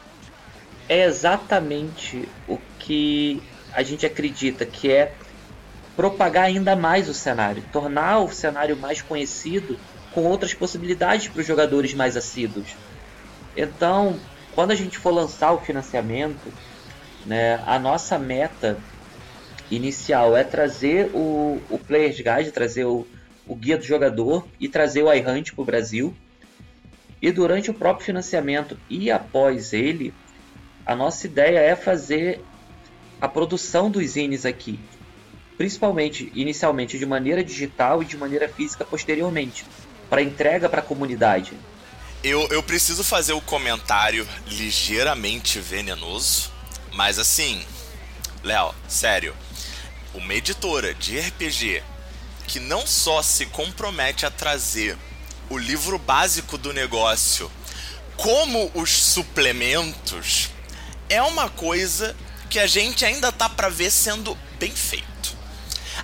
é 0.88 1.04
exatamente 1.04 2.28
o 2.48 2.58
que 2.80 3.42
a 3.74 3.84
gente 3.84 4.06
acredita 4.06 4.66
que 4.66 4.90
é 4.90 5.14
propagar 5.96 6.46
ainda 6.46 6.76
mais 6.76 7.10
o 7.10 7.14
cenário, 7.14 7.64
tornar 7.72 8.20
o 8.20 8.32
cenário 8.32 8.78
mais 8.78 9.02
conhecido 9.02 9.78
com 10.14 10.24
outras 10.24 10.54
possibilidades 10.54 11.28
para 11.28 11.42
os 11.42 11.48
jogadores 11.48 11.94
mais 11.94 12.16
assíduos. 12.16 12.76
Então, 13.56 14.20
quando 14.54 14.72
a 14.72 14.76
gente 14.76 14.98
for 14.98 15.12
lançar 15.12 15.52
o 15.52 15.60
financiamento, 15.60 16.54
né, 17.26 17.62
a 17.66 17.78
nossa 17.78 18.18
meta 18.18 18.78
inicial 19.70 20.38
é 20.38 20.44
trazer 20.44 21.12
o, 21.14 21.62
o 21.70 21.78
Player's 21.78 22.18
Guide, 22.18 22.52
trazer 22.52 22.86
o, 22.86 23.06
o 23.46 23.56
guia 23.56 23.78
do 23.78 23.84
jogador 23.84 24.48
e 24.60 24.70
trazer 24.70 25.04
o 25.04 25.14
iHunt 25.14 25.54
para 25.54 25.62
o 25.62 25.66
Brasil. 25.66 26.16
E 27.22 27.32
durante 27.32 27.72
o 27.72 27.74
próprio 27.74 28.06
financiamento 28.06 28.78
e 28.90 29.10
após 29.10 29.74
ele, 29.74 30.14
a 30.86 30.96
nossa 30.96 31.26
ideia 31.26 31.60
é 31.60 31.76
fazer 31.76 32.42
a 33.20 33.28
produção 33.28 33.90
dos 33.90 34.12
zines 34.12 34.46
aqui, 34.46 34.80
principalmente 35.58 36.32
inicialmente 36.36 37.00
de 37.00 37.06
maneira 37.06 37.44
digital 37.44 38.04
e 38.04 38.06
de 38.06 38.16
maneira 38.16 38.48
física 38.48 38.86
posteriormente, 38.86 39.66
para 40.10 40.22
entrega 40.22 40.70
para 40.70 40.80
a 40.80 40.84
comunidade. 40.84 41.54
Eu, 42.24 42.48
eu 42.50 42.62
preciso 42.62 43.04
fazer 43.04 43.34
o 43.34 43.38
um 43.38 43.42
comentário 43.42 44.28
ligeiramente 44.48 45.60
venenoso, 45.60 46.52
mas 46.94 47.20
assim, 47.20 47.64
Léo, 48.44 48.74
sério, 48.88 49.36
uma 50.14 50.34
editora 50.34 50.94
de 50.94 51.20
RPG 51.20 51.84
que 52.48 52.60
não 52.60 52.88
só 52.88 53.22
se 53.22 53.46
compromete 53.48 54.26
a 54.26 54.32
trazer 54.32 54.98
o 55.50 55.58
livro 55.58 55.98
básico 55.98 56.58
do 56.58 56.74
negócio, 56.74 57.52
como 58.16 58.72
os 58.74 58.92
suplementos, 58.92 60.50
é 61.10 61.22
uma 61.22 61.50
coisa 61.50 62.16
que 62.50 62.60
a 62.60 62.68
gente 62.68 63.06
ainda 63.06 63.32
tá 63.32 63.48
para 63.48 63.70
ver 63.70 63.92
sendo 63.92 64.38
bem 64.60 64.72
feito. 64.72 65.36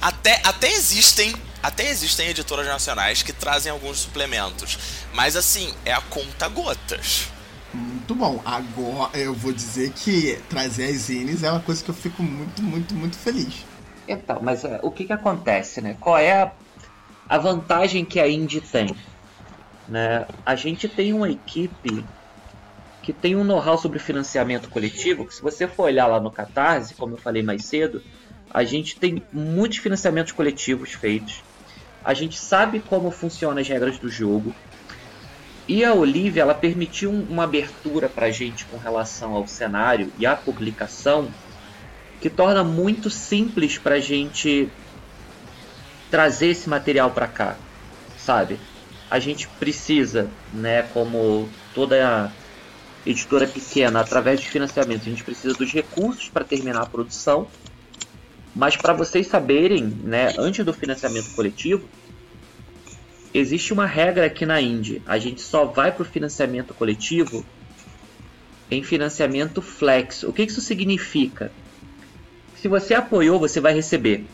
Até, 0.01 0.41
até 0.43 0.71
existem 0.71 1.33
até 1.61 1.89
existem 1.89 2.27
editoras 2.27 2.67
nacionais 2.67 3.23
que 3.23 3.31
trazem 3.31 3.71
alguns 3.71 3.99
suplementos, 3.99 4.77
mas 5.13 5.37
assim, 5.37 5.73
é 5.85 5.93
a 5.93 6.01
conta 6.01 6.49
gotas. 6.49 7.29
Muito 7.73 8.13
bom. 8.13 8.41
Agora 8.43 9.17
eu 9.17 9.33
vou 9.33 9.53
dizer 9.53 9.91
que 9.91 10.37
trazer 10.49 10.89
as 10.89 11.03
zines 11.03 11.41
é 11.41 11.49
uma 11.49 11.61
coisa 11.61 11.81
que 11.81 11.89
eu 11.89 11.95
fico 11.95 12.21
muito, 12.21 12.61
muito, 12.61 12.93
muito 12.93 13.17
feliz. 13.17 13.65
Então, 14.05 14.39
mas 14.41 14.65
uh, 14.65 14.79
o 14.81 14.91
que 14.91 15.05
que 15.05 15.13
acontece, 15.13 15.79
né? 15.79 15.95
Qual 16.01 16.17
é 16.17 16.43
a, 16.43 16.51
a 17.29 17.37
vantagem 17.37 18.03
que 18.03 18.19
a 18.19 18.27
Indy 18.27 18.59
tem? 18.59 18.93
Né? 19.88 20.25
A 20.45 20.55
gente 20.55 20.88
tem 20.88 21.13
uma 21.13 21.29
equipe 21.29 22.05
que 23.01 23.11
tem 23.11 23.36
um 23.36 23.43
know-how 23.43 23.77
sobre 23.77 23.99
financiamento 23.99 24.69
coletivo, 24.69 25.25
que 25.25 25.36
se 25.36 25.41
você 25.41 25.67
for 25.67 25.84
olhar 25.84 26.07
lá 26.07 26.21
no 26.21 26.31
Catarse, 26.31 26.95
como 26.95 27.15
eu 27.15 27.17
falei 27.17 27.43
mais 27.43 27.65
cedo, 27.65 28.01
a 28.49 28.63
gente 28.63 28.97
tem 28.97 29.21
muitos 29.31 29.79
financiamentos 29.79 30.31
coletivos 30.31 30.93
feitos. 30.93 31.43
A 32.03 32.13
gente 32.13 32.39
sabe 32.39 32.79
como 32.79 33.11
funcionam 33.11 33.57
as 33.57 33.67
regras 33.67 33.97
do 33.97 34.07
jogo. 34.07 34.53
E 35.67 35.84
a 35.84 35.93
Olivia, 35.93 36.43
ela 36.43 36.53
permitiu 36.53 37.09
uma 37.09 37.43
abertura 37.43 38.07
para 38.07 38.27
a 38.27 38.31
gente 38.31 38.65
com 38.65 38.77
relação 38.77 39.34
ao 39.34 39.47
cenário 39.47 40.11
e 40.17 40.25
à 40.25 40.36
publicação, 40.36 41.29
que 42.21 42.29
torna 42.29 42.63
muito 42.63 43.09
simples 43.09 43.77
para 43.77 43.95
a 43.95 43.99
gente 43.99 44.69
trazer 46.09 46.47
esse 46.47 46.69
material 46.69 47.11
para 47.11 47.27
cá, 47.27 47.55
sabe? 48.17 48.59
A 49.14 49.20
gente 49.20 49.47
precisa, 49.47 50.28
né, 50.51 50.82
como 50.91 51.47
toda 51.76 52.34
editora 53.05 53.45
pequena, 53.45 53.99
através 53.99 54.41
de 54.41 54.49
financiamento, 54.49 55.01
a 55.01 55.09
gente 55.11 55.24
precisa 55.24 55.53
dos 55.53 55.72
recursos 55.72 56.30
para 56.30 56.43
terminar 56.43 56.82
a 56.82 56.86
produção. 56.88 57.47
Mas 58.55 58.76
para 58.76 58.91
vocês 58.91 59.28
saberem, 59.28 59.84
né, 59.84 60.34
antes 60.39 60.66
do 60.66 60.74
financiamento 60.74 61.30
coletivo, 61.36 61.88
existe 63.32 63.72
uma 63.72 63.86
regra 63.86 64.26
aqui 64.26 64.47
na 64.47 64.59
Indy. 64.59 64.99
A 65.05 65.20
gente 65.20 65.41
só 65.41 65.66
vai 65.66 65.91
para 65.91 66.01
o 66.01 66.05
financiamento 66.05 66.74
coletivo 66.74 67.45
em 68.72 68.82
financiamento 68.82 69.61
flex. 69.61 70.24
O 70.24 70.34
que 70.34 70.41
isso 70.41 70.59
significa? 70.59 71.51
Se 72.55 72.68
você 72.68 72.95
apoiou, 72.95 73.39
você 73.39 73.59
vai 73.59 73.76
receber. 73.76 74.26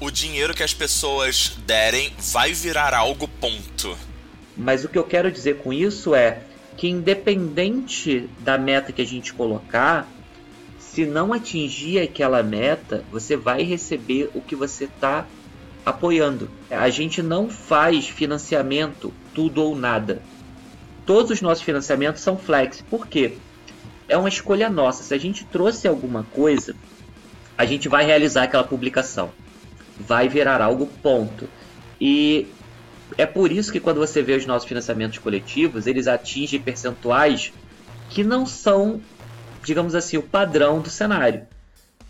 O 0.00 0.12
dinheiro 0.12 0.54
que 0.54 0.62
as 0.62 0.72
pessoas 0.72 1.58
derem 1.66 2.12
vai 2.32 2.52
virar 2.52 2.94
algo 2.94 3.26
ponto. 3.26 3.98
Mas 4.56 4.84
o 4.84 4.88
que 4.88 4.96
eu 4.96 5.02
quero 5.02 5.30
dizer 5.30 5.56
com 5.58 5.72
isso 5.72 6.14
é 6.14 6.42
que 6.76 6.88
independente 6.88 8.30
da 8.38 8.56
meta 8.56 8.92
que 8.92 9.02
a 9.02 9.06
gente 9.06 9.32
colocar, 9.32 10.08
se 10.78 11.04
não 11.04 11.32
atingir 11.32 11.98
aquela 11.98 12.44
meta, 12.44 13.04
você 13.10 13.36
vai 13.36 13.64
receber 13.64 14.30
o 14.34 14.40
que 14.40 14.54
você 14.54 14.84
está 14.84 15.26
apoiando. 15.84 16.48
A 16.70 16.88
gente 16.90 17.20
não 17.20 17.50
faz 17.50 18.06
financiamento 18.06 19.12
tudo 19.34 19.64
ou 19.64 19.74
nada. 19.74 20.22
Todos 21.04 21.32
os 21.32 21.40
nossos 21.40 21.64
financiamentos 21.64 22.22
são 22.22 22.38
flex. 22.38 22.84
Por 22.88 23.08
quê? 23.08 23.32
É 24.08 24.16
uma 24.16 24.28
escolha 24.28 24.70
nossa. 24.70 25.02
Se 25.02 25.12
a 25.12 25.18
gente 25.18 25.44
trouxe 25.44 25.88
alguma 25.88 26.22
coisa, 26.22 26.76
a 27.56 27.64
gente 27.64 27.88
vai 27.88 28.04
realizar 28.04 28.44
aquela 28.44 28.62
publicação. 28.62 29.32
Vai 29.98 30.28
virar 30.28 30.60
algo 30.60 30.86
ponto. 30.86 31.48
E 32.00 32.46
é 33.16 33.26
por 33.26 33.50
isso 33.50 33.72
que 33.72 33.80
quando 33.80 33.98
você 33.98 34.22
vê 34.22 34.34
os 34.34 34.46
nossos 34.46 34.68
financiamentos 34.68 35.18
coletivos, 35.18 35.86
eles 35.86 36.06
atingem 36.06 36.60
percentuais 36.60 37.52
que 38.10 38.22
não 38.22 38.46
são, 38.46 39.00
digamos 39.64 39.94
assim, 39.94 40.16
o 40.16 40.22
padrão 40.22 40.80
do 40.80 40.90
cenário. 40.90 41.46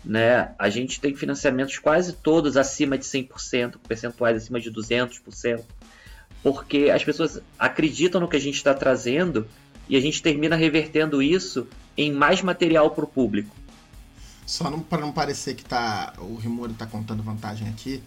Né? 0.03 0.51
A 0.57 0.69
gente 0.69 0.99
tem 0.99 1.15
financiamentos 1.15 1.77
quase 1.77 2.13
todos 2.13 2.57
acima 2.57 2.97
de 2.97 3.05
100%, 3.05 3.75
percentuais 3.87 4.37
acima 4.37 4.59
de 4.59 4.71
200%, 4.71 5.61
porque 6.41 6.89
as 6.93 7.03
pessoas 7.03 7.41
acreditam 7.57 8.21
no 8.21 8.27
que 8.27 8.37
a 8.37 8.41
gente 8.41 8.55
está 8.55 8.73
trazendo 8.73 9.45
e 9.89 9.97
a 9.97 9.99
gente 9.99 10.21
termina 10.21 10.55
revertendo 10.55 11.21
isso 11.21 11.67
em 11.97 12.11
mais 12.11 12.41
material 12.41 12.91
para 12.91 13.03
o 13.03 13.07
público. 13.07 13.53
Só 14.49 14.67
para 14.89 14.99
não 14.99 15.11
parecer 15.11 15.53
que 15.53 15.63
tá, 15.63 16.11
o 16.17 16.35
Rimuro 16.35 16.71
está 16.71 16.87
contando 16.87 17.21
vantagem 17.21 17.69
aqui, 17.69 18.01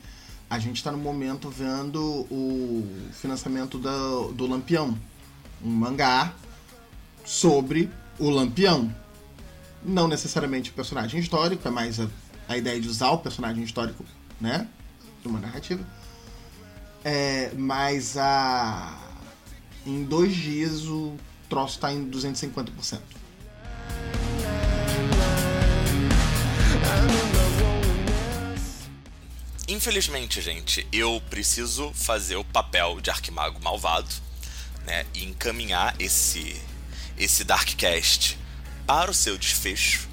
a 0.51 0.59
gente 0.59 0.75
está 0.75 0.91
no 0.91 0.99
momento 0.99 1.49
vendo 1.49 2.27
o 2.29 2.85
financiamento 3.13 3.79
do, 3.79 4.33
do 4.33 4.49
Lampião, 4.49 4.99
um 5.65 5.71
mangá 5.71 6.35
sobre 7.25 7.89
o 8.19 8.29
Lampião. 8.29 8.93
Não 9.85 10.09
necessariamente 10.09 10.71
o 10.71 10.75
personagem 10.75 11.21
histórico, 11.21 11.69
é 11.69 11.71
mais 11.71 12.01
a, 12.01 12.09
a 12.49 12.57
ideia 12.57 12.81
de 12.81 12.89
usar 12.89 13.13
o 13.13 13.19
personagem 13.19 13.63
histórico, 13.63 14.05
né? 14.41 14.67
De 15.23 15.29
uma 15.29 15.39
narrativa. 15.39 15.87
É, 17.05 17.53
mas 17.57 18.17
a. 18.17 18.99
Em 19.87 20.03
dois 20.03 20.35
dias 20.35 20.89
o 20.89 21.17
troço 21.49 21.77
está 21.77 21.93
em 21.93 22.11
250%. 22.11 22.99
Infelizmente, 29.69 30.41
gente, 30.41 30.87
eu 30.93 31.21
preciso 31.31 31.93
fazer 31.95 32.37
o 32.37 32.45
papel 32.45 33.01
de 33.01 33.11
Arquimago 33.11 33.59
malvado, 33.63 34.09
né, 34.85 35.07
e 35.15 35.25
encaminhar 35.25 35.95
esse 35.99 36.61
esse 37.17 37.43
Darkcast 37.43 38.39
para 38.87 39.11
o 39.11 39.15
seu 39.15 39.39
desfecho. 39.39 40.09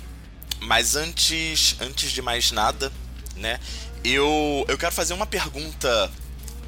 Mas 0.60 0.96
antes, 0.96 1.76
antes 1.80 2.12
de 2.12 2.22
mais 2.22 2.52
nada, 2.52 2.92
né, 3.36 3.60
eu 4.04 4.66
eu 4.68 4.78
quero 4.78 4.92
fazer 4.92 5.14
uma 5.14 5.26
pergunta 5.26 6.12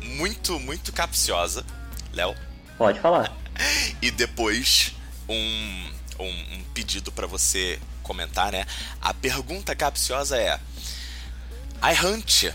muito 0.02 0.60
muito 0.60 0.92
capciosa, 0.92 1.66
Léo. 2.14 2.36
Pode 2.78 3.00
falar. 3.00 3.36
E 4.02 4.10
depois 4.10 4.94
um, 5.30 5.92
um, 6.20 6.56
um 6.56 6.64
pedido 6.74 7.12
para 7.12 7.28
você 7.28 7.80
comentar, 8.02 8.52
né? 8.52 8.66
A 9.02 9.14
pergunta 9.14 9.76
capciosa 9.76 10.38
é: 10.38 10.60
a 11.82 11.92
Hunt 11.92 12.46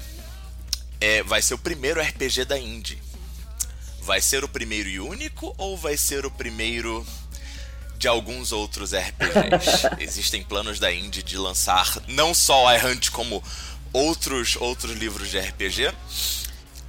é, 1.01 1.23
vai 1.23 1.43
ser 1.43 1.55
o 1.55 1.59
primeiro 1.59 2.01
RPG 2.01 2.45
da 2.45 2.59
Indie. 2.59 3.03
Vai 4.01 4.21
ser 4.21 4.45
o 4.45 4.49
primeiro 4.49 4.89
e 4.89 5.01
único 5.01 5.55
ou 5.59 5.77
vai 5.77 5.97
ser 5.97 6.25
o 6.25 6.31
primeiro 6.31 7.05
de 7.99 8.07
alguns 8.07 8.53
outros 8.53 8.93
RPGs? 8.95 9.89
Existem 9.99 10.43
planos 10.43 10.79
da 10.79 10.93
Indie 10.93 11.23
de 11.23 11.37
lançar 11.37 12.01
não 12.07 12.33
só 12.33 12.69
a 12.69 12.77
Hunt 12.77 13.11
como 13.11 13.43
outros 13.93 14.57
outros 14.57 14.93
livros 14.93 15.29
de 15.29 15.41
RPG. 15.41 15.93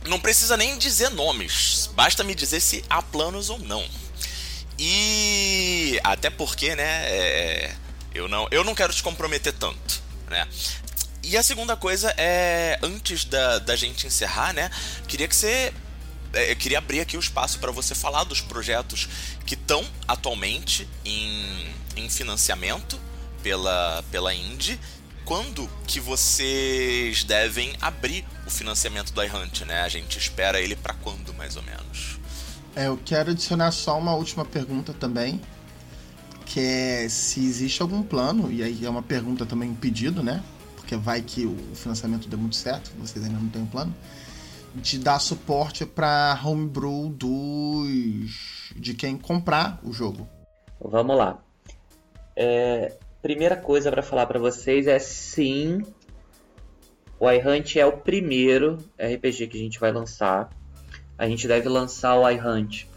Não 0.05 0.19
precisa 0.19 0.55
nem 0.55 0.77
dizer 0.77 1.09
nomes, 1.09 1.89
basta 1.93 2.23
me 2.23 2.35
dizer 2.35 2.59
se 2.59 2.83
há 2.89 3.01
planos 3.01 3.49
ou 3.49 3.59
não. 3.59 3.83
E 4.79 5.99
até 6.03 6.29
porque, 6.29 6.75
né, 6.75 7.09
é, 7.09 7.75
eu 8.17 8.27
não 8.27 8.47
eu 8.51 8.63
não 8.63 8.75
quero 8.75 8.93
te 8.93 9.03
comprometer 9.03 9.53
tanto, 9.53 10.01
né? 10.29 10.47
E 11.23 11.35
a 11.35 11.43
segunda 11.43 11.75
coisa 11.75 12.13
é, 12.17 12.79
antes 12.81 13.25
da, 13.25 13.59
da 13.59 13.75
gente 13.75 14.07
encerrar, 14.07 14.53
né? 14.53 14.71
Queria 15.07 15.27
que 15.27 15.35
você. 15.35 15.73
É, 16.33 16.51
eu 16.51 16.55
queria 16.55 16.77
abrir 16.77 17.01
aqui 17.01 17.17
o 17.17 17.19
espaço 17.19 17.59
para 17.59 17.71
você 17.71 17.93
falar 17.93 18.23
dos 18.23 18.39
projetos 18.39 19.09
que 19.45 19.53
estão 19.53 19.85
atualmente 20.07 20.87
em, 21.03 21.67
em 21.97 22.09
financiamento 22.09 22.99
pela, 23.43 24.03
pela 24.09 24.33
Indy. 24.33 24.79
Quando 25.25 25.69
que 25.85 25.99
vocês 25.99 27.25
devem 27.25 27.75
abrir 27.81 28.25
o 28.45 28.49
financiamento 28.49 29.11
do 29.11 29.21
iHunt, 29.21 29.65
né? 29.65 29.81
A 29.81 29.89
gente 29.89 30.17
espera 30.17 30.61
ele 30.61 30.77
para 30.77 30.93
quando, 30.93 31.33
mais 31.33 31.57
ou 31.57 31.63
menos? 31.63 32.17
É, 32.73 32.87
eu 32.87 32.97
quero 33.03 33.31
adicionar 33.31 33.71
só 33.71 33.97
uma 33.97 34.15
última 34.15 34.45
pergunta 34.45 34.93
também, 34.93 35.41
que 36.47 36.59
é 36.59 37.09
se 37.09 37.45
existe 37.45 37.81
algum 37.81 38.01
plano, 38.01 38.51
e 38.51 38.63
aí 38.63 38.85
é 38.85 38.89
uma 38.89 39.03
pergunta 39.03 39.45
também, 39.45 39.73
pedido, 39.73 40.23
né? 40.23 40.43
porque 40.87 40.95
vai 40.95 41.21
que 41.21 41.45
o 41.45 41.75
financiamento 41.75 42.29
deu 42.29 42.39
muito 42.39 42.55
certo, 42.55 42.93
vocês 42.97 43.25
ainda 43.25 43.37
não 43.37 43.49
têm 43.49 43.61
um 43.61 43.67
plano, 43.67 43.93
de 44.73 44.97
dar 44.97 45.19
suporte 45.19 45.85
para 45.85 46.39
homebrew 46.45 47.09
dos 47.09 48.71
de 48.73 48.93
quem 48.93 49.17
comprar 49.17 49.81
o 49.83 49.91
jogo. 49.91 50.25
Vamos 50.79 51.17
lá. 51.17 51.43
É, 52.37 52.95
primeira 53.21 53.57
coisa 53.57 53.91
para 53.91 54.01
falar 54.01 54.27
para 54.27 54.39
vocês 54.39 54.87
é 54.87 54.97
sim, 54.97 55.83
o 57.19 57.29
iHunt 57.29 57.77
é 57.77 57.85
o 57.85 57.97
primeiro 57.97 58.77
RPG 58.97 59.47
que 59.47 59.57
a 59.57 59.61
gente 59.61 59.79
vai 59.79 59.91
lançar. 59.91 60.49
A 61.17 61.27
gente 61.27 61.49
deve 61.49 61.67
lançar 61.67 62.17
o 62.17 62.29
iHunt 62.29 62.87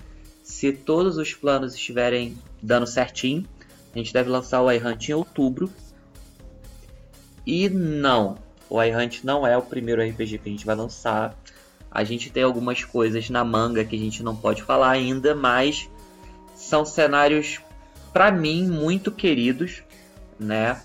se 0.45 0.73
todos 0.73 1.17
os 1.17 1.35
planos 1.35 1.75
estiverem 1.75 2.39
dando 2.63 2.87
certinho. 2.87 3.45
A 3.95 3.99
gente 3.99 4.13
deve 4.13 4.29
lançar 4.31 4.63
o 4.63 4.71
iHunt 4.71 5.09
em 5.09 5.15
outubro 5.15 5.71
e 7.47 7.69
não, 7.69 8.39
o 8.69 8.81
iHunt 8.83 9.25
não 9.25 9.47
é 9.47 9.57
o 9.57 9.63
primeiro 9.63 10.03
RPG 10.03 10.39
que 10.39 10.49
a 10.49 10.53
gente 10.53 10.65
vai 10.65 10.77
lançar. 10.77 11.35
A 11.91 12.05
gente 12.05 12.31
tem 12.31 12.45
algumas 12.45 12.85
coisas 12.85 13.29
na 13.29 13.45
manga 13.45 13.85
que 13.85 13.97
a 13.97 13.99
gente 13.99 14.23
não 14.23 14.37
pode 14.37 14.63
falar 14.63 14.91
ainda, 14.91 15.35
mas 15.35 15.91
são 16.55 16.85
cenários 16.85 17.61
para 18.13 18.31
mim 18.31 18.69
muito 18.69 19.11
queridos, 19.11 19.83
né? 20.39 20.81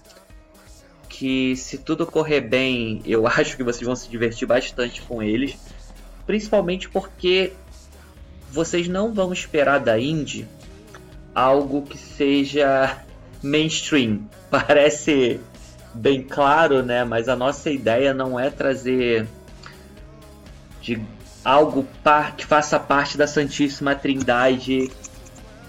Que 1.07 1.55
se 1.55 1.77
tudo 1.77 2.07
correr 2.07 2.41
bem, 2.41 3.01
eu 3.05 3.27
acho 3.27 3.55
que 3.55 3.63
vocês 3.63 3.85
vão 3.85 3.95
se 3.95 4.09
divertir 4.09 4.47
bastante 4.47 5.03
com 5.03 5.21
eles, 5.21 5.55
principalmente 6.25 6.89
porque 6.89 7.53
vocês 8.49 8.87
não 8.87 9.13
vão 9.13 9.31
esperar 9.31 9.79
da 9.79 9.99
indie 9.99 10.47
algo 11.35 11.81
que 11.81 11.97
seja 11.97 12.97
mainstream. 13.43 14.21
Parece 14.49 15.39
bem 15.93 16.23
claro, 16.23 16.81
né? 16.81 17.03
Mas 17.03 17.27
a 17.27 17.35
nossa 17.35 17.69
ideia 17.69 18.13
não 18.13 18.39
é 18.39 18.49
trazer 18.49 19.27
de 20.81 21.01
algo 21.43 21.85
par 22.03 22.35
que 22.35 22.45
faça 22.45 22.79
parte 22.79 23.17
da 23.17 23.27
Santíssima 23.27 23.93
Trindade 23.95 24.89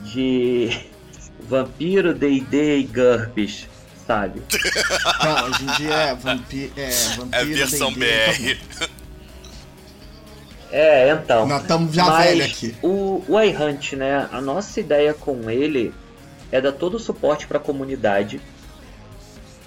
de 0.03 0.71
vampiro, 1.49 2.15
D&D 2.15 2.79
e 2.79 2.85
GURPS, 2.85 3.67
sabe? 4.07 4.43
Não, 5.23 5.49
hoje 5.49 5.65
em 5.65 5.67
dia 5.77 5.95
é, 5.95 6.15
vampi 6.15 6.73
é 6.77 6.91
vampiro, 7.17 7.29
É 7.33 7.45
versão 7.45 7.93
BR. 7.93 8.59
É, 10.71 11.11
então. 11.11 11.47
Nós 11.47 11.63
estamos 11.63 11.95
já 11.95 12.19
velho 12.19 12.45
aqui. 12.45 12.75
O, 12.83 13.23
o 13.29 13.41
iHunt, 13.41 13.95
né? 13.95 14.29
A 14.33 14.41
nossa 14.41 14.81
ideia 14.81 15.15
com 15.15 15.49
ele 15.51 15.95
é 16.51 16.61
dar 16.61 16.73
todo 16.73 16.95
o 16.95 16.99
suporte 16.99 17.47
para 17.47 17.59
a 17.59 17.61
comunidade 17.61 18.41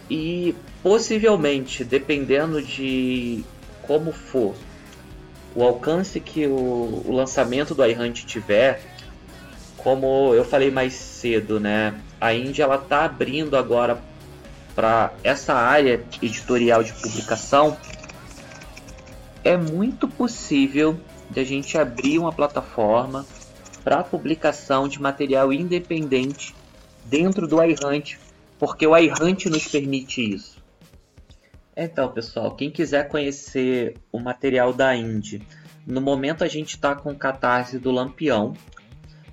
e 0.10 0.56
possivelmente, 0.82 1.84
dependendo 1.84 2.62
de 2.62 3.44
como 3.84 4.12
for 4.12 4.56
o 5.56 5.64
alcance 5.64 6.20
que 6.20 6.48
o, 6.48 7.04
o 7.06 7.12
lançamento 7.12 7.74
do 7.74 7.86
iHunt 7.86 8.26
tiver, 8.26 8.82
como 9.78 10.34
eu 10.34 10.44
falei 10.44 10.72
mais 10.72 10.94
cedo, 10.94 11.60
né? 11.60 11.96
A 12.20 12.34
Índia 12.34 12.64
ela 12.64 12.78
tá 12.78 13.06
abrindo 13.06 13.56
agora 13.58 14.00
para 14.76 15.12
essa 15.24 15.54
área 15.54 16.02
editorial 16.22 16.84
de 16.84 16.94
publicação. 16.94 17.78
É 19.44 19.56
muito 19.56 20.08
possível 20.08 21.00
de 21.30 21.40
a 21.40 21.44
gente 21.44 21.78
abrir 21.78 22.20
uma 22.20 22.32
plataforma 22.32 23.26
para 23.84 24.04
publicação 24.04 24.88
de 24.88 25.02
material 25.02 25.54
independente 25.54 26.54
dentro 27.06 27.48
do 27.48 27.64
iHunt 27.64 28.18
porque 28.60 28.86
o 28.86 28.96
iHunt 28.96 29.46
nos 29.46 29.68
permite 29.68 30.22
isso. 30.34 30.62
Então, 31.76 32.12
pessoal, 32.12 32.54
quem 32.56 32.70
quiser 32.70 33.08
conhecer 33.08 33.96
o 34.12 34.20
material 34.20 34.74
da 34.74 34.94
Indy, 34.94 35.42
no 35.88 36.02
momento 36.02 36.44
a 36.44 36.48
gente 36.48 36.72
está 36.72 36.94
com 36.94 37.12
o 37.12 37.16
catarse 37.16 37.80
do 37.80 37.90
Lampião. 37.90 38.54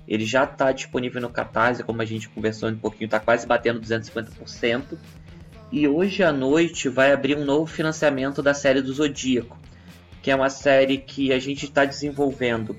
Ele 0.07 0.25
já 0.25 0.45
está 0.45 0.71
disponível 0.71 1.21
no 1.21 1.29
Catarse, 1.29 1.83
como 1.83 2.01
a 2.01 2.05
gente 2.05 2.29
conversou 2.29 2.69
um 2.69 2.77
pouquinho, 2.77 3.07
está 3.07 3.19
quase 3.19 3.45
batendo 3.45 3.81
250%. 3.81 4.97
E 5.69 5.85
hoje 5.85 6.23
à 6.23 6.31
noite 6.31 6.87
vai 6.87 7.11
abrir 7.11 7.37
um 7.37 7.43
novo 7.43 7.65
financiamento 7.65 8.41
da 8.41 8.53
série 8.53 8.81
do 8.81 8.93
Zodíaco, 8.93 9.59
que 10.27 10.31
é 10.31 10.35
uma 10.35 10.49
série 10.49 10.97
que 10.97 11.31
a 11.31 11.39
gente 11.39 11.63
está 11.63 11.85
desenvolvendo 11.85 12.75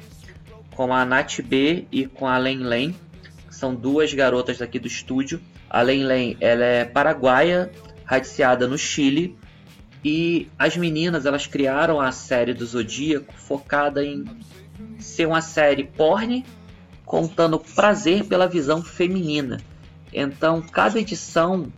com 0.76 0.92
a 0.92 1.03
Nath 1.03 1.40
B 1.40 1.86
e 1.90 2.05
com 2.05 2.26
a 2.26 2.36
Len 2.36 2.59
Len, 2.59 2.94
são 3.49 3.74
duas 3.74 4.12
garotas 4.12 4.59
daqui 4.59 4.78
do 4.78 4.86
estúdio. 4.86 5.40
A 5.70 5.80
Len 5.80 6.05
Len 6.05 6.36
ela 6.42 6.62
é 6.62 6.84
paraguaia, 6.84 7.72
radiciada 8.05 8.68
no 8.68 8.76
Chile, 8.76 9.34
e 10.05 10.46
as 10.59 10.76
meninas 10.76 11.24
elas 11.24 11.46
criaram 11.46 11.99
a 11.99 12.12
série 12.12 12.53
do 12.53 12.66
Zodíaco 12.66 13.32
focada 13.32 14.05
em 14.05 14.26
ser 14.99 15.26
uma 15.26 15.40
série 15.40 15.84
porn 15.84 16.44
contando 17.07 17.59
prazer 17.59 18.24
pela 18.24 18.46
visão 18.46 18.82
feminina. 18.82 19.59
Então, 20.12 20.61
cada 20.61 21.01
edição 21.01 21.72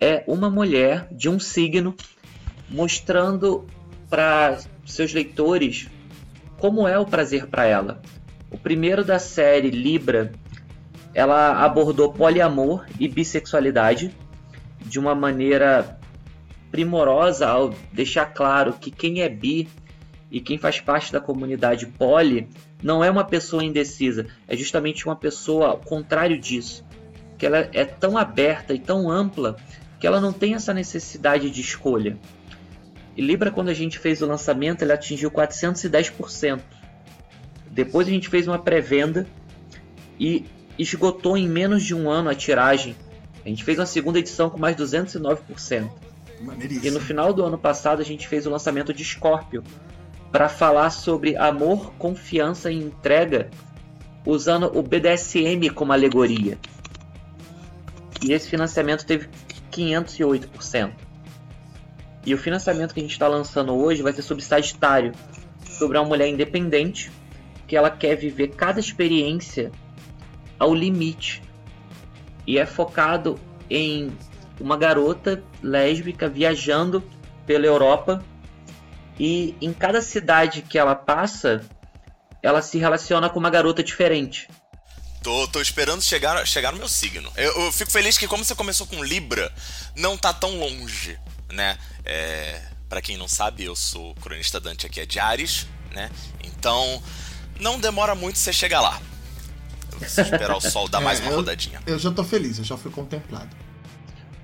é 0.00 0.24
uma 0.26 0.48
mulher 0.48 1.08
de 1.12 1.28
um 1.28 1.38
signo 1.38 1.94
mostrando 2.70 3.66
para 4.08 4.58
seus 4.84 5.12
leitores 5.12 5.88
como 6.58 6.86
é 6.86 6.98
o 6.98 7.04
prazer 7.04 7.46
para 7.46 7.64
ela. 7.64 8.00
O 8.50 8.56
primeiro 8.56 9.04
da 9.04 9.18
série 9.18 9.70
Libra, 9.70 10.32
ela 11.12 11.64
abordou 11.64 12.12
poliamor 12.12 12.86
e 12.98 13.08
bissexualidade 13.08 14.14
de 14.80 14.98
uma 14.98 15.14
maneira 15.14 15.98
primorosa 16.70 17.46
ao 17.46 17.74
deixar 17.92 18.26
claro 18.26 18.74
que 18.74 18.90
quem 18.90 19.20
é 19.20 19.28
bi 19.28 19.68
e 20.30 20.40
quem 20.40 20.58
faz 20.58 20.80
parte 20.80 21.12
da 21.12 21.20
comunidade 21.20 21.86
poli 21.86 22.48
não 22.82 23.02
é 23.02 23.10
uma 23.10 23.24
pessoa 23.24 23.64
indecisa, 23.64 24.26
é 24.46 24.56
justamente 24.56 25.06
uma 25.06 25.16
pessoa 25.16 25.68
ao 25.68 25.78
contrário 25.78 26.38
disso, 26.38 26.84
que 27.38 27.46
ela 27.46 27.68
é 27.72 27.84
tão 27.84 28.16
aberta 28.18 28.74
e 28.74 28.78
tão 28.78 29.10
ampla 29.10 29.56
que 29.98 30.06
ela 30.06 30.20
não 30.20 30.32
tem 30.32 30.54
essa 30.54 30.74
necessidade 30.74 31.50
de 31.50 31.60
escolha. 31.60 32.18
E 33.16 33.22
Libra, 33.22 33.50
quando 33.50 33.70
a 33.70 33.74
gente 33.74 33.98
fez 33.98 34.20
o 34.20 34.26
lançamento, 34.26 34.82
ele 34.82 34.92
atingiu 34.92 35.30
410%. 35.30 36.60
Depois 37.70 38.06
a 38.06 38.10
gente 38.10 38.28
fez 38.28 38.46
uma 38.46 38.58
pré-venda 38.58 39.26
e 40.20 40.44
esgotou 40.78 41.36
em 41.36 41.48
menos 41.48 41.82
de 41.82 41.94
um 41.94 42.10
ano 42.10 42.28
a 42.28 42.34
tiragem. 42.34 42.94
A 43.44 43.48
gente 43.48 43.64
fez 43.64 43.78
uma 43.78 43.86
segunda 43.86 44.18
edição 44.18 44.50
com 44.50 44.58
mais 44.58 44.76
209%. 44.76 45.88
E 46.82 46.90
no 46.90 47.00
final 47.00 47.32
do 47.32 47.42
ano 47.42 47.56
passado 47.56 48.00
a 48.00 48.04
gente 48.04 48.28
fez 48.28 48.46
o 48.46 48.50
lançamento 48.50 48.92
de 48.92 49.02
Scorpio 49.02 49.64
para 50.30 50.48
falar 50.48 50.90
sobre 50.90 51.36
amor, 51.36 51.94
confiança 51.94 52.70
e 52.70 52.76
entrega 52.76 53.48
usando 54.26 54.70
o 54.76 54.82
BDSM 54.82 55.70
como 55.70 55.92
alegoria. 55.92 56.58
E 58.22 58.32
esse 58.32 58.48
financiamento 58.48 59.06
teve 59.06 59.28
508%. 59.72 61.05
E 62.26 62.34
o 62.34 62.38
financiamento 62.38 62.92
que 62.92 62.98
a 62.98 63.02
gente 63.04 63.12
está 63.12 63.28
lançando 63.28 63.72
hoje 63.72 64.02
vai 64.02 64.12
ser 64.12 64.22
sobre 64.22 64.42
Sagitário, 64.42 65.12
sobre 65.70 65.96
uma 65.96 66.04
mulher 66.04 66.28
independente 66.28 67.10
que 67.68 67.76
ela 67.76 67.88
quer 67.88 68.16
viver 68.16 68.48
cada 68.48 68.80
experiência 68.80 69.70
ao 70.58 70.74
limite. 70.74 71.40
E 72.44 72.58
é 72.58 72.66
focado 72.66 73.38
em 73.70 74.10
uma 74.60 74.76
garota 74.76 75.42
lésbica 75.62 76.28
viajando 76.28 77.02
pela 77.46 77.64
Europa 77.64 78.24
e 79.18 79.54
em 79.60 79.72
cada 79.72 80.02
cidade 80.02 80.62
que 80.62 80.78
ela 80.78 80.94
passa, 80.94 81.64
ela 82.42 82.60
se 82.60 82.76
relaciona 82.78 83.30
com 83.30 83.38
uma 83.38 83.50
garota 83.50 83.82
diferente. 83.84 84.48
Tô, 85.22 85.48
tô 85.48 85.60
esperando 85.60 86.02
chegar, 86.02 86.44
chegar 86.46 86.72
no 86.72 86.78
meu 86.78 86.88
signo. 86.88 87.32
Eu, 87.36 87.64
eu, 87.64 87.72
fico 87.72 87.90
feliz 87.90 88.18
que, 88.18 88.28
como 88.28 88.44
você 88.44 88.54
começou 88.54 88.86
com 88.86 89.02
Libra, 89.02 89.52
não 89.96 90.16
tá 90.16 90.32
tão 90.32 90.58
longe, 90.58 91.18
né? 91.52 91.76
É, 92.06 92.62
para 92.88 93.02
quem 93.02 93.16
não 93.16 93.26
sabe, 93.26 93.64
eu 93.64 93.74
sou 93.74 94.14
cronista 94.14 94.60
Dante 94.60 94.86
aqui 94.86 95.00
é 95.00 95.06
de 95.06 95.18
Ares, 95.18 95.66
né? 95.92 96.08
Então, 96.44 97.02
não 97.58 97.80
demora 97.80 98.14
muito 98.14 98.38
você 98.38 98.52
chegar 98.52 98.80
lá. 98.80 99.00
Preciso 99.98 100.22
esperar 100.22 100.56
o 100.56 100.60
sol 100.60 100.88
dar 100.88 101.00
é, 101.02 101.04
mais 101.04 101.20
uma 101.20 101.30
eu, 101.30 101.36
rodadinha. 101.36 101.80
Eu 101.86 101.98
já 101.98 102.12
tô 102.12 102.22
feliz, 102.22 102.58
eu 102.58 102.64
já 102.64 102.76
fui 102.76 102.90
contemplado. 102.90 103.50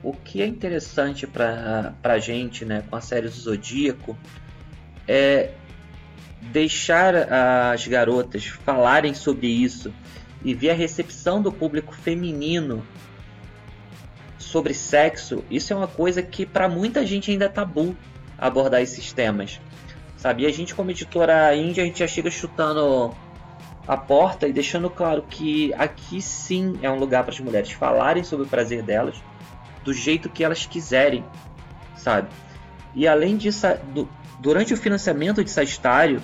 O 0.03 0.13
que 0.13 0.43
é 0.43 0.47
interessante 0.47 1.27
pra, 1.27 1.95
pra 2.03 2.19
gente, 2.19 2.65
né, 2.65 2.83
com 2.91 2.97
a 2.97 3.01
série 3.01 3.29
do 3.29 3.35
Zodíaco, 3.35 4.19
é 5.07 5.53
deixar 6.41 7.15
as 7.73 7.87
garotas 7.87 8.45
falarem 8.45 9.15
sobre 9.15 9.47
isso 9.47 9.95
e 10.45 10.53
ver 10.53 10.71
a 10.71 10.75
recepção 10.75 11.41
do 11.41 11.53
público 11.53 11.95
feminino 11.95 12.85
sobre 14.53 14.75
sexo, 14.75 15.43
isso 15.51 15.73
é 15.73 15.77
uma 15.77 15.89
coisa 15.89 16.23
que 16.23 16.45
para 16.45 16.69
muita 16.69 17.07
gente 17.07 17.31
ainda 17.31 17.47
é 17.47 17.49
tabu 17.49 17.97
abordar 18.39 18.83
esses 18.83 19.11
temas. 19.11 19.59
Sabe? 20.19 20.43
E 20.43 20.47
a 20.47 20.53
gente 20.53 20.75
como 20.75 20.91
editora 20.91 21.57
índia, 21.57 21.83
a 21.83 21.87
gente 21.87 22.01
já 22.01 22.07
chega 22.07 22.31
chutando 22.31 23.15
a 23.89 23.97
porta 23.97 24.47
e 24.47 24.53
deixando 24.53 24.91
claro 24.91 25.25
que 25.29 25.73
aqui 25.75 26.21
sim 26.21 26.79
é 26.83 26.91
um 26.91 26.99
lugar 26.99 27.25
para 27.25 27.33
as 27.33 27.41
mulheres 27.41 27.73
falarem 27.73 28.23
sobre 28.23 28.45
o 28.47 28.49
prazer 28.49 28.83
delas 28.83 29.17
do 29.83 29.93
jeito 29.93 30.29
que 30.29 30.45
elas 30.45 30.67
quiserem, 30.67 31.25
sabe? 31.97 32.29
E 32.95 33.09
além 33.09 33.37
disso, 33.37 33.67
durante 34.39 34.75
o 34.75 34.77
financiamento 34.77 35.43
de 35.43 35.51
Sagitário, 35.51 36.23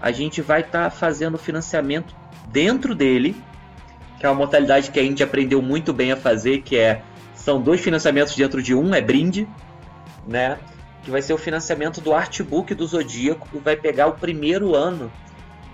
a 0.00 0.10
gente 0.10 0.40
vai 0.40 0.62
estar 0.62 0.84
tá 0.84 0.90
fazendo 0.90 1.38
financiamento 1.38 2.16
dentro 2.48 2.94
dele 2.94 3.36
que 4.18 4.24
é 4.24 4.28
uma 4.28 4.34
modalidade 4.34 4.90
que 4.90 4.98
a 4.98 5.02
Indy 5.02 5.22
aprendeu 5.22 5.60
muito 5.60 5.92
bem 5.92 6.10
a 6.12 6.16
fazer, 6.16 6.62
que 6.62 6.76
é 6.76 7.02
são 7.46 7.62
dois 7.62 7.80
financiamentos 7.80 8.34
dentro 8.34 8.60
de 8.60 8.74
um, 8.74 8.92
é 8.92 9.00
brinde, 9.00 9.46
né? 10.26 10.58
Que 11.04 11.12
vai 11.12 11.22
ser 11.22 11.32
o 11.32 11.38
financiamento 11.38 12.00
do 12.00 12.12
artbook 12.12 12.74
do 12.74 12.84
Zodíaco, 12.84 13.48
que 13.48 13.58
vai 13.58 13.76
pegar 13.76 14.08
o 14.08 14.14
primeiro 14.14 14.74
ano 14.74 15.12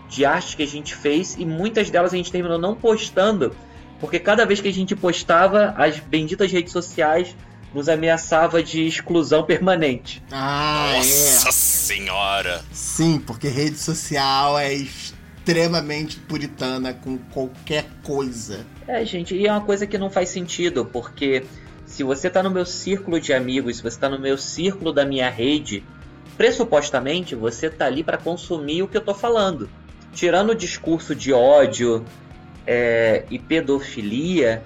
de 0.07 0.27
arte 0.27 0.55
que 0.55 0.63
a 0.63 0.67
gente 0.67 0.95
fez 0.95 1.35
e 1.39 1.47
muitas 1.47 1.89
delas 1.91 2.13
a 2.13 2.17
gente 2.19 2.31
terminou 2.31 2.59
não 2.59 2.75
postando, 2.75 3.57
porque 3.99 4.19
cada 4.19 4.45
vez 4.45 4.61
que 4.61 4.69
a 4.69 4.73
gente 4.73 4.95
postava, 4.95 5.73
as 5.79 5.99
benditas 5.99 6.53
redes 6.53 6.75
sociais 6.75 7.35
nos 7.73 7.89
ameaçava 7.89 8.63
de 8.63 8.87
exclusão 8.87 9.43
permanente. 9.43 10.23
Ah, 10.31 10.93
Nossa 10.99 11.49
é. 11.49 11.53
senhora! 11.53 12.63
Sim, 12.71 13.19
porque 13.19 13.49
rede 13.49 13.79
social 13.79 14.59
é 14.59 14.75
extremamente 14.75 16.19
puritana 16.19 16.93
com 16.93 17.17
qualquer 17.17 17.87
coisa. 18.03 18.67
É, 18.87 19.03
gente, 19.07 19.35
e 19.35 19.47
é 19.47 19.51
uma 19.51 19.63
coisa 19.63 19.87
que 19.87 19.97
não 19.97 20.11
faz 20.11 20.29
sentido, 20.29 20.85
porque 20.85 21.45
se 21.93 22.03
você 22.03 22.31
tá 22.31 22.43
no 22.43 22.51
meu 22.51 22.65
círculo 22.65 23.21
de 23.21 23.35
amigos, 23.35 23.77
se 23.77 23.83
você 23.83 24.01
tá 24.01 24.09
no 24.09 24.19
meu 24.19 24.39
círculo 24.39 24.95
da 24.95 25.05
minha 25.05 25.29
rede, 25.29 25.85
pressupostamente 26.39 27.35
você 27.35 27.69
tá 27.69 27.85
ali 27.85 28.03
para 28.03 28.17
consumir 28.17 28.83
o 28.83 28.89
que 28.89 28.97
eu 28.97 29.03
tô 29.03 29.13
falando. 29.13 29.69
Tirando 30.11 30.51
o 30.51 30.55
discurso 30.55 31.15
de 31.15 31.35
ódio 31.35 32.03
é, 32.67 33.27
e 33.31 33.39
pedofilia, 33.39 34.63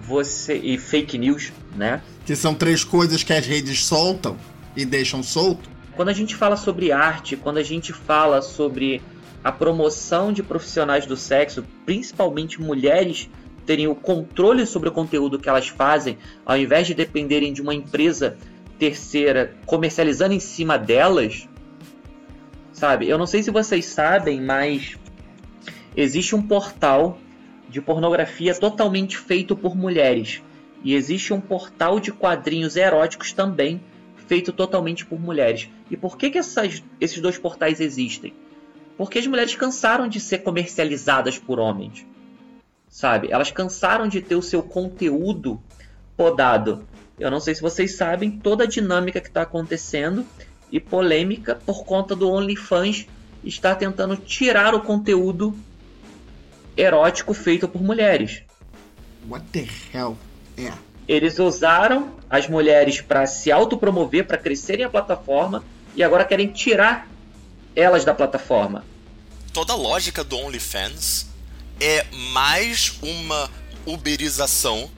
você 0.00 0.56
e 0.56 0.76
fake 0.76 1.16
news, 1.18 1.52
né? 1.76 2.02
Que 2.26 2.34
são 2.34 2.52
três 2.52 2.82
coisas 2.82 3.22
que 3.22 3.32
as 3.32 3.46
redes 3.46 3.84
soltam 3.84 4.36
e 4.76 4.84
deixam 4.84 5.22
solto. 5.22 5.70
Quando 5.94 6.08
a 6.08 6.12
gente 6.12 6.34
fala 6.34 6.56
sobre 6.56 6.90
arte, 6.90 7.36
quando 7.36 7.58
a 7.58 7.62
gente 7.62 7.92
fala 7.92 8.42
sobre 8.42 9.00
a 9.44 9.52
promoção 9.52 10.32
de 10.32 10.42
profissionais 10.42 11.06
do 11.06 11.16
sexo, 11.16 11.64
principalmente 11.86 12.60
mulheres, 12.60 13.30
terem 13.70 13.86
o 13.86 13.94
controle 13.94 14.66
sobre 14.66 14.88
o 14.88 14.92
conteúdo 14.92 15.38
que 15.38 15.48
elas 15.48 15.68
fazem, 15.68 16.18
ao 16.44 16.56
invés 16.56 16.88
de 16.88 16.92
dependerem 16.92 17.52
de 17.52 17.62
uma 17.62 17.72
empresa 17.72 18.36
terceira 18.80 19.54
comercializando 19.64 20.34
em 20.34 20.40
cima 20.40 20.76
delas, 20.76 21.48
sabe? 22.72 23.08
Eu 23.08 23.16
não 23.16 23.28
sei 23.28 23.44
se 23.44 23.50
vocês 23.52 23.86
sabem, 23.86 24.40
mas 24.40 24.98
existe 25.96 26.34
um 26.34 26.42
portal 26.42 27.16
de 27.68 27.80
pornografia 27.80 28.56
totalmente 28.56 29.16
feito 29.16 29.54
por 29.54 29.76
mulheres. 29.76 30.42
E 30.82 30.96
existe 30.96 31.32
um 31.32 31.40
portal 31.40 32.00
de 32.00 32.10
quadrinhos 32.10 32.74
eróticos 32.74 33.32
também 33.32 33.80
feito 34.26 34.52
totalmente 34.52 35.06
por 35.06 35.20
mulheres. 35.20 35.70
E 35.88 35.96
por 35.96 36.18
que, 36.18 36.28
que 36.28 36.38
essas, 36.38 36.82
esses 37.00 37.20
dois 37.20 37.38
portais 37.38 37.80
existem? 37.80 38.34
Porque 38.96 39.20
as 39.20 39.28
mulheres 39.28 39.54
cansaram 39.54 40.08
de 40.08 40.18
ser 40.18 40.38
comercializadas 40.38 41.38
por 41.38 41.60
homens. 41.60 42.04
Sabe? 42.90 43.30
Elas 43.30 43.52
cansaram 43.52 44.08
de 44.08 44.20
ter 44.20 44.34
o 44.34 44.42
seu 44.42 44.62
conteúdo 44.62 45.62
podado. 46.16 46.84
Eu 47.18 47.30
não 47.30 47.38
sei 47.38 47.54
se 47.54 47.62
vocês 47.62 47.96
sabem 47.96 48.30
toda 48.30 48.64
a 48.64 48.66
dinâmica 48.66 49.20
que 49.20 49.28
está 49.28 49.42
acontecendo 49.42 50.26
e 50.72 50.80
polêmica 50.80 51.54
por 51.54 51.84
conta 51.84 52.16
do 52.16 52.28
OnlyFans 52.28 53.06
estar 53.44 53.76
tentando 53.76 54.16
tirar 54.16 54.74
o 54.74 54.80
conteúdo 54.80 55.56
erótico 56.76 57.32
feito 57.32 57.68
por 57.68 57.82
mulheres. 57.82 58.42
What 59.28 59.46
the 59.52 59.66
hell? 59.92 60.16
É. 60.58 60.72
Eles 61.06 61.38
usaram 61.38 62.14
as 62.28 62.48
mulheres 62.48 63.00
para 63.00 63.26
se 63.26 63.50
autopromover, 63.50 64.26
para 64.26 64.38
crescerem 64.38 64.84
a 64.84 64.90
plataforma 64.90 65.64
e 65.94 66.02
agora 66.02 66.24
querem 66.24 66.48
tirar 66.48 67.08
elas 67.74 68.04
da 68.04 68.14
plataforma. 68.14 68.84
Toda 69.52 69.72
a 69.72 69.76
lógica 69.76 70.22
do 70.22 70.36
OnlyFans 70.36 71.29
é 71.80 72.04
mais 72.32 72.98
uma 73.02 73.50
uberização 73.86 74.90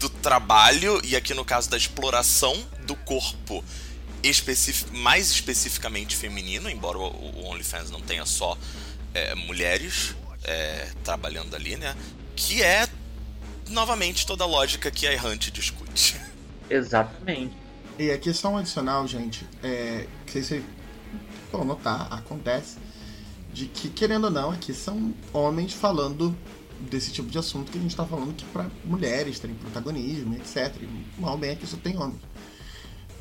do 0.00 0.08
trabalho 0.08 1.00
e 1.04 1.14
aqui 1.14 1.34
no 1.34 1.44
caso 1.44 1.68
da 1.68 1.76
exploração 1.76 2.56
do 2.86 2.96
corpo 2.96 3.62
especific, 4.22 4.90
mais 4.96 5.30
especificamente 5.30 6.16
feminino, 6.16 6.68
embora 6.70 6.98
o 6.98 7.44
OnlyFans 7.46 7.90
não 7.90 8.00
tenha 8.00 8.24
só 8.24 8.56
é, 9.12 9.34
mulheres 9.34 10.14
é, 10.44 10.88
trabalhando 11.04 11.54
ali, 11.54 11.76
né? 11.76 11.94
Que 12.34 12.62
é 12.62 12.88
novamente 13.68 14.26
toda 14.26 14.44
a 14.44 14.46
lógica 14.46 14.90
que 14.90 15.06
a 15.06 15.12
Errante 15.12 15.50
discute. 15.50 16.16
Exatamente. 16.68 17.54
E 17.98 18.10
aqui 18.10 18.32
só 18.32 18.48
um 18.48 18.56
adicional, 18.56 19.06
gente, 19.06 19.46
é, 19.62 20.06
que 20.26 20.42
vocês 20.42 20.64
vão 21.52 21.64
notar, 21.64 22.12
acontece, 22.12 22.78
de 23.54 23.66
que, 23.66 23.88
querendo 23.88 24.24
ou 24.24 24.30
não, 24.30 24.50
aqui 24.50 24.74
são 24.74 25.14
homens 25.32 25.72
falando 25.72 26.36
desse 26.90 27.12
tipo 27.12 27.30
de 27.30 27.38
assunto 27.38 27.70
que 27.70 27.78
a 27.78 27.80
gente 27.80 27.92
está 27.92 28.04
falando 28.04 28.34
que 28.34 28.44
para 28.46 28.66
mulheres 28.84 29.38
terem 29.38 29.54
protagonismo, 29.54 30.34
etc. 30.34 30.74
E, 30.82 31.20
mal 31.20 31.38
bem 31.38 31.52
aqui 31.52 31.64
só 31.64 31.76
tem 31.76 31.96
homens. 31.96 32.20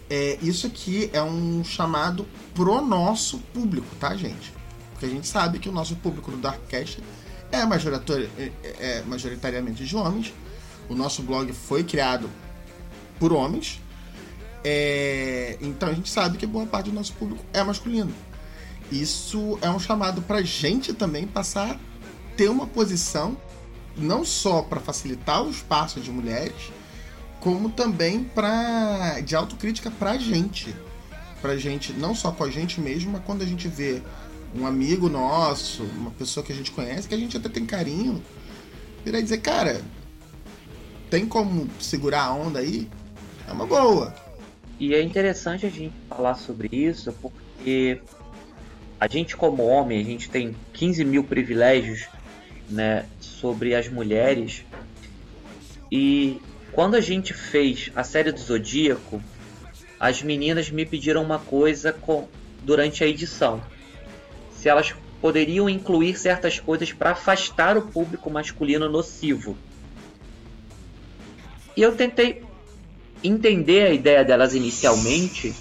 É, 0.09 0.39
isso 0.41 0.65
aqui 0.65 1.09
é 1.13 1.21
um 1.21 1.63
chamado 1.63 2.27
pro 2.55 2.81
nosso 2.81 3.37
público, 3.53 3.87
tá, 3.99 4.15
gente? 4.15 4.51
Porque 4.91 5.05
a 5.05 5.09
gente 5.09 5.27
sabe 5.27 5.59
que 5.59 5.69
o 5.69 5.71
nosso 5.71 5.95
público 5.97 6.31
do 6.31 6.37
Darkcast 6.37 7.01
é, 7.51 7.59
é, 7.59 8.51
é 8.79 9.03
majoritariamente 9.03 9.85
de 9.85 9.95
homens. 9.95 10.33
O 10.89 10.95
nosso 10.95 11.21
blog 11.21 11.53
foi 11.53 11.83
criado 11.83 12.27
por 13.19 13.31
homens. 13.31 13.79
É, 14.63 15.57
então 15.61 15.89
a 15.89 15.93
gente 15.93 16.09
sabe 16.09 16.37
que 16.39 16.47
boa 16.47 16.65
parte 16.65 16.89
do 16.89 16.95
nosso 16.95 17.13
público 17.13 17.45
é 17.53 17.63
masculino. 17.63 18.13
Isso 18.91 19.57
é 19.61 19.69
um 19.69 19.79
chamado 19.79 20.21
pra 20.21 20.41
gente 20.41 20.93
também 20.93 21.25
passar 21.25 21.71
a 21.71 21.79
ter 22.35 22.49
uma 22.49 22.67
posição 22.67 23.37
não 23.95 24.25
só 24.25 24.61
para 24.61 24.79
facilitar 24.79 25.43
o 25.43 25.49
espaço 25.49 25.99
de 25.99 26.11
mulheres, 26.11 26.71
como 27.39 27.69
também 27.69 28.23
para 28.23 29.19
de 29.21 29.35
autocrítica 29.35 29.91
pra 29.91 30.17
gente. 30.17 30.73
Pra 31.41 31.57
gente, 31.57 31.91
não 31.93 32.15
só 32.15 32.31
com 32.31 32.43
a 32.43 32.49
gente 32.49 32.79
mesmo, 32.79 33.11
mas 33.11 33.23
quando 33.25 33.41
a 33.41 33.45
gente 33.45 33.67
vê 33.67 34.01
um 34.55 34.65
amigo 34.65 35.09
nosso, 35.09 35.83
uma 35.83 36.11
pessoa 36.11 36.45
que 36.45 36.53
a 36.53 36.55
gente 36.55 36.71
conhece, 36.71 37.07
que 37.07 37.15
a 37.15 37.17
gente 37.17 37.35
até 37.35 37.49
tem 37.49 37.65
carinho, 37.65 38.23
virar 39.03 39.19
dizer, 39.19 39.39
cara, 39.39 39.81
tem 41.09 41.25
como 41.25 41.67
segurar 41.79 42.23
a 42.23 42.33
onda 42.33 42.59
aí? 42.59 42.89
É 43.47 43.51
uma 43.51 43.65
boa. 43.65 44.15
E 44.79 44.93
é 44.93 45.01
interessante 45.01 45.65
a 45.65 45.69
gente 45.69 45.93
falar 46.07 46.35
sobre 46.35 46.69
isso, 46.71 47.13
porque 47.21 48.01
a 49.03 49.07
gente 49.07 49.35
como 49.35 49.65
homem, 49.65 49.99
a 49.99 50.03
gente 50.05 50.29
tem 50.29 50.55
15 50.71 51.03
mil 51.03 51.25
privilégios 51.25 52.07
né, 52.69 53.05
sobre 53.19 53.75
as 53.75 53.89
mulheres. 53.89 54.63
E 55.91 56.39
quando 56.71 56.95
a 56.95 57.01
gente 57.01 57.33
fez 57.33 57.91
a 57.97 58.01
série 58.01 58.31
do 58.31 58.39
Zodíaco, 58.39 59.21
as 59.99 60.23
meninas 60.23 60.71
me 60.71 60.85
pediram 60.85 61.21
uma 61.21 61.37
coisa 61.37 61.91
com, 61.91 62.29
durante 62.63 63.03
a 63.03 63.07
edição 63.07 63.61
se 64.55 64.69
elas 64.69 64.95
poderiam 65.19 65.69
incluir 65.69 66.17
certas 66.17 66.57
coisas 66.61 66.93
para 66.93 67.11
afastar 67.11 67.77
o 67.77 67.81
público 67.81 68.29
masculino 68.29 68.87
nocivo. 68.87 69.57
E 71.75 71.81
eu 71.81 71.93
tentei 71.93 72.41
entender 73.21 73.85
a 73.85 73.93
ideia 73.93 74.23
delas 74.23 74.55
inicialmente, 74.55 75.53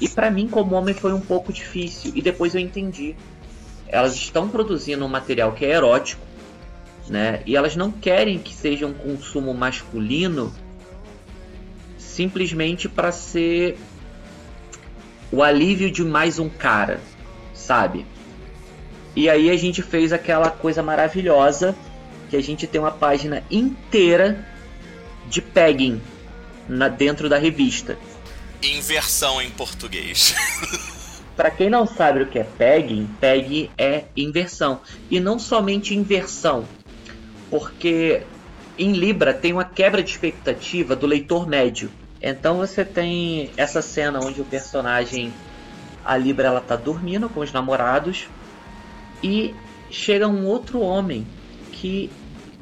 e 0.00 0.08
para 0.08 0.30
mim, 0.30 0.48
como 0.48 0.74
homem, 0.74 0.94
foi 0.94 1.12
um 1.12 1.20
pouco 1.20 1.52
difícil, 1.52 2.12
e 2.14 2.22
depois 2.22 2.54
eu 2.54 2.60
entendi. 2.60 3.14
Elas 3.88 4.14
estão 4.14 4.48
produzindo 4.48 5.04
um 5.04 5.08
material 5.08 5.52
que 5.52 5.64
é 5.64 5.72
erótico, 5.72 6.22
né? 7.08 7.42
E 7.44 7.56
elas 7.56 7.74
não 7.74 7.90
querem 7.90 8.38
que 8.38 8.54
seja 8.54 8.86
um 8.86 8.94
consumo 8.94 9.52
masculino 9.52 10.52
simplesmente 11.98 12.88
para 12.88 13.10
ser 13.10 13.76
o 15.32 15.42
alívio 15.42 15.90
de 15.90 16.04
mais 16.04 16.38
um 16.38 16.48
cara 16.48 17.00
sabe? 17.70 18.04
E 19.14 19.28
aí 19.28 19.48
a 19.48 19.56
gente 19.56 19.80
fez 19.80 20.12
aquela 20.12 20.50
coisa 20.50 20.82
maravilhosa 20.82 21.74
que 22.28 22.36
a 22.36 22.42
gente 22.42 22.66
tem 22.66 22.80
uma 22.80 22.90
página 22.90 23.44
inteira 23.48 24.44
de 25.28 25.40
pegging 25.40 26.00
na, 26.68 26.88
dentro 26.88 27.28
da 27.28 27.38
revista. 27.38 27.96
Inversão 28.62 29.40
em 29.40 29.50
português. 29.50 30.34
Para 31.36 31.50
quem 31.50 31.70
não 31.70 31.86
sabe 31.86 32.22
o 32.22 32.26
que 32.26 32.38
é 32.38 32.44
pegging, 32.44 33.08
pegging 33.18 33.70
é 33.78 34.04
inversão. 34.14 34.80
E 35.10 35.18
não 35.18 35.38
somente 35.38 35.94
inversão, 35.94 36.66
porque 37.48 38.22
em 38.78 38.92
Libra 38.92 39.32
tem 39.32 39.52
uma 39.52 39.64
quebra 39.64 40.02
de 40.02 40.10
expectativa 40.10 40.94
do 40.94 41.06
leitor 41.06 41.48
médio. 41.48 41.90
Então 42.20 42.58
você 42.58 42.84
tem 42.84 43.50
essa 43.56 43.80
cena 43.80 44.20
onde 44.22 44.40
o 44.40 44.44
personagem 44.44 45.32
a 46.04 46.16
Libra 46.16 46.48
ela 46.48 46.60
tá 46.60 46.76
dormindo 46.76 47.28
com 47.28 47.40
os 47.40 47.52
namorados 47.52 48.28
e 49.22 49.54
chega 49.90 50.28
um 50.28 50.46
outro 50.46 50.80
homem 50.80 51.26
que 51.72 52.10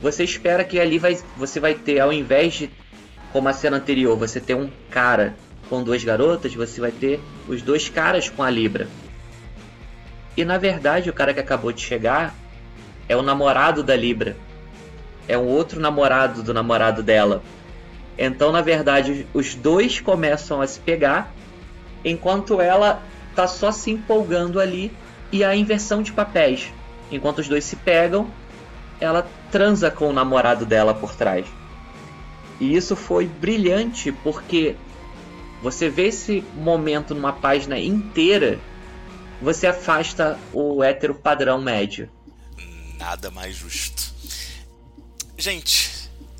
você 0.00 0.22
espera 0.22 0.64
que 0.64 0.78
ali 0.78 0.98
vai, 0.98 1.18
você 1.36 1.58
vai 1.58 1.74
ter, 1.74 1.98
ao 2.00 2.12
invés 2.12 2.54
de, 2.54 2.70
como 3.32 3.48
a 3.48 3.52
cena 3.52 3.76
anterior, 3.76 4.16
você 4.16 4.40
ter 4.40 4.54
um 4.54 4.70
cara 4.90 5.34
com 5.68 5.82
duas 5.82 6.02
garotas, 6.02 6.54
você 6.54 6.80
vai 6.80 6.90
ter 6.90 7.20
os 7.46 7.62
dois 7.62 7.88
caras 7.88 8.28
com 8.28 8.42
a 8.42 8.50
Libra. 8.50 8.88
E 10.36 10.44
na 10.44 10.56
verdade, 10.56 11.10
o 11.10 11.12
cara 11.12 11.34
que 11.34 11.40
acabou 11.40 11.72
de 11.72 11.82
chegar 11.82 12.34
é 13.08 13.16
o 13.16 13.22
namorado 13.22 13.82
da 13.82 13.96
Libra. 13.96 14.36
É 15.26 15.36
um 15.36 15.46
outro 15.46 15.80
namorado 15.80 16.42
do 16.42 16.54
namorado 16.54 17.02
dela. 17.02 17.42
Então, 18.16 18.50
na 18.50 18.60
verdade, 18.60 19.26
os 19.32 19.54
dois 19.54 20.00
começam 20.00 20.60
a 20.60 20.66
se 20.66 20.80
pegar, 20.80 21.32
enquanto 22.04 22.60
ela 22.60 23.02
tá 23.34 23.46
só 23.46 23.70
se 23.70 23.90
empolgando 23.90 24.58
ali 24.58 24.92
e 25.30 25.44
a 25.44 25.54
inversão 25.54 26.02
de 26.02 26.12
papéis. 26.12 26.72
Enquanto 27.10 27.38
os 27.38 27.48
dois 27.48 27.64
se 27.64 27.76
pegam, 27.76 28.28
ela 29.00 29.26
transa 29.50 29.90
com 29.90 30.08
o 30.08 30.12
namorado 30.12 30.66
dela 30.66 30.94
por 30.94 31.14
trás. 31.14 31.46
E 32.60 32.74
isso 32.74 32.96
foi 32.96 33.26
brilhante 33.26 34.10
porque 34.10 34.74
você 35.62 35.88
vê 35.88 36.08
esse 36.08 36.42
momento 36.54 37.14
numa 37.14 37.32
página 37.32 37.78
inteira, 37.78 38.58
você 39.40 39.66
afasta 39.66 40.38
o 40.52 40.82
hétero 40.82 41.14
padrão 41.14 41.60
médio. 41.60 42.10
Nada 42.96 43.30
mais 43.30 43.56
justo. 43.56 44.12
Gente, 45.36 45.90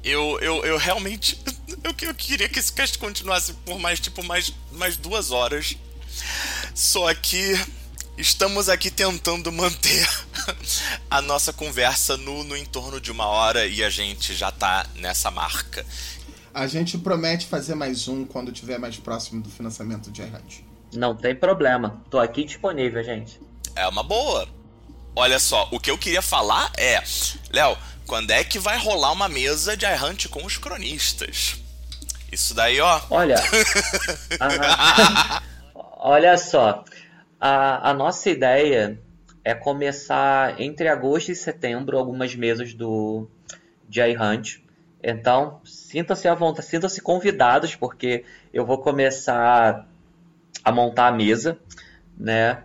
eu, 0.02 0.38
eu, 0.40 0.64
eu 0.64 0.76
realmente. 0.76 1.38
Eu, 1.84 1.94
eu 2.08 2.14
queria 2.14 2.48
que 2.48 2.58
esse 2.58 2.72
cast 2.72 2.98
continuasse 2.98 3.52
por 3.52 3.78
mais, 3.78 4.00
tipo, 4.00 4.24
mais, 4.24 4.52
mais 4.72 4.96
duas 4.96 5.30
horas. 5.30 5.76
Só 6.74 7.14
que 7.14 7.54
estamos 8.16 8.68
aqui 8.68 8.90
tentando 8.90 9.52
manter 9.52 10.08
a 11.08 11.22
nossa 11.22 11.52
conversa 11.52 12.16
no, 12.16 12.42
no 12.42 12.56
entorno 12.56 13.00
de 13.00 13.12
uma 13.12 13.26
hora 13.26 13.64
e 13.64 13.84
a 13.84 13.90
gente 13.90 14.34
já 14.34 14.50
tá 14.50 14.86
nessa 14.96 15.30
marca. 15.30 15.86
A 16.58 16.66
gente 16.66 16.98
promete 16.98 17.46
fazer 17.46 17.76
mais 17.76 18.08
um 18.08 18.24
quando 18.24 18.50
tiver 18.50 18.80
mais 18.80 18.96
próximo 18.96 19.40
do 19.40 19.48
financiamento 19.48 20.10
de 20.10 20.22
iHunt. 20.22 20.64
Não 20.92 21.14
tem 21.14 21.32
problema. 21.32 22.02
Tô 22.10 22.18
aqui 22.18 22.42
disponível, 22.42 23.00
gente. 23.04 23.40
É 23.76 23.86
uma 23.86 24.02
boa. 24.02 24.44
Olha 25.14 25.38
só, 25.38 25.68
o 25.70 25.78
que 25.78 25.88
eu 25.88 25.96
queria 25.96 26.20
falar 26.20 26.72
é, 26.76 27.00
Léo, 27.52 27.78
quando 28.08 28.32
é 28.32 28.42
que 28.42 28.58
vai 28.58 28.76
rolar 28.76 29.12
uma 29.12 29.28
mesa 29.28 29.76
de 29.76 29.86
iHunt 29.86 30.26
com 30.30 30.44
os 30.44 30.56
cronistas? 30.56 31.62
Isso 32.32 32.52
daí, 32.54 32.80
ó. 32.80 33.02
Olha. 33.08 33.36
a, 34.40 35.40
Olha 35.94 36.36
só, 36.36 36.82
a, 37.40 37.90
a 37.90 37.94
nossa 37.94 38.30
ideia 38.30 39.00
é 39.44 39.54
começar 39.54 40.60
entre 40.60 40.88
agosto 40.88 41.30
e 41.30 41.36
setembro 41.36 41.96
algumas 41.96 42.34
mesas 42.34 42.74
do 42.74 43.30
Jay 43.88 44.16
Hunt. 44.16 44.66
Então, 45.02 45.60
sinta-se 45.64 46.26
à 46.26 46.34
vontade, 46.34 46.66
sintam-se 46.66 47.00
convidados, 47.00 47.74
porque 47.74 48.24
eu 48.52 48.66
vou 48.66 48.78
começar 48.78 49.86
a 50.64 50.72
montar 50.72 51.08
a 51.08 51.12
mesa, 51.12 51.58
né? 52.16 52.62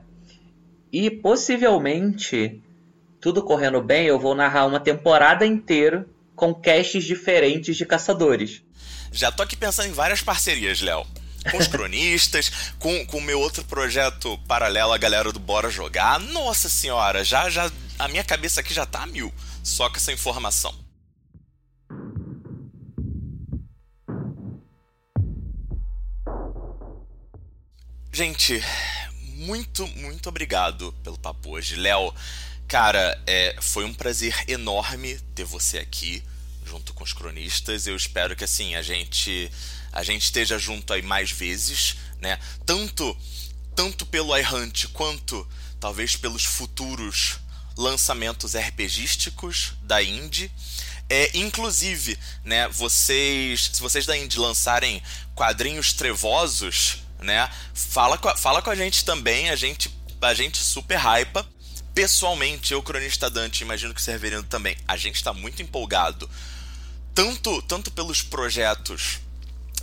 E 0.91 1.09
possivelmente, 1.09 2.61
tudo 3.21 3.43
correndo 3.43 3.81
bem, 3.81 4.05
eu 4.05 4.19
vou 4.19 4.33
narrar 4.35 4.65
uma 4.65 4.79
temporada 4.79 5.45
inteira 5.45 6.07
com 6.35 6.53
casts 6.53 7.03
diferentes 7.03 7.77
de 7.77 7.85
caçadores. 7.85 8.63
Já 9.11 9.31
tô 9.31 9.43
aqui 9.43 9.55
pensando 9.55 9.89
em 9.89 9.93
várias 9.93 10.21
parcerias, 10.21 10.81
Léo 10.81 11.05
com 11.51 11.57
os 11.57 11.67
cronistas, 11.67 12.51
com 12.79 13.05
o 13.11 13.21
meu 13.21 13.39
outro 13.39 13.63
projeto 13.65 14.37
paralelo, 14.47 14.93
a 14.93 14.97
galera 14.97 15.31
do 15.31 15.39
Bora 15.39 15.69
Jogar. 15.69 16.19
Nossa 16.19 16.69
senhora, 16.69 17.23
já, 17.23 17.49
já 17.49 17.71
a 17.99 18.07
minha 18.07 18.23
cabeça 18.23 18.61
aqui 18.61 18.73
já 18.73 18.85
tá 18.85 19.03
a 19.03 19.07
mil 19.07 19.33
só 19.63 19.89
com 19.89 19.97
essa 19.97 20.11
informação. 20.11 20.82
Gente, 28.13 28.63
muito, 29.33 29.87
muito 29.87 30.29
obrigado 30.29 30.93
pelo 31.03 31.17
papo 31.17 31.49
hoje. 31.49 31.75
Léo, 31.75 32.13
Cara, 32.67 33.21
é, 33.27 33.55
foi 33.61 33.85
um 33.85 33.93
prazer 33.93 34.33
enorme 34.47 35.19
ter 35.35 35.43
você 35.43 35.77
aqui 35.77 36.23
junto 36.65 36.91
com 36.93 37.03
os 37.03 37.13
cronistas. 37.13 37.85
Eu 37.85 37.95
espero 37.95 38.35
que 38.35 38.43
assim 38.43 38.73
a 38.75 38.81
gente 38.81 39.51
a 39.91 40.01
gente 40.01 40.23
esteja 40.23 40.57
junto 40.57 40.91
aí 40.91 41.03
mais 41.03 41.29
vezes, 41.29 41.97
né? 42.19 42.39
Tanto 42.65 43.15
tanto 43.75 44.07
pelo 44.07 44.35
iHunt 44.35 44.87
quanto 44.87 45.47
talvez 45.79 46.15
pelos 46.15 46.43
futuros 46.43 47.37
lançamentos 47.77 48.55
RPGísticos 48.55 49.73
da 49.83 50.01
Indie. 50.01 50.51
É, 51.09 51.29
inclusive, 51.37 52.17
né, 52.43 52.67
vocês, 52.69 53.69
se 53.73 53.81
vocês 53.81 54.05
da 54.07 54.17
Indie 54.17 54.39
lançarem 54.39 55.03
quadrinhos 55.35 55.93
trevosos, 55.93 57.02
né, 57.23 57.49
fala 57.73 58.17
com, 58.17 58.29
a, 58.29 58.35
fala 58.35 58.61
com 58.61 58.69
a 58.69 58.75
gente 58.75 59.03
também, 59.03 59.49
a 59.49 59.55
gente, 59.55 59.89
a 60.21 60.33
gente 60.33 60.57
super 60.57 60.97
hypa. 60.97 61.45
Pessoalmente, 61.93 62.73
eu, 62.73 62.81
cronista 62.81 63.29
Dante, 63.29 63.61
imagino 63.61 63.93
que 63.93 64.01
o 64.01 64.03
Severino 64.03 64.43
também, 64.43 64.75
a 64.87 64.97
gente 64.97 65.15
está 65.15 65.31
muito 65.31 65.61
empolgado, 65.61 66.27
tanto, 67.13 67.61
tanto 67.63 67.91
pelos 67.91 68.23
projetos 68.23 69.19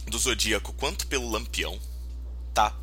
do 0.06 0.18
Zodíaco 0.18 0.72
quanto 0.72 1.06
pelo 1.06 1.30
Lampião, 1.30 1.78
tá? 2.52 2.74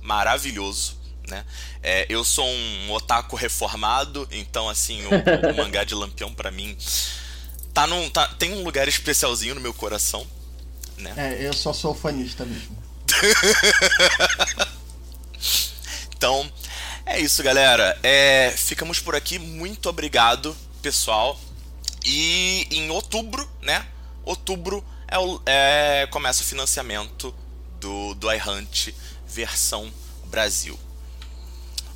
Maravilhoso 0.00 0.96
né? 1.28 1.44
É, 1.82 2.06
eu 2.08 2.24
sou 2.24 2.46
um 2.46 2.92
otaku 2.92 3.36
reformado, 3.36 4.26
então 4.30 4.68
assim, 4.68 5.02
o, 5.06 5.50
o 5.50 5.56
mangá 5.56 5.84
de 5.84 5.94
Lampião 5.94 6.32
para 6.32 6.50
mim 6.50 6.76
tá 7.74 7.86
num, 7.86 8.08
tá, 8.10 8.28
tem 8.38 8.52
um 8.52 8.62
lugar 8.62 8.88
especialzinho 8.88 9.54
no 9.54 9.60
meu 9.60 9.74
coração, 9.74 10.26
né? 10.96 11.12
É, 11.16 11.46
eu 11.46 11.52
só 11.52 11.72
sou 11.72 11.94
fanista 11.94 12.44
mesmo. 12.44 12.85
então, 16.16 16.50
é 17.04 17.20
isso, 17.20 17.42
galera. 17.42 17.98
É, 18.02 18.52
ficamos 18.56 19.00
por 19.00 19.14
aqui. 19.14 19.38
Muito 19.38 19.88
obrigado, 19.88 20.56
pessoal. 20.82 21.38
E 22.04 22.66
em 22.70 22.90
outubro, 22.90 23.48
né? 23.62 23.86
Outubro 24.24 24.84
é, 25.08 26.02
é 26.02 26.06
começa 26.06 26.42
o 26.42 26.46
financiamento 26.46 27.34
do, 27.80 28.14
do 28.14 28.32
iHunt 28.32 28.94
versão 29.26 29.90
Brasil. 30.26 30.78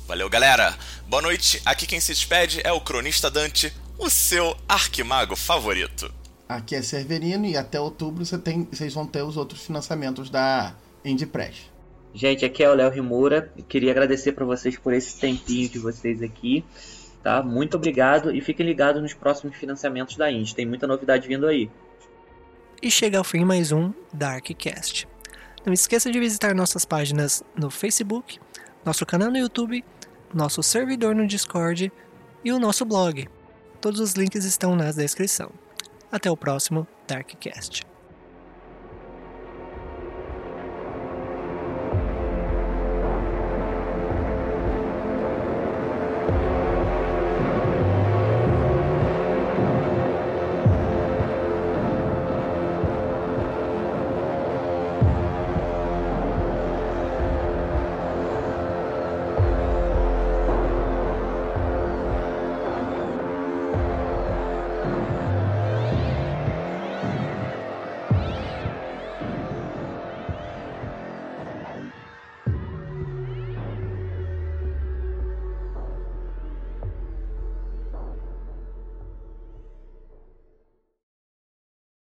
Valeu, 0.07 0.29
galera. 0.29 0.77
Boa 1.07 1.21
noite. 1.21 1.61
Aqui 1.65 1.85
quem 1.85 1.99
se 1.99 2.13
despede 2.13 2.61
é 2.63 2.71
o 2.71 2.81
Cronista 2.81 3.29
Dante, 3.29 3.73
o 3.97 4.09
seu 4.09 4.57
arquimago 4.67 5.35
favorito. 5.35 6.11
Aqui 6.49 6.75
é 6.75 6.81
Severino 6.81 7.45
e 7.45 7.55
até 7.55 7.79
outubro 7.79 8.25
você 8.25 8.37
tem, 8.37 8.67
vocês 8.69 8.93
vão 8.93 9.07
ter 9.07 9.21
os 9.21 9.37
outros 9.37 9.61
financiamentos 9.61 10.29
da 10.29 10.75
Indie 11.03 11.25
Press. 11.25 11.71
Gente, 12.13 12.43
aqui 12.43 12.63
é 12.63 12.69
o 12.69 12.73
Léo 12.73 12.91
Rimura. 12.91 13.51
Queria 13.67 13.91
agradecer 13.91 14.33
para 14.33 14.45
vocês 14.45 14.77
por 14.77 14.93
esse 14.93 15.19
tempinho 15.19 15.69
de 15.69 15.79
vocês 15.79 16.21
aqui. 16.21 16.63
Tá? 17.23 17.41
Muito 17.41 17.77
obrigado 17.77 18.35
e 18.35 18.41
fiquem 18.41 18.65
ligados 18.65 19.01
nos 19.01 19.13
próximos 19.13 19.55
financiamentos 19.55 20.17
da 20.17 20.31
Indie. 20.31 20.55
Tem 20.55 20.65
muita 20.65 20.87
novidade 20.87 21.27
vindo 21.27 21.47
aí. 21.47 21.69
E 22.81 22.89
chega 22.89 23.17
ao 23.17 23.23
fim 23.23 23.45
mais 23.45 23.71
um 23.71 23.93
Darkcast. 24.11 25.07
Não 25.65 25.71
esqueça 25.71 26.11
de 26.11 26.19
visitar 26.19 26.55
nossas 26.55 26.83
páginas 26.83 27.43
no 27.55 27.69
Facebook, 27.69 28.39
nosso 28.83 29.05
canal 29.05 29.29
no 29.29 29.37
YouTube 29.37 29.83
nosso 30.33 30.63
servidor 30.63 31.15
no 31.15 31.27
Discord 31.27 31.91
e 32.43 32.51
o 32.51 32.59
nosso 32.59 32.85
blog. 32.85 33.27
Todos 33.79 33.99
os 33.99 34.13
links 34.13 34.45
estão 34.45 34.75
na 34.75 34.91
descrição. 34.91 35.51
Até 36.11 36.29
o 36.29 36.37
próximo 36.37 36.87
Darkcast. 37.07 37.90